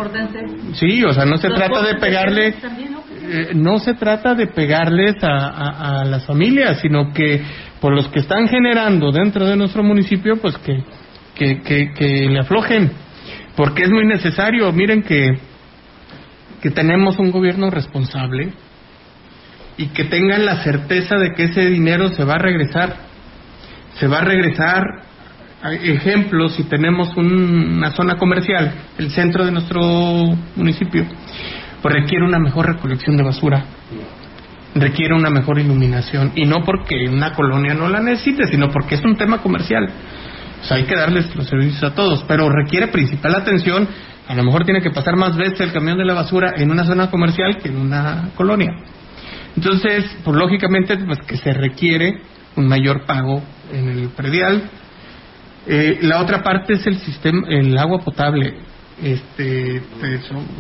Sí, 0.74 1.04
o 1.04 1.12
sea, 1.12 1.24
no 1.24 1.36
se 1.36 1.48
Los 1.48 1.58
trata 1.58 1.82
de 1.82 1.94
pegarle, 1.96 2.52
también, 2.52 2.92
¿no? 2.92 3.04
eh, 3.22 3.50
no 3.54 3.78
se 3.78 3.94
trata 3.94 4.34
de 4.34 4.46
pegarles 4.48 5.22
a, 5.22 5.28
a- 5.48 6.00
a 6.00 6.04
las 6.04 6.24
familias, 6.26 6.80
sino 6.80 7.12
que 7.12 7.42
por 7.80 7.94
los 7.94 8.08
que 8.08 8.20
están 8.20 8.48
generando 8.48 9.12
dentro 9.12 9.46
de 9.46 9.56
nuestro 9.56 9.82
municipio, 9.82 10.36
pues 10.40 10.56
que, 10.58 10.82
que, 11.34 11.60
que, 11.62 11.92
que 11.92 12.28
le 12.30 12.40
aflojen, 12.40 12.90
porque 13.56 13.82
es 13.84 13.90
muy 13.90 14.06
necesario. 14.06 14.72
Miren 14.72 15.02
que, 15.02 15.38
que 16.62 16.70
tenemos 16.70 17.18
un 17.18 17.30
gobierno 17.30 17.70
responsable 17.70 18.52
y 19.76 19.88
que 19.88 20.04
tengan 20.04 20.46
la 20.46 20.62
certeza 20.64 21.16
de 21.16 21.34
que 21.34 21.44
ese 21.44 21.66
dinero 21.68 22.08
se 22.10 22.24
va 22.24 22.34
a 22.34 22.38
regresar. 22.38 22.96
Se 23.94 24.06
va 24.08 24.18
a 24.18 24.24
regresar 24.24 24.82
hay 25.64 25.78
ejemplos, 25.82 26.54
si 26.54 26.64
tenemos 26.64 27.16
un- 27.16 27.76
una 27.78 27.90
zona 27.92 28.16
comercial, 28.16 28.72
el 28.98 29.10
centro 29.10 29.46
de 29.46 29.50
nuestro 29.50 29.80
municipio, 30.56 31.06
pues 31.80 31.94
requiere 31.94 32.22
una 32.24 32.38
mejor 32.38 32.66
recolección 32.66 33.16
de 33.16 33.22
basura, 33.22 33.64
requiere 34.74 35.14
una 35.14 35.30
mejor 35.30 35.58
iluminación, 35.58 36.32
y 36.34 36.44
no 36.44 36.56
porque 36.66 37.08
una 37.08 37.32
colonia 37.32 37.72
no 37.72 37.88
la 37.88 38.00
necesite, 38.00 38.46
sino 38.46 38.68
porque 38.68 38.96
es 38.96 39.04
un 39.04 39.16
tema 39.16 39.38
comercial. 39.38 39.88
O 40.62 40.66
sea, 40.66 40.76
hay 40.76 40.84
que 40.84 40.96
darles 40.96 41.34
los 41.34 41.46
servicios 41.46 41.82
a 41.82 41.94
todos, 41.94 42.24
pero 42.28 42.50
requiere 42.50 42.88
principal 42.88 43.34
atención. 43.34 43.88
A 44.28 44.34
lo 44.34 44.42
mejor 44.44 44.64
tiene 44.64 44.82
que 44.82 44.90
pasar 44.90 45.16
más 45.16 45.34
veces 45.36 45.60
el 45.60 45.72
camión 45.72 45.96
de 45.96 46.04
la 46.04 46.14
basura 46.14 46.54
en 46.56 46.70
una 46.70 46.84
zona 46.84 47.10
comercial 47.10 47.56
que 47.56 47.68
en 47.68 47.76
una 47.78 48.30
colonia. 48.34 48.70
Entonces, 49.56 50.14
pues 50.24 50.36
lógicamente, 50.36 50.96
pues 50.98 51.20
que 51.26 51.36
se 51.38 51.52
requiere 51.54 52.20
un 52.56 52.66
mayor 52.66 53.04
pago 53.06 53.42
en 53.72 53.88
el 53.88 54.08
predial, 54.10 54.62
eh, 55.66 55.98
la 56.02 56.20
otra 56.20 56.42
parte 56.42 56.74
es 56.74 56.86
el 56.86 56.98
sistema, 56.98 57.46
el 57.48 57.76
agua 57.78 58.00
potable. 58.00 58.54
Este, 59.02 59.82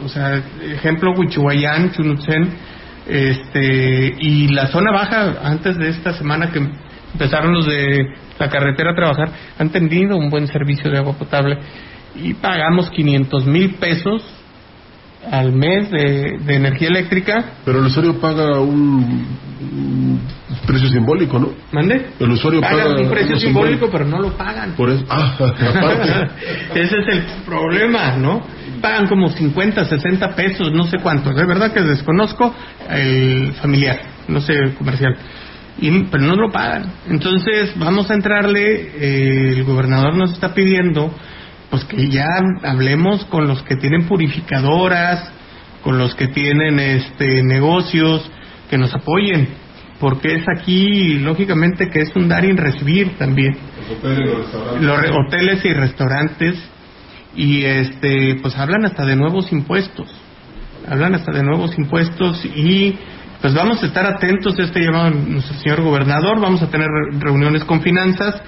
o 0.04 0.08
sea, 0.08 0.42
ejemplo, 0.62 1.12
Huichihuayán, 1.12 1.92
Chunutzen, 1.92 2.48
este, 3.06 4.16
y 4.18 4.48
la 4.48 4.66
zona 4.68 4.90
baja, 4.90 5.36
antes 5.42 5.76
de 5.76 5.90
esta 5.90 6.14
semana 6.14 6.50
que 6.50 6.60
empezaron 7.12 7.52
los 7.52 7.66
de 7.66 8.06
la 8.38 8.48
carretera 8.48 8.92
a 8.92 8.94
trabajar, 8.94 9.28
han 9.58 9.70
tenido 9.70 10.16
un 10.16 10.30
buen 10.30 10.48
servicio 10.48 10.90
de 10.90 10.98
agua 10.98 11.12
potable 11.16 11.58
y 12.16 12.34
pagamos 12.34 12.90
500 12.90 13.46
mil 13.46 13.74
pesos 13.74 14.22
al 15.30 15.52
mes 15.52 15.90
de, 15.90 16.38
de 16.44 16.54
energía 16.54 16.88
eléctrica. 16.88 17.44
Pero 17.64 17.78
el 17.78 17.86
usuario 17.86 18.20
paga 18.20 18.60
un, 18.60 19.26
un 19.60 20.20
precio 20.66 20.88
simbólico, 20.88 21.38
¿no? 21.38 21.50
¿Mande? 21.72 22.06
El 22.18 22.30
usuario 22.30 22.60
paga 22.60 22.94
un 22.94 23.10
precio 23.10 23.36
simbólico, 23.38 23.88
pero 23.90 24.04
no 24.04 24.20
lo 24.20 24.36
pagan. 24.36 24.72
Por 24.72 24.90
eso, 24.90 25.04
ah, 25.08 25.36
aparte. 25.38 26.12
Ese 26.80 26.98
es 26.98 27.08
el 27.08 27.22
problema, 27.44 28.16
¿no? 28.16 28.42
Pagan 28.80 29.06
como 29.06 29.28
50, 29.28 29.84
60 29.84 30.34
pesos, 30.34 30.72
no 30.72 30.84
sé 30.84 30.98
cuánto. 31.02 31.30
De 31.32 31.44
verdad 31.44 31.72
que 31.72 31.80
desconozco 31.82 32.54
el 32.90 33.52
familiar, 33.60 33.98
no 34.28 34.40
sé 34.40 34.54
el 34.54 34.74
comercial. 34.74 35.16
Y, 35.78 36.04
pero 36.04 36.22
no 36.22 36.36
lo 36.36 36.50
pagan. 36.52 36.92
Entonces, 37.08 37.72
vamos 37.76 38.10
a 38.10 38.14
entrarle. 38.14 38.90
eh, 38.96 39.48
el 39.56 39.64
gobernador 39.64 40.14
nos 40.16 40.32
está 40.32 40.54
pidiendo 40.54 41.12
pues 41.70 41.84
que 41.84 42.08
ya 42.08 42.26
hablemos 42.62 43.24
con 43.26 43.46
los 43.48 43.62
que 43.62 43.76
tienen 43.76 44.06
purificadoras, 44.06 45.30
con 45.82 45.98
los 45.98 46.14
que 46.14 46.28
tienen 46.28 46.78
este 46.78 47.42
negocios, 47.42 48.30
que 48.70 48.78
nos 48.78 48.94
apoyen, 48.94 49.48
porque 50.00 50.34
es 50.36 50.44
aquí, 50.56 51.18
lógicamente, 51.18 51.88
que 51.90 52.00
es 52.00 52.14
un 52.16 52.28
dar 52.28 52.44
y 52.44 52.52
recibir 52.52 53.16
también. 53.18 53.56
Los 54.80 54.98
hoteles 55.10 55.64
y 55.64 55.72
restaurantes. 55.72 56.56
Y 57.36 57.64
este 57.64 58.36
pues 58.40 58.56
hablan 58.56 58.84
hasta 58.84 59.04
de 59.04 59.16
nuevos 59.16 59.50
impuestos 59.50 60.08
hablan 60.86 61.14
hasta 61.16 61.32
de 61.32 61.42
nuevos 61.42 61.76
impuestos 61.78 62.44
y 62.44 62.94
pues 63.40 63.54
vamos 63.54 63.82
a 63.82 63.86
estar 63.86 64.06
atentos 64.06 64.56
a 64.58 64.62
este 64.62 64.80
llamado 64.84 65.10
nuestro 65.10 65.58
señor 65.58 65.80
gobernador 65.82 66.40
vamos 66.40 66.62
a 66.62 66.70
tener 66.70 66.86
re- 66.86 67.18
reuniones 67.18 67.64
con 67.64 67.80
finanzas 67.80 68.40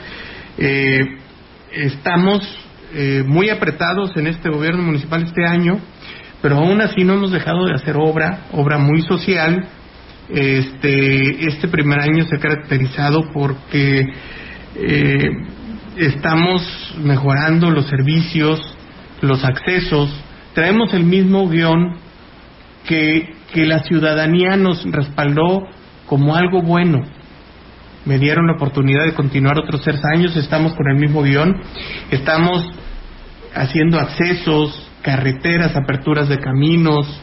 Eh, 0.58 1.00
estamos 1.72 2.42
eh, 2.94 3.22
muy 3.26 3.50
apretados 3.50 4.16
en 4.16 4.26
este 4.26 4.48
gobierno 4.48 4.82
municipal 4.82 5.22
este 5.24 5.44
año 5.44 5.78
pero 6.42 6.56
aún 6.56 6.80
así 6.80 7.04
no 7.04 7.14
hemos 7.14 7.32
dejado 7.32 7.66
de 7.66 7.74
hacer 7.74 7.96
obra 7.96 8.46
obra 8.52 8.78
muy 8.78 9.02
social 9.02 9.68
este 10.28 11.46
este 11.46 11.68
primer 11.68 12.00
año 12.00 12.24
se 12.24 12.36
ha 12.36 12.40
caracterizado 12.40 13.30
porque 13.32 14.06
eh, 14.78 15.30
estamos 15.96 16.62
mejorando 16.98 17.70
los 17.70 17.86
servicios, 17.86 18.60
los 19.22 19.44
accesos, 19.44 20.10
traemos 20.54 20.92
el 20.92 21.04
mismo 21.04 21.48
guion 21.48 21.96
que, 22.86 23.34
que 23.52 23.66
la 23.66 23.80
ciudadanía 23.80 24.56
nos 24.56 24.84
respaldó 24.84 25.62
como 26.06 26.36
algo 26.36 26.62
bueno. 26.62 27.04
Me 28.06 28.18
dieron 28.18 28.46
la 28.46 28.54
oportunidad 28.54 29.04
de 29.04 29.14
continuar 29.14 29.58
otros 29.58 29.82
tres 29.82 30.00
años, 30.14 30.36
estamos 30.36 30.74
con 30.74 30.88
el 30.88 30.96
mismo 30.96 31.22
guion, 31.22 31.54
estamos 32.10 32.70
haciendo 33.54 33.98
accesos, 33.98 34.88
carreteras, 35.02 35.76
aperturas 35.76 36.28
de 36.28 36.38
caminos, 36.38 37.20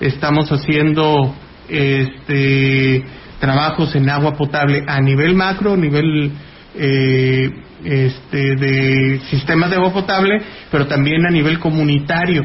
estamos 0.00 0.52
haciendo 0.52 1.34
este 1.68 3.04
trabajos 3.40 3.94
en 3.96 4.08
agua 4.08 4.34
potable 4.34 4.84
a 4.86 5.00
nivel 5.00 5.34
macro, 5.34 5.72
a 5.72 5.76
nivel 5.76 6.30
eh, 6.76 7.50
este, 7.84 8.54
de 8.54 9.20
sistemas 9.30 9.70
de 9.70 9.76
agua 9.76 9.92
potable, 9.92 10.40
pero 10.70 10.86
también 10.86 11.26
a 11.26 11.30
nivel 11.30 11.58
comunitario. 11.58 12.44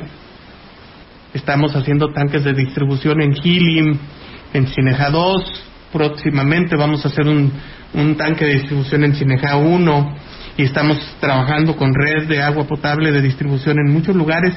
Estamos 1.33 1.75
haciendo 1.75 2.11
tanques 2.13 2.43
de 2.43 2.53
distribución 2.53 3.21
en 3.21 3.33
Gilim, 3.33 3.99
en 4.53 4.67
Cineja 4.67 5.11
2, 5.11 5.63
próximamente 5.91 6.75
vamos 6.75 7.05
a 7.05 7.09
hacer 7.09 7.27
un, 7.27 7.51
un 7.93 8.15
tanque 8.15 8.45
de 8.45 8.53
distribución 8.55 9.03
en 9.03 9.15
Cineja 9.15 9.55
1 9.57 10.15
y 10.57 10.63
estamos 10.63 10.97
trabajando 11.19 11.75
con 11.75 11.93
red 11.93 12.27
de 12.27 12.41
agua 12.41 12.65
potable 12.65 13.11
de 13.11 13.21
distribución 13.21 13.77
en 13.79 13.93
muchos 13.93 14.15
lugares 14.15 14.53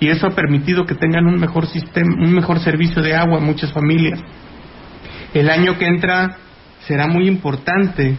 y 0.00 0.08
eso 0.08 0.26
ha 0.26 0.30
permitido 0.30 0.86
que 0.86 0.94
tengan 0.94 1.26
un 1.26 1.38
mejor 1.38 1.66
sistema, 1.66 2.16
un 2.18 2.32
mejor 2.32 2.58
servicio 2.60 3.02
de 3.02 3.14
agua 3.14 3.36
a 3.36 3.40
muchas 3.40 3.70
familias. 3.72 4.18
El 5.34 5.50
año 5.50 5.78
que 5.78 5.86
entra 5.86 6.38
será 6.86 7.06
muy 7.06 7.28
importante 7.28 8.16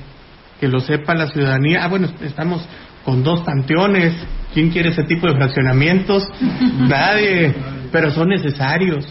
que 0.59 0.67
lo 0.67 0.79
sepa 0.79 1.15
la 1.15 1.27
ciudadanía. 1.27 1.83
Ah, 1.83 1.87
bueno, 1.87 2.07
estamos 2.21 2.63
con 3.03 3.23
dos 3.23 3.41
panteones. 3.41 4.13
¿Quién 4.53 4.69
quiere 4.69 4.89
ese 4.89 5.03
tipo 5.03 5.27
de 5.27 5.35
fraccionamientos? 5.35 6.23
Nadie, 6.87 7.55
pero 7.91 8.11
son 8.11 8.29
necesarios, 8.29 9.05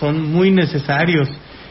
son 0.00 0.32
muy 0.32 0.50
necesarios. 0.50 1.28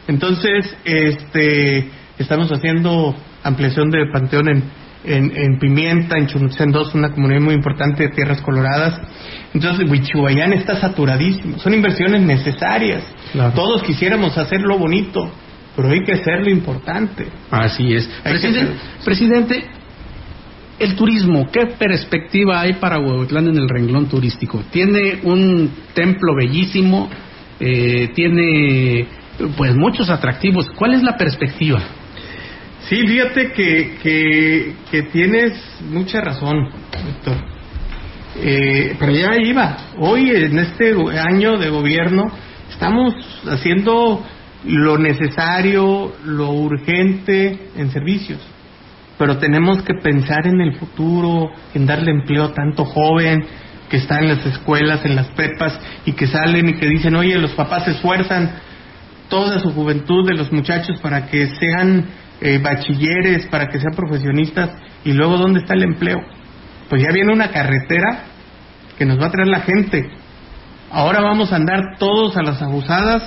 Entonces, 0.08 0.76
este, 0.84 1.90
estamos 2.18 2.52
haciendo 2.52 3.16
ampliación 3.44 3.90
de 3.90 4.06
panteón 4.12 4.50
en, 4.50 4.64
en, 5.04 5.32
en 5.36 5.60
Pimienta, 5.60 6.18
en 6.18 6.28
Chunutzen 6.28 6.72
2, 6.72 6.96
una 6.96 7.12
comunidad 7.12 7.42
muy 7.42 7.56
importante 7.56 8.04
de 8.04 8.10
tierras 8.10 8.42
coloradas. 8.42 9.00
Entonces, 9.54 9.90
Huichuayán 9.90 10.54
está 10.54 10.80
saturadísimo. 10.80 11.58
Son 11.60 11.74
inversiones 11.74 12.22
necesarias. 12.22 13.04
Todos 13.56 13.84
quisiéramos 13.84 14.38
hacerlo 14.38 14.78
bonito, 14.78 15.32
pero 15.76 15.90
hay 15.90 16.04
que 16.04 16.14
hacerlo 16.14 16.50
importante. 16.50 17.28
Así 17.50 17.94
es. 17.94 18.08
Presidente, 18.24 18.60
hacer- 18.62 19.04
presidente, 19.06 19.64
el 20.80 20.96
turismo, 20.96 21.48
¿qué 21.52 21.68
perspectiva 21.78 22.62
hay 22.62 22.74
para 22.74 23.00
Huehuetlán 23.00 23.48
en 23.48 23.58
el 23.58 23.70
renglón 23.70 24.08
turístico? 24.08 24.64
Tiene 24.72 25.20
un 25.24 25.70
templo 25.94 26.34
bellísimo, 26.36 27.08
eh, 27.60 28.10
tiene 28.16 29.06
pues 29.58 29.76
muchos 29.76 30.10
atractivos. 30.10 30.68
¿Cuál 30.78 30.94
es 30.94 31.04
la 31.04 31.18
perspectiva? 31.18 31.82
Sí, 32.88 33.08
fíjate 33.08 33.52
que, 33.54 34.76
que, 34.90 35.02
tienes 35.04 35.54
mucha 35.90 36.20
razón, 36.20 36.70
Víctor. 37.06 37.38
Eh, 38.38 38.96
pero 39.00 39.12
ya 39.12 39.36
iba. 39.42 39.78
Hoy, 40.00 40.30
en 40.32 40.60
este 40.60 40.94
año 41.20 41.58
de 41.58 41.70
gobierno, 41.70 42.26
estamos 42.70 43.14
haciendo 43.48 44.26
lo 44.66 44.98
necesario, 44.98 46.14
lo 46.26 46.52
urgente 46.52 47.70
en 47.78 47.92
servicios. 47.92 48.40
Pero 49.18 49.38
tenemos 49.38 49.84
que 49.84 49.94
pensar 50.02 50.48
en 50.48 50.60
el 50.62 50.76
futuro, 50.76 51.52
en 51.74 51.86
darle 51.86 52.12
empleo 52.12 52.46
a 52.46 52.54
tanto 52.54 52.86
joven 52.86 53.46
que 53.90 53.98
está 53.98 54.20
en 54.20 54.30
las 54.30 54.46
escuelas, 54.46 55.06
en 55.06 55.16
las 55.16 55.28
prepas, 55.28 55.80
y 56.06 56.14
que 56.14 56.26
salen 56.26 56.70
y 56.70 56.74
que 56.74 56.88
dicen, 56.88 57.16
oye, 57.16 57.38
los 57.38 57.52
papás 57.52 57.86
se 57.86 57.92
esfuerzan 57.92 58.52
toda 59.32 59.60
su 59.60 59.72
juventud 59.72 60.28
de 60.28 60.36
los 60.36 60.52
muchachos 60.52 61.00
para 61.00 61.28
que 61.28 61.48
sean 61.56 62.06
eh, 62.42 62.60
bachilleres, 62.62 63.48
para 63.48 63.70
que 63.70 63.80
sean 63.80 63.96
profesionistas, 63.96 64.72
y 65.06 65.14
luego 65.14 65.38
¿dónde 65.38 65.62
está 65.62 65.74
el 65.74 65.84
empleo? 65.84 66.20
Pues 66.90 67.02
ya 67.02 67.12
viene 67.14 67.32
una 67.32 67.50
carretera 67.50 68.26
que 68.98 69.06
nos 69.06 69.20
va 69.20 69.28
a 69.28 69.32
traer 69.32 69.48
la 69.48 69.62
gente. 69.62 70.12
Ahora 70.92 71.22
vamos 71.22 71.54
a 71.54 71.56
andar 71.56 71.80
todos 71.98 72.36
a 72.36 72.44
las 72.44 72.62
abusadas 72.62 73.24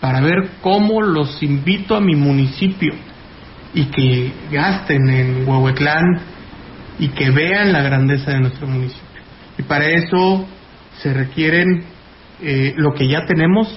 para 0.00 0.20
ver 0.20 0.50
cómo 0.62 1.02
los 1.02 1.42
invito 1.42 1.96
a 1.96 2.00
mi 2.00 2.14
municipio 2.14 2.94
y 3.74 3.86
que 3.86 4.32
gasten 4.52 5.08
en 5.10 5.48
Huehuetlán 5.48 6.04
y 7.00 7.08
que 7.08 7.30
vean 7.30 7.72
la 7.72 7.82
grandeza 7.82 8.30
de 8.30 8.40
nuestro 8.40 8.68
municipio. 8.68 9.20
Y 9.58 9.62
para 9.62 9.88
eso 9.88 10.46
se 11.02 11.12
requieren 11.12 11.84
eh, 12.40 12.74
lo 12.76 12.94
que 12.94 13.08
ya 13.08 13.26
tenemos, 13.26 13.68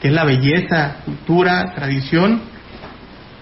que 0.00 0.08
es 0.08 0.14
la 0.14 0.24
belleza, 0.24 0.96
cultura, 1.04 1.72
tradición. 1.74 2.40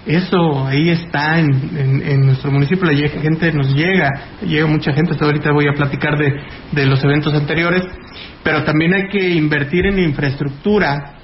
Eso 0.07 0.67
ahí 0.67 0.91
está 0.91 1.39
en, 1.41 1.49
en- 1.79 2.03
en 2.09 2.27
nuestro 2.27 2.51
municipio, 2.51 2.85
la 2.91 3.09
gente 3.09 3.51
nos 3.53 3.75
llega, 3.75 4.11
llega 4.47 4.67
mucha 4.67 4.93
gente, 4.93 5.13
hasta 5.13 5.25
ahorita 5.25 5.51
voy 5.53 5.67
a 5.67 5.73
platicar 5.73 6.19
de, 6.19 6.31
de 6.73 6.87
los 6.87 7.03
eventos 7.03 7.33
anteriores, 7.33 7.83
pero 8.43 8.65
también 8.65 8.93
hay 8.93 9.09
que 9.09 9.31
invertir 9.31 9.87
en 9.87 9.99
infraestructura 9.99 11.15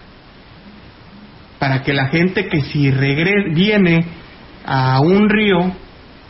para 1.58 1.82
que 1.82 1.92
la 1.92 2.06
gente 2.08 2.48
que 2.48 2.62
si 2.62 2.90
regre 2.90 3.52
viene 3.54 4.02
a 4.64 5.00
un 5.00 5.28
río 5.28 5.72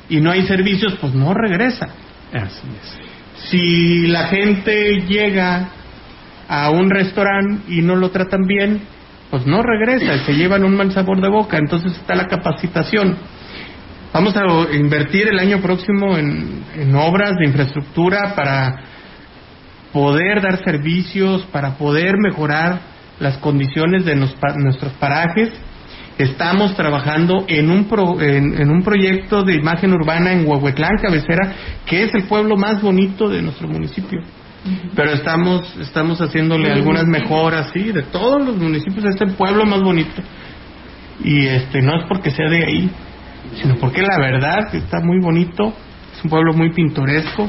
y 0.09 0.21
no 0.21 0.33
hay 0.33 0.43
servicios, 0.43 0.97
pues 1.01 1.15
no 1.15 1.33
regresa. 1.33 1.89
Así 2.33 2.67
es. 2.83 3.49
Si 3.49 4.07
la 4.09 4.27
gente 4.27 5.03
llega 5.09 5.69
a 6.53 6.69
un 6.71 6.91
restaurante 6.91 7.63
y 7.73 7.81
no 7.81 7.95
lo 7.95 8.11
tratan 8.11 8.43
bien, 8.45 8.81
pues 9.31 9.47
no 9.47 9.63
regresa, 9.63 10.25
se 10.25 10.33
llevan 10.35 10.65
un 10.65 10.77
mal 10.77 10.91
sabor 10.91 11.21
de 11.21 11.29
boca, 11.29 11.57
entonces 11.59 11.93
está 11.93 12.17
la 12.17 12.27
capacitación. 12.27 13.17
Vamos 14.13 14.37
a 14.37 14.75
invertir 14.75 15.29
el 15.29 15.39
año 15.39 15.61
próximo 15.61 16.19
en, 16.19 16.65
obras 16.97 17.37
de 17.39 17.47
infraestructura 17.47 18.35
para 18.35 18.81
poder 19.93 20.43
dar 20.43 20.65
servicios, 20.65 21.43
para 21.53 21.75
poder 21.79 22.17
mejorar 22.19 22.81
las 23.21 23.39
condiciones 23.39 24.05
de 24.05 24.17
nuestros 24.17 24.93
parajes. 24.99 25.51
Estamos 26.19 26.75
trabajando 26.75 27.45
en 27.47 27.71
un, 27.71 27.85
pro- 27.85 28.21
en 28.21 28.69
un 28.69 28.83
proyecto 28.83 29.45
de 29.45 29.55
imagen 29.55 29.93
urbana 29.93 30.33
en 30.33 30.47
Huehuetlán, 30.49 30.97
cabecera, 31.01 31.53
que 31.87 32.03
es 32.03 32.11
el 32.15 32.25
pueblo 32.25 32.57
más 32.57 32.83
bonito 32.83 33.29
de 33.29 33.41
nuestro 33.43 33.69
municipio. 33.69 34.19
Pero 34.95 35.13
estamos, 35.13 35.75
estamos 35.81 36.21
haciéndole 36.21 36.71
algunas 36.71 37.07
mejoras, 37.07 37.71
sí, 37.73 37.93
de 37.93 38.03
todos 38.03 38.45
los 38.45 38.57
municipios, 38.57 39.05
es 39.07 39.21
el 39.21 39.33
pueblo 39.33 39.65
más 39.65 39.81
bonito. 39.83 40.23
Y 41.25 41.47
este 41.47 41.81
no 41.81 41.99
es 42.01 42.07
porque 42.09 42.31
sea 42.31 42.49
de 42.49 42.65
ahí, 42.65 42.91
sino 43.61 43.77
porque 43.77 44.03
la 44.03 44.19
verdad 44.19 44.75
está 44.75 45.01
muy 45.01 45.19
bonito, 45.21 45.73
es 46.15 46.25
un 46.25 46.31
pueblo 46.31 46.53
muy 46.53 46.73
pintoresco. 46.73 47.49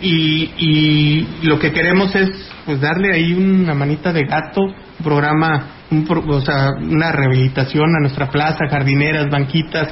Y, 0.00 0.50
y 0.58 1.28
lo 1.42 1.58
que 1.58 1.72
queremos 1.72 2.14
es 2.14 2.30
pues 2.66 2.80
darle 2.80 3.14
ahí 3.14 3.32
una 3.34 3.74
manita 3.74 4.12
de 4.12 4.24
gato, 4.24 4.62
un 4.62 5.04
programa, 5.04 5.66
un 5.90 6.04
pro- 6.04 6.24
o 6.26 6.40
sea, 6.40 6.70
una 6.80 7.12
rehabilitación 7.12 7.94
a 7.96 8.00
nuestra 8.00 8.28
plaza, 8.28 8.68
jardineras, 8.70 9.30
banquitas, 9.30 9.88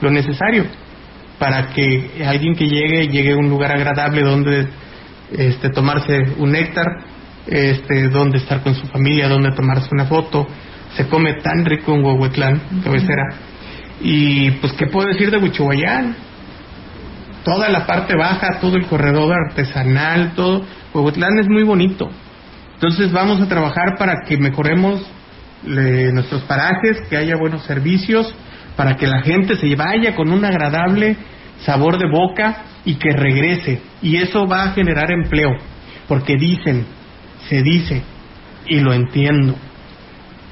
lo 0.00 0.10
necesario 0.10 0.64
para 1.38 1.68
que 1.68 2.22
alguien 2.26 2.54
que 2.54 2.68
llegue 2.68 3.08
llegue 3.08 3.32
a 3.32 3.36
un 3.36 3.48
lugar 3.48 3.72
agradable 3.72 4.22
donde 4.22 4.68
este 5.36 5.70
tomarse 5.70 6.18
un 6.38 6.52
néctar, 6.52 6.86
este 7.46 8.08
donde 8.08 8.38
estar 8.38 8.62
con 8.62 8.74
su 8.74 8.86
familia, 8.86 9.28
donde 9.28 9.52
tomarse 9.52 9.88
una 9.92 10.06
foto. 10.06 10.46
Se 10.96 11.06
come 11.08 11.34
tan 11.42 11.64
rico 11.64 11.94
en 11.94 12.04
Huehuetlán, 12.04 12.60
cabecera. 12.84 13.24
Y 14.00 14.50
pues 14.52 14.72
qué 14.74 14.86
puedo 14.86 15.08
decir 15.08 15.30
de 15.30 15.38
Huichuayán? 15.38 16.14
Toda 17.44 17.68
la 17.70 17.86
parte 17.86 18.14
baja, 18.16 18.60
todo 18.60 18.76
el 18.76 18.86
corredor 18.86 19.32
artesanal, 19.48 20.32
todo 20.34 20.64
Huehuetlán 20.94 21.38
es 21.38 21.48
muy 21.48 21.62
bonito. 21.62 22.10
Entonces 22.74 23.10
vamos 23.12 23.40
a 23.40 23.48
trabajar 23.48 23.96
para 23.98 24.14
que 24.26 24.36
mejoremos 24.36 25.04
le- 25.64 26.12
nuestros 26.12 26.42
parajes, 26.42 27.00
que 27.08 27.16
haya 27.16 27.36
buenos 27.36 27.62
servicios, 27.64 28.34
para 28.76 28.96
que 28.96 29.06
la 29.06 29.22
gente 29.22 29.56
se 29.56 29.74
vaya 29.76 30.14
con 30.14 30.30
un 30.32 30.44
agradable 30.44 31.16
sabor 31.64 31.98
de 31.98 32.08
boca 32.10 32.62
y 32.84 32.96
que 32.96 33.10
regrese. 33.10 33.80
Y 34.00 34.16
eso 34.16 34.46
va 34.46 34.64
a 34.64 34.72
generar 34.72 35.10
empleo, 35.10 35.50
porque 36.08 36.36
dicen, 36.36 36.84
se 37.48 37.62
dice, 37.62 38.02
y 38.66 38.80
lo 38.80 38.92
entiendo. 38.92 39.54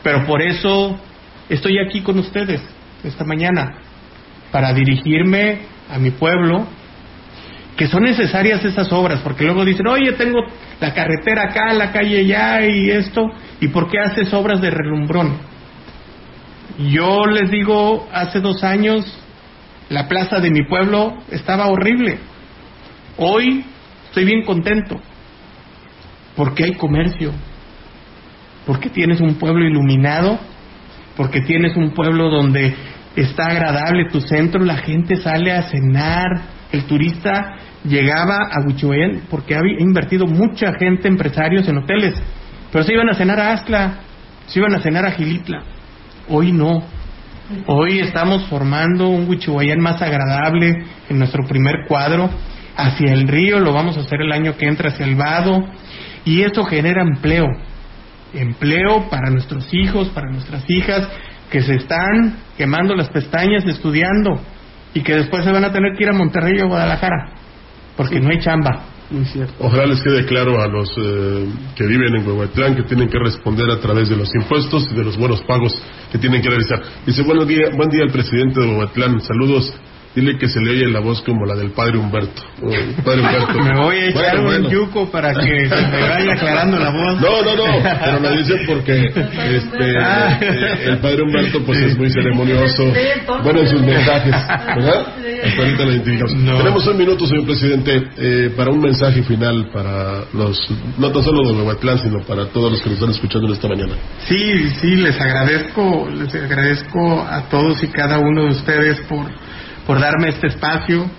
Pero 0.02 0.24
por 0.26 0.42
eso 0.42 0.98
estoy 1.48 1.78
aquí 1.78 2.02
con 2.02 2.18
ustedes 2.18 2.60
esta 3.04 3.24
mañana, 3.24 3.78
para 4.50 4.72
dirigirme 4.72 5.60
a 5.88 5.98
mi 5.98 6.10
pueblo, 6.10 6.66
que 7.76 7.86
son 7.86 8.02
necesarias 8.02 8.64
esas 8.64 8.92
obras, 8.92 9.20
porque 9.20 9.44
luego 9.44 9.64
dicen, 9.64 9.86
oye, 9.86 10.12
tengo 10.12 10.38
la 10.80 10.92
carretera 10.92 11.44
acá, 11.44 11.72
la 11.72 11.92
calle 11.92 12.20
allá 12.20 12.66
y 12.66 12.90
esto, 12.90 13.30
¿y 13.60 13.68
por 13.68 13.88
qué 13.88 13.98
haces 13.98 14.32
obras 14.34 14.60
de 14.60 14.70
relumbrón? 14.70 15.38
Yo 16.78 17.24
les 17.26 17.50
digo, 17.50 18.08
hace 18.12 18.40
dos 18.40 18.62
años 18.64 19.04
la 19.90 20.08
plaza 20.08 20.38
de 20.38 20.50
mi 20.50 20.62
pueblo 20.62 21.18
estaba 21.30 21.66
horrible. 21.66 22.18
Hoy 23.18 23.64
estoy 24.06 24.24
bien 24.24 24.44
contento, 24.44 24.96
porque 26.36 26.64
hay 26.64 26.74
comercio, 26.74 27.32
porque 28.66 28.88
tienes 28.88 29.20
un 29.20 29.34
pueblo 29.34 29.66
iluminado, 29.66 30.38
porque 31.16 31.42
tienes 31.42 31.76
un 31.76 31.90
pueblo 31.90 32.30
donde 32.30 32.74
está 33.16 33.46
agradable 33.46 34.08
tu 34.10 34.20
centro, 34.20 34.64
la 34.64 34.76
gente 34.76 35.16
sale 35.16 35.52
a 35.52 35.64
cenar, 35.64 36.40
el 36.70 36.84
turista 36.84 37.56
llegaba 37.84 38.36
a 38.48 38.64
Huichuén 38.64 39.22
porque 39.28 39.56
ha 39.56 39.60
invertido 39.78 40.26
mucha 40.26 40.72
gente, 40.78 41.08
empresarios 41.08 41.66
en 41.68 41.78
hoteles, 41.78 42.14
pero 42.70 42.84
se 42.84 42.92
iban 42.92 43.08
a 43.08 43.14
cenar 43.14 43.40
a 43.40 43.52
Astla, 43.54 43.98
se 44.46 44.60
iban 44.60 44.72
a 44.72 44.80
cenar 44.80 45.04
a 45.04 45.10
Gilitla. 45.10 45.62
Hoy 46.28 46.52
no. 46.52 46.99
Hoy 47.66 47.98
estamos 47.98 48.46
formando 48.46 49.08
un 49.08 49.28
Huichuayán 49.28 49.80
más 49.80 50.00
agradable 50.00 50.84
en 51.08 51.18
nuestro 51.18 51.44
primer 51.44 51.86
cuadro. 51.88 52.30
Hacia 52.76 53.12
el 53.12 53.26
río 53.26 53.58
lo 53.58 53.72
vamos 53.72 53.96
a 53.96 54.00
hacer 54.00 54.20
el 54.20 54.30
año 54.30 54.56
que 54.56 54.66
entra 54.66 54.90
hacia 54.90 55.04
el 55.04 55.16
vado. 55.16 55.64
Y 56.24 56.42
esto 56.42 56.64
genera 56.64 57.02
empleo. 57.02 57.46
Empleo 58.34 59.08
para 59.10 59.30
nuestros 59.30 59.66
hijos, 59.72 60.08
para 60.10 60.30
nuestras 60.30 60.64
hijas, 60.68 61.08
que 61.50 61.60
se 61.60 61.74
están 61.74 62.36
quemando 62.56 62.94
las 62.94 63.08
pestañas 63.08 63.64
estudiando 63.66 64.40
y 64.94 65.00
que 65.00 65.16
después 65.16 65.44
se 65.44 65.50
van 65.50 65.64
a 65.64 65.72
tener 65.72 65.96
que 65.96 66.04
ir 66.04 66.10
a 66.10 66.14
Monterrey 66.14 66.60
o 66.60 66.68
Guadalajara 66.68 67.32
porque 67.96 68.20
no 68.20 68.30
hay 68.30 68.38
chamba. 68.38 68.84
Ojalá 69.58 69.86
les 69.86 70.00
quede 70.02 70.24
claro 70.24 70.60
a 70.60 70.68
los 70.68 70.88
eh, 70.96 71.46
que 71.74 71.86
viven 71.86 72.14
en 72.14 72.26
Huehuetlán 72.26 72.76
que 72.76 72.84
tienen 72.84 73.08
que 73.08 73.18
responder 73.18 73.68
a 73.70 73.80
través 73.80 74.08
de 74.08 74.16
los 74.16 74.32
impuestos 74.34 74.88
y 74.92 74.94
de 74.94 75.04
los 75.04 75.16
buenos 75.16 75.40
pagos 75.42 75.72
que 76.12 76.18
tienen 76.18 76.40
que 76.40 76.48
realizar. 76.48 76.80
Dice, 77.04 77.22
buen 77.22 77.46
día, 77.46 77.70
buen 77.76 77.90
día 77.90 78.04
al 78.04 78.12
presidente 78.12 78.60
de 78.60 78.66
Huehuetlán, 78.66 79.20
saludos 79.20 79.74
Dile 80.14 80.36
que 80.38 80.48
se 80.48 80.60
le 80.60 80.70
oye 80.70 80.88
la 80.88 80.98
voz 80.98 81.22
como 81.22 81.46
la 81.46 81.54
del 81.54 81.70
padre 81.70 81.98
Humberto. 81.98 82.42
padre 83.04 83.20
Humberto. 83.20 83.58
me 83.62 83.80
voy 83.80 83.96
a 83.96 84.06
echar 84.08 84.40
un 84.40 84.68
yuco 84.68 85.08
para 85.08 85.32
que 85.34 85.68
se 85.68 85.86
me 85.86 86.00
vaya 86.00 86.32
aclarando 86.32 86.78
la 86.78 86.90
voz. 86.90 87.20
No, 87.20 87.42
no, 87.42 87.56
no, 87.56 87.82
pero 88.04 88.20
lo 88.20 88.36
dice 88.36 88.54
porque 88.66 89.06
este, 89.06 89.98
ah. 90.00 90.38
eh, 90.40 90.84
el 90.86 90.98
padre 90.98 91.22
Humberto 91.22 91.62
pues 91.64 91.78
es 91.78 91.96
muy 91.96 92.10
ceremonioso. 92.10 92.92
Bueno, 93.44 93.60
en 93.60 93.68
sus 93.68 93.82
mensajes, 93.82 94.34
¿verdad? 94.76 95.06
ahorita 95.58 95.84
lo 95.84 95.92
identificamos. 95.92 96.58
Tenemos 96.58 96.86
un 96.86 96.98
minuto, 96.98 97.26
señor 97.26 97.44
presidente, 97.44 98.02
eh, 98.18 98.50
para 98.56 98.72
un 98.72 98.80
mensaje 98.80 99.22
final 99.22 99.70
para 99.72 100.24
los, 100.32 100.68
no 100.98 101.10
tan 101.12 101.22
solo 101.22 101.48
de 101.48 101.54
Nuevatlán, 101.54 101.98
sino 101.98 102.20
para 102.20 102.46
todos 102.46 102.72
los 102.72 102.82
que 102.82 102.90
nos 102.90 102.98
están 102.98 103.10
escuchando 103.10 103.46
en 103.46 103.54
esta 103.54 103.68
mañana. 103.68 103.94
Sí, 104.26 104.70
sí, 104.80 104.96
les 104.96 105.20
agradezco, 105.20 106.08
les 106.10 106.34
agradezco 106.34 107.20
a 107.20 107.48
todos 107.48 107.82
y 107.84 107.88
cada 107.88 108.18
uno 108.18 108.44
de 108.44 108.50
ustedes 108.50 109.00
por 109.02 109.26
por 109.90 109.98
darme 109.98 110.28
este 110.28 110.46
espacio. 110.46 111.10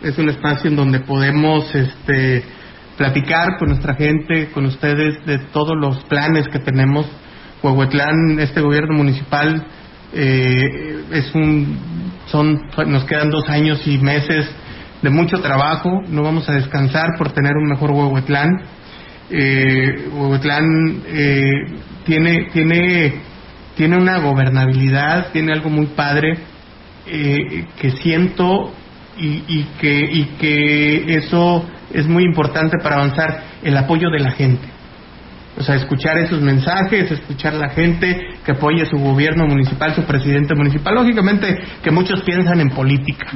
Es 0.00 0.16
un 0.18 0.28
espacio 0.28 0.70
en 0.70 0.76
donde 0.76 1.00
podemos 1.00 1.74
este, 1.74 2.44
platicar 2.96 3.58
con 3.58 3.70
nuestra 3.70 3.96
gente, 3.96 4.52
con 4.52 4.66
ustedes, 4.66 5.26
de 5.26 5.38
todos 5.52 5.76
los 5.76 5.98
planes 6.04 6.46
que 6.46 6.60
tenemos. 6.60 7.06
Huehuetlán, 7.60 8.38
este 8.38 8.60
gobierno 8.60 8.94
municipal, 8.96 9.66
eh, 10.12 11.06
es 11.10 11.34
un, 11.34 11.76
son, 12.26 12.60
nos 12.86 13.02
quedan 13.02 13.30
dos 13.30 13.48
años 13.48 13.84
y 13.84 13.98
meses 13.98 14.48
de 15.02 15.10
mucho 15.10 15.40
trabajo. 15.40 15.90
No 16.06 16.22
vamos 16.22 16.48
a 16.48 16.52
descansar 16.52 17.18
por 17.18 17.32
tener 17.32 17.56
un 17.56 17.68
mejor 17.68 17.90
Huehuetlán. 17.90 18.50
Eh, 19.28 20.08
Huehuetlán 20.12 21.02
eh, 21.08 21.50
tiene, 22.06 22.48
tiene, 22.52 23.14
tiene 23.76 23.96
una 23.96 24.20
gobernabilidad, 24.20 25.32
tiene 25.32 25.52
algo 25.52 25.68
muy 25.68 25.86
padre 25.86 26.53
eh, 27.06 27.66
que 27.80 27.90
siento 27.90 28.72
y, 29.16 29.64
que, 29.80 29.98
y 30.12 30.24
que 30.38 31.16
eso 31.16 31.64
es 31.92 32.06
muy 32.06 32.24
importante 32.24 32.78
para 32.82 32.96
avanzar, 32.96 33.42
el 33.62 33.76
apoyo 33.76 34.10
de 34.10 34.18
la 34.18 34.32
gente. 34.32 34.66
O 35.56 35.62
sea, 35.62 35.76
escuchar 35.76 36.18
esos 36.18 36.40
mensajes, 36.40 37.10
escuchar 37.10 37.54
a 37.54 37.58
la 37.58 37.68
gente 37.70 38.28
que 38.44 38.52
apoya 38.52 38.84
su 38.86 38.96
gobierno 38.96 39.46
municipal, 39.46 39.94
su 39.94 40.02
presidente 40.02 40.54
municipal. 40.54 40.94
Lógicamente 40.96 41.58
que 41.82 41.90
muchos 41.92 42.22
piensan 42.22 42.60
en 42.60 42.70
política, 42.70 43.30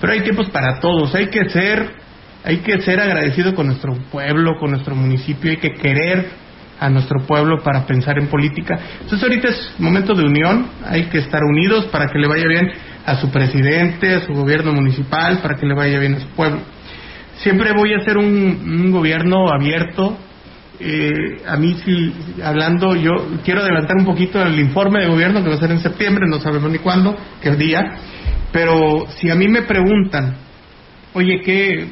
pero 0.00 0.12
hay 0.14 0.20
tiempos 0.20 0.48
para 0.48 0.80
todos. 0.80 1.14
Hay 1.14 1.26
que 1.26 1.46
ser, 1.50 1.94
hay 2.42 2.58
que 2.58 2.80
ser 2.80 3.00
agradecido 3.00 3.54
con 3.54 3.66
nuestro 3.66 3.94
pueblo, 4.10 4.52
con 4.58 4.70
nuestro 4.70 4.94
municipio, 4.94 5.50
hay 5.50 5.58
que 5.58 5.74
querer 5.74 6.45
a 6.78 6.88
nuestro 6.90 7.26
pueblo 7.26 7.62
para 7.62 7.86
pensar 7.86 8.18
en 8.18 8.28
política. 8.28 8.78
Entonces 9.00 9.22
ahorita 9.22 9.48
es 9.48 9.74
momento 9.78 10.14
de 10.14 10.24
unión, 10.24 10.66
hay 10.84 11.04
que 11.04 11.18
estar 11.18 11.42
unidos 11.42 11.86
para 11.86 12.06
que 12.08 12.18
le 12.18 12.28
vaya 12.28 12.46
bien 12.46 12.70
a 13.04 13.16
su 13.16 13.30
presidente, 13.30 14.14
a 14.14 14.20
su 14.26 14.32
gobierno 14.32 14.72
municipal, 14.72 15.38
para 15.38 15.56
que 15.56 15.66
le 15.66 15.74
vaya 15.74 15.98
bien 15.98 16.14
a 16.14 16.20
su 16.20 16.28
pueblo. 16.28 16.60
Siempre 17.38 17.72
voy 17.72 17.92
a 17.94 17.98
hacer 17.98 18.16
un, 18.18 18.90
gobierno 18.90 19.48
abierto. 19.48 20.18
Eh, 20.78 21.12
a 21.46 21.56
mí, 21.56 21.76
si 21.84 22.12
hablando, 22.42 22.94
yo 22.94 23.12
quiero 23.44 23.62
adelantar 23.62 23.96
un 23.96 24.04
poquito 24.04 24.42
el 24.42 24.58
informe 24.58 25.00
de 25.00 25.06
gobierno 25.06 25.42
que 25.42 25.48
va 25.48 25.54
a 25.54 25.58
ser 25.60 25.70
en 25.70 25.80
septiembre, 25.80 26.26
no 26.28 26.40
sabemos 26.40 26.70
ni 26.70 26.78
cuándo, 26.78 27.16
qué 27.40 27.50
día, 27.52 27.82
pero 28.52 29.06
si 29.18 29.30
a 29.30 29.34
mí 29.34 29.48
me 29.48 29.62
preguntan, 29.62 30.36
oye, 31.14 31.40
¿qué, 31.42 31.86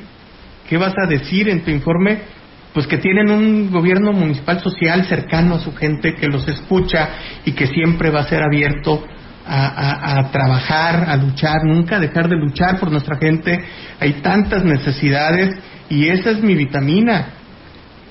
qué 0.68 0.76
vas 0.76 0.92
a 1.02 1.08
decir 1.08 1.48
en 1.48 1.62
tu 1.64 1.70
informe? 1.70 2.33
Pues 2.74 2.88
que 2.88 2.98
tienen 2.98 3.30
un 3.30 3.70
gobierno 3.70 4.12
municipal 4.12 4.60
social 4.60 5.06
cercano 5.06 5.54
a 5.54 5.60
su 5.60 5.72
gente, 5.74 6.16
que 6.16 6.26
los 6.26 6.46
escucha 6.48 7.08
y 7.44 7.52
que 7.52 7.68
siempre 7.68 8.10
va 8.10 8.20
a 8.20 8.28
ser 8.28 8.42
abierto 8.42 9.02
a, 9.46 10.30
trabajar, 10.32 11.04
a 11.08 11.16
luchar, 11.16 11.64
nunca 11.64 12.00
dejar 12.00 12.28
de 12.28 12.36
luchar 12.36 12.80
por 12.80 12.90
nuestra 12.90 13.16
gente. 13.16 13.62
Hay 14.00 14.14
tantas 14.14 14.64
necesidades 14.64 15.54
y 15.88 16.08
esa 16.08 16.30
es 16.30 16.42
mi 16.42 16.54
vitamina. 16.54 17.28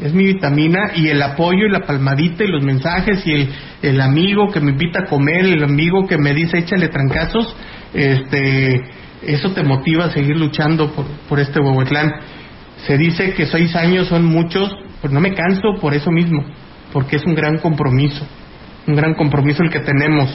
Es 0.01 0.13
mi 0.13 0.25
vitamina 0.25 0.91
y 0.95 1.09
el 1.09 1.21
apoyo 1.21 1.65
y 1.65 1.69
la 1.69 1.81
palmadita 1.81 2.43
y 2.43 2.47
los 2.47 2.63
mensajes 2.63 3.25
y 3.27 3.31
el, 3.33 3.49
el 3.81 4.01
amigo 4.01 4.49
que 4.49 4.59
me 4.59 4.71
invita 4.71 5.01
a 5.01 5.05
comer, 5.05 5.45
el 5.45 5.63
amigo 5.63 6.07
que 6.07 6.17
me 6.17 6.33
dice 6.33 6.59
échale 6.59 6.87
trancazos, 6.87 7.55
este, 7.93 8.81
eso 9.21 9.51
te 9.51 9.63
motiva 9.63 10.05
a 10.05 10.11
seguir 10.11 10.37
luchando 10.37 10.91
por, 10.93 11.05
por 11.27 11.39
este 11.39 11.59
Huehuetlán. 11.59 12.11
Se 12.85 12.97
dice 12.97 13.33
que 13.33 13.45
seis 13.45 13.75
años 13.75 14.07
son 14.07 14.25
muchos, 14.25 14.69
pues 15.01 15.13
no 15.13 15.19
me 15.19 15.33
canso 15.33 15.75
por 15.79 15.93
eso 15.93 16.11
mismo, 16.11 16.43
porque 16.91 17.15
es 17.15 17.23
un 17.25 17.33
gran 17.33 17.57
compromiso, 17.59 18.25
un 18.87 18.95
gran 18.95 19.13
compromiso 19.13 19.63
el 19.63 19.69
que 19.69 19.79
tenemos. 19.79 20.29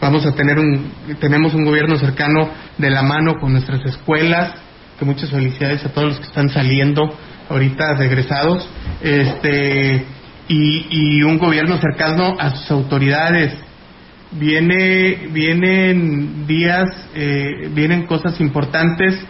Vamos 0.00 0.26
a 0.26 0.32
tener 0.32 0.58
un, 0.58 0.90
tenemos 1.20 1.54
un 1.54 1.64
gobierno 1.64 1.96
cercano 1.96 2.50
de 2.76 2.90
la 2.90 3.02
mano 3.02 3.34
con 3.40 3.52
nuestras 3.52 3.84
escuelas, 3.86 4.52
que 4.98 5.04
muchas 5.06 5.30
felicidades 5.30 5.84
a 5.86 5.88
todos 5.90 6.08
los 6.08 6.18
que 6.18 6.26
están 6.26 6.50
saliendo 6.50 7.14
ahorita 7.48 7.94
regresados, 7.94 8.68
este, 9.02 10.04
y, 10.48 10.86
y 10.90 11.22
un 11.22 11.38
gobierno 11.38 11.78
cercano 11.78 12.36
a 12.38 12.50
sus 12.50 12.70
autoridades. 12.70 13.54
Viene, 14.32 15.28
vienen 15.30 16.46
días, 16.46 16.90
eh, 17.14 17.70
vienen 17.72 18.06
cosas 18.06 18.38
importantes 18.40 19.24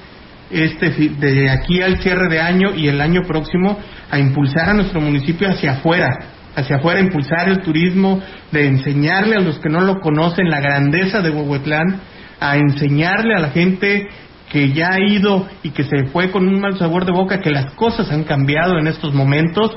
este 0.50 0.90
de 0.90 1.50
aquí 1.50 1.82
al 1.82 1.98
cierre 1.98 2.28
de 2.28 2.40
año 2.40 2.74
y 2.74 2.88
el 2.88 3.00
año 3.00 3.22
próximo 3.26 3.78
a 4.10 4.18
impulsar 4.18 4.70
a 4.70 4.74
nuestro 4.74 5.00
municipio 5.00 5.48
hacia 5.48 5.72
afuera, 5.72 6.08
hacia 6.54 6.76
afuera, 6.76 7.00
impulsar 7.00 7.48
el 7.48 7.60
turismo, 7.60 8.20
de 8.52 8.66
enseñarle 8.66 9.36
a 9.36 9.40
los 9.40 9.58
que 9.58 9.68
no 9.68 9.80
lo 9.80 10.00
conocen 10.00 10.48
la 10.48 10.60
grandeza 10.60 11.20
de 11.20 11.30
Huehuetlán, 11.30 12.00
a 12.40 12.56
enseñarle 12.56 13.34
a 13.34 13.40
la 13.40 13.50
gente 13.50 14.08
que 14.50 14.72
ya 14.72 14.92
ha 14.92 15.00
ido 15.00 15.48
y 15.62 15.70
que 15.70 15.84
se 15.84 16.06
fue 16.12 16.30
con 16.30 16.46
un 16.46 16.60
mal 16.60 16.78
sabor 16.78 17.04
de 17.04 17.12
boca 17.12 17.40
que 17.40 17.50
las 17.50 17.72
cosas 17.74 18.10
han 18.10 18.24
cambiado 18.24 18.78
en 18.78 18.86
estos 18.86 19.12
momentos. 19.12 19.72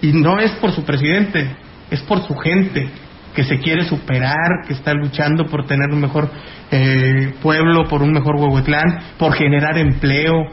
Y 0.00 0.12
no 0.12 0.38
es 0.38 0.52
por 0.52 0.72
su 0.72 0.84
presidente, 0.84 1.48
es 1.90 2.00
por 2.02 2.26
su 2.26 2.34
gente, 2.36 2.88
que 3.34 3.44
se 3.44 3.58
quiere 3.58 3.84
superar, 3.84 4.66
que 4.66 4.74
está 4.74 4.92
luchando 4.94 5.46
por 5.46 5.66
tener 5.66 5.90
un 5.90 6.00
mejor 6.00 6.28
eh, 6.70 7.34
pueblo, 7.42 7.88
por 7.88 8.02
un 8.02 8.12
mejor 8.12 8.36
Huehuetlán, 8.36 9.00
por 9.18 9.34
generar 9.34 9.78
empleo. 9.78 10.46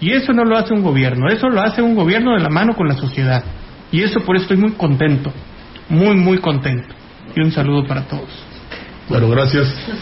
Y 0.00 0.12
eso 0.12 0.32
no 0.32 0.44
lo 0.44 0.56
hace 0.56 0.72
un 0.72 0.82
gobierno, 0.82 1.28
eso 1.28 1.48
lo 1.48 1.60
hace 1.60 1.82
un 1.82 1.94
gobierno 1.94 2.34
de 2.34 2.40
la 2.40 2.48
mano 2.48 2.74
con 2.74 2.88
la 2.88 2.94
sociedad. 2.94 3.44
Y 3.92 4.02
eso 4.02 4.20
por 4.20 4.36
eso 4.36 4.44
estoy 4.44 4.56
muy 4.56 4.72
contento, 4.72 5.32
muy, 5.88 6.16
muy 6.16 6.38
contento. 6.38 6.94
Y 7.34 7.40
un 7.40 7.52
saludo 7.52 7.86
para 7.86 8.02
todos. 8.02 8.28
Bueno, 9.10 9.28
gracias. 9.28 9.66
Nos 9.88 9.98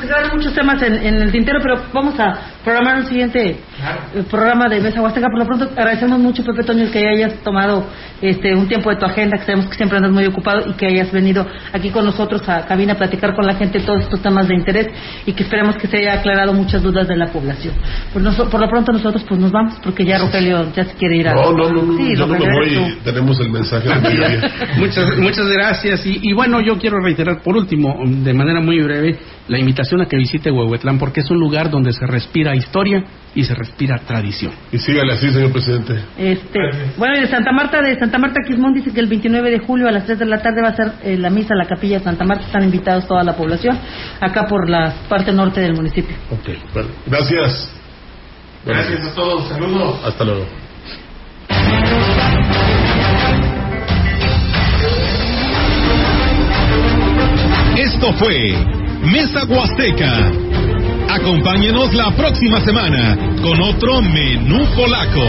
quedan, 0.00 0.30
muchos 0.32 0.54
temas 0.54 0.80
en, 0.82 0.94
el 0.94 1.32
tintero, 1.32 1.58
pero 1.60 1.82
vamos 1.92 2.18
a 2.20 2.61
programar 2.64 2.98
un 2.98 3.06
siguiente 3.06 3.50
eh, 3.50 4.22
programa 4.30 4.68
de 4.68 4.80
Mesa 4.80 5.00
Huasteca. 5.00 5.28
Por 5.28 5.38
lo 5.38 5.46
pronto, 5.46 5.70
agradecemos 5.76 6.18
mucho, 6.18 6.44
Pepe 6.44 6.64
Toño, 6.64 6.90
que 6.90 7.06
hayas 7.06 7.34
tomado 7.42 7.86
este 8.20 8.54
un 8.54 8.68
tiempo 8.68 8.90
de 8.90 8.96
tu 8.96 9.04
agenda, 9.04 9.36
que 9.38 9.44
sabemos 9.44 9.66
que 9.66 9.76
siempre 9.76 9.98
andas 9.98 10.12
muy 10.12 10.24
ocupado 10.26 10.70
y 10.70 10.74
que 10.74 10.86
hayas 10.86 11.10
venido 11.12 11.46
aquí 11.72 11.90
con 11.90 12.04
nosotros 12.04 12.48
a 12.48 12.66
cabina 12.66 12.92
a 12.92 12.96
platicar 12.96 13.34
con 13.34 13.46
la 13.46 13.54
gente 13.54 13.80
todos 13.80 14.02
estos 14.02 14.22
temas 14.22 14.48
de 14.48 14.54
interés 14.54 14.88
y 15.26 15.32
que 15.32 15.42
esperemos 15.42 15.76
que 15.76 15.88
se 15.88 15.98
haya 15.98 16.14
aclarado 16.14 16.52
muchas 16.52 16.82
dudas 16.82 17.08
de 17.08 17.16
la 17.16 17.26
población. 17.26 17.74
Por, 18.12 18.22
por 18.50 18.60
lo 18.60 18.68
pronto, 18.68 18.92
nosotros 18.92 19.24
pues 19.28 19.40
nos 19.40 19.50
vamos, 19.50 19.74
porque 19.82 20.04
ya 20.04 20.18
Rogelio 20.18 20.72
ya 20.74 20.84
se 20.84 20.94
quiere 20.94 21.16
ir 21.16 21.28
a... 21.28 21.34
No, 21.34 21.52
no, 21.52 21.68
no, 21.70 21.96
sí, 21.96 22.16
yo 22.16 22.26
no 22.26 22.34
me 22.34 22.38
voy 22.38 22.98
tenemos 23.04 23.38
el 23.40 23.50
mensaje 23.50 23.88
de 23.88 24.50
muchas, 24.78 25.18
muchas 25.18 25.46
gracias. 25.48 26.06
Y, 26.06 26.20
y 26.22 26.32
bueno, 26.32 26.60
yo 26.60 26.78
quiero 26.78 27.00
reiterar 27.00 27.42
por 27.42 27.56
último, 27.56 27.98
de 28.04 28.32
manera 28.32 28.60
muy 28.60 28.80
breve 28.80 29.18
la 29.48 29.58
invitación 29.58 30.00
a 30.00 30.06
que 30.06 30.16
visite 30.16 30.50
Huehuetlán 30.50 30.98
porque 30.98 31.20
es 31.20 31.30
un 31.30 31.38
lugar 31.38 31.70
donde 31.70 31.92
se 31.92 32.06
respira 32.06 32.54
historia 32.54 33.04
y 33.34 33.44
se 33.44 33.54
respira 33.54 33.98
tradición. 33.98 34.52
Y 34.70 34.78
sígale 34.78 35.14
así, 35.14 35.30
señor 35.30 35.52
presidente. 35.52 35.94
Este, 36.16 36.60
bueno, 36.96 37.16
y 37.16 37.20
de 37.22 37.26
Santa 37.28 37.52
Marta, 37.52 37.82
de 37.82 37.98
Santa 37.98 38.18
Marta 38.18 38.40
Quismón 38.46 38.74
dice 38.74 38.92
que 38.92 39.00
el 39.00 39.08
29 39.08 39.50
de 39.50 39.58
julio 39.58 39.88
a 39.88 39.92
las 39.92 40.04
3 40.04 40.18
de 40.18 40.26
la 40.26 40.40
tarde 40.40 40.62
va 40.62 40.68
a 40.68 40.76
ser 40.76 40.92
eh, 41.02 41.16
la 41.16 41.30
misa 41.30 41.54
en 41.54 41.58
la 41.58 41.66
capilla 41.66 41.98
de 41.98 42.04
Santa 42.04 42.24
Marta. 42.24 42.46
Están 42.46 42.64
invitados 42.64 43.06
toda 43.06 43.24
la 43.24 43.34
población, 43.36 43.78
acá 44.20 44.46
por 44.46 44.68
la 44.68 44.94
parte 45.08 45.32
norte 45.32 45.60
del 45.60 45.74
municipio. 45.74 46.14
Ok, 46.30 46.50
bueno, 46.72 46.88
gracias. 47.06 47.72
Gracias 48.64 49.04
a 49.04 49.14
todos, 49.14 49.48
saludos. 49.48 50.00
Hasta 50.04 50.24
luego. 50.24 50.46
Esto 57.76 58.12
fue 58.14 58.54
Mesa 59.02 59.44
Huasteca. 59.44 60.30
Acompáñenos 61.08 61.92
la 61.94 62.10
próxima 62.12 62.60
semana 62.60 63.18
con 63.42 63.60
otro 63.60 64.00
menú 64.00 64.64
polaco. 64.76 65.26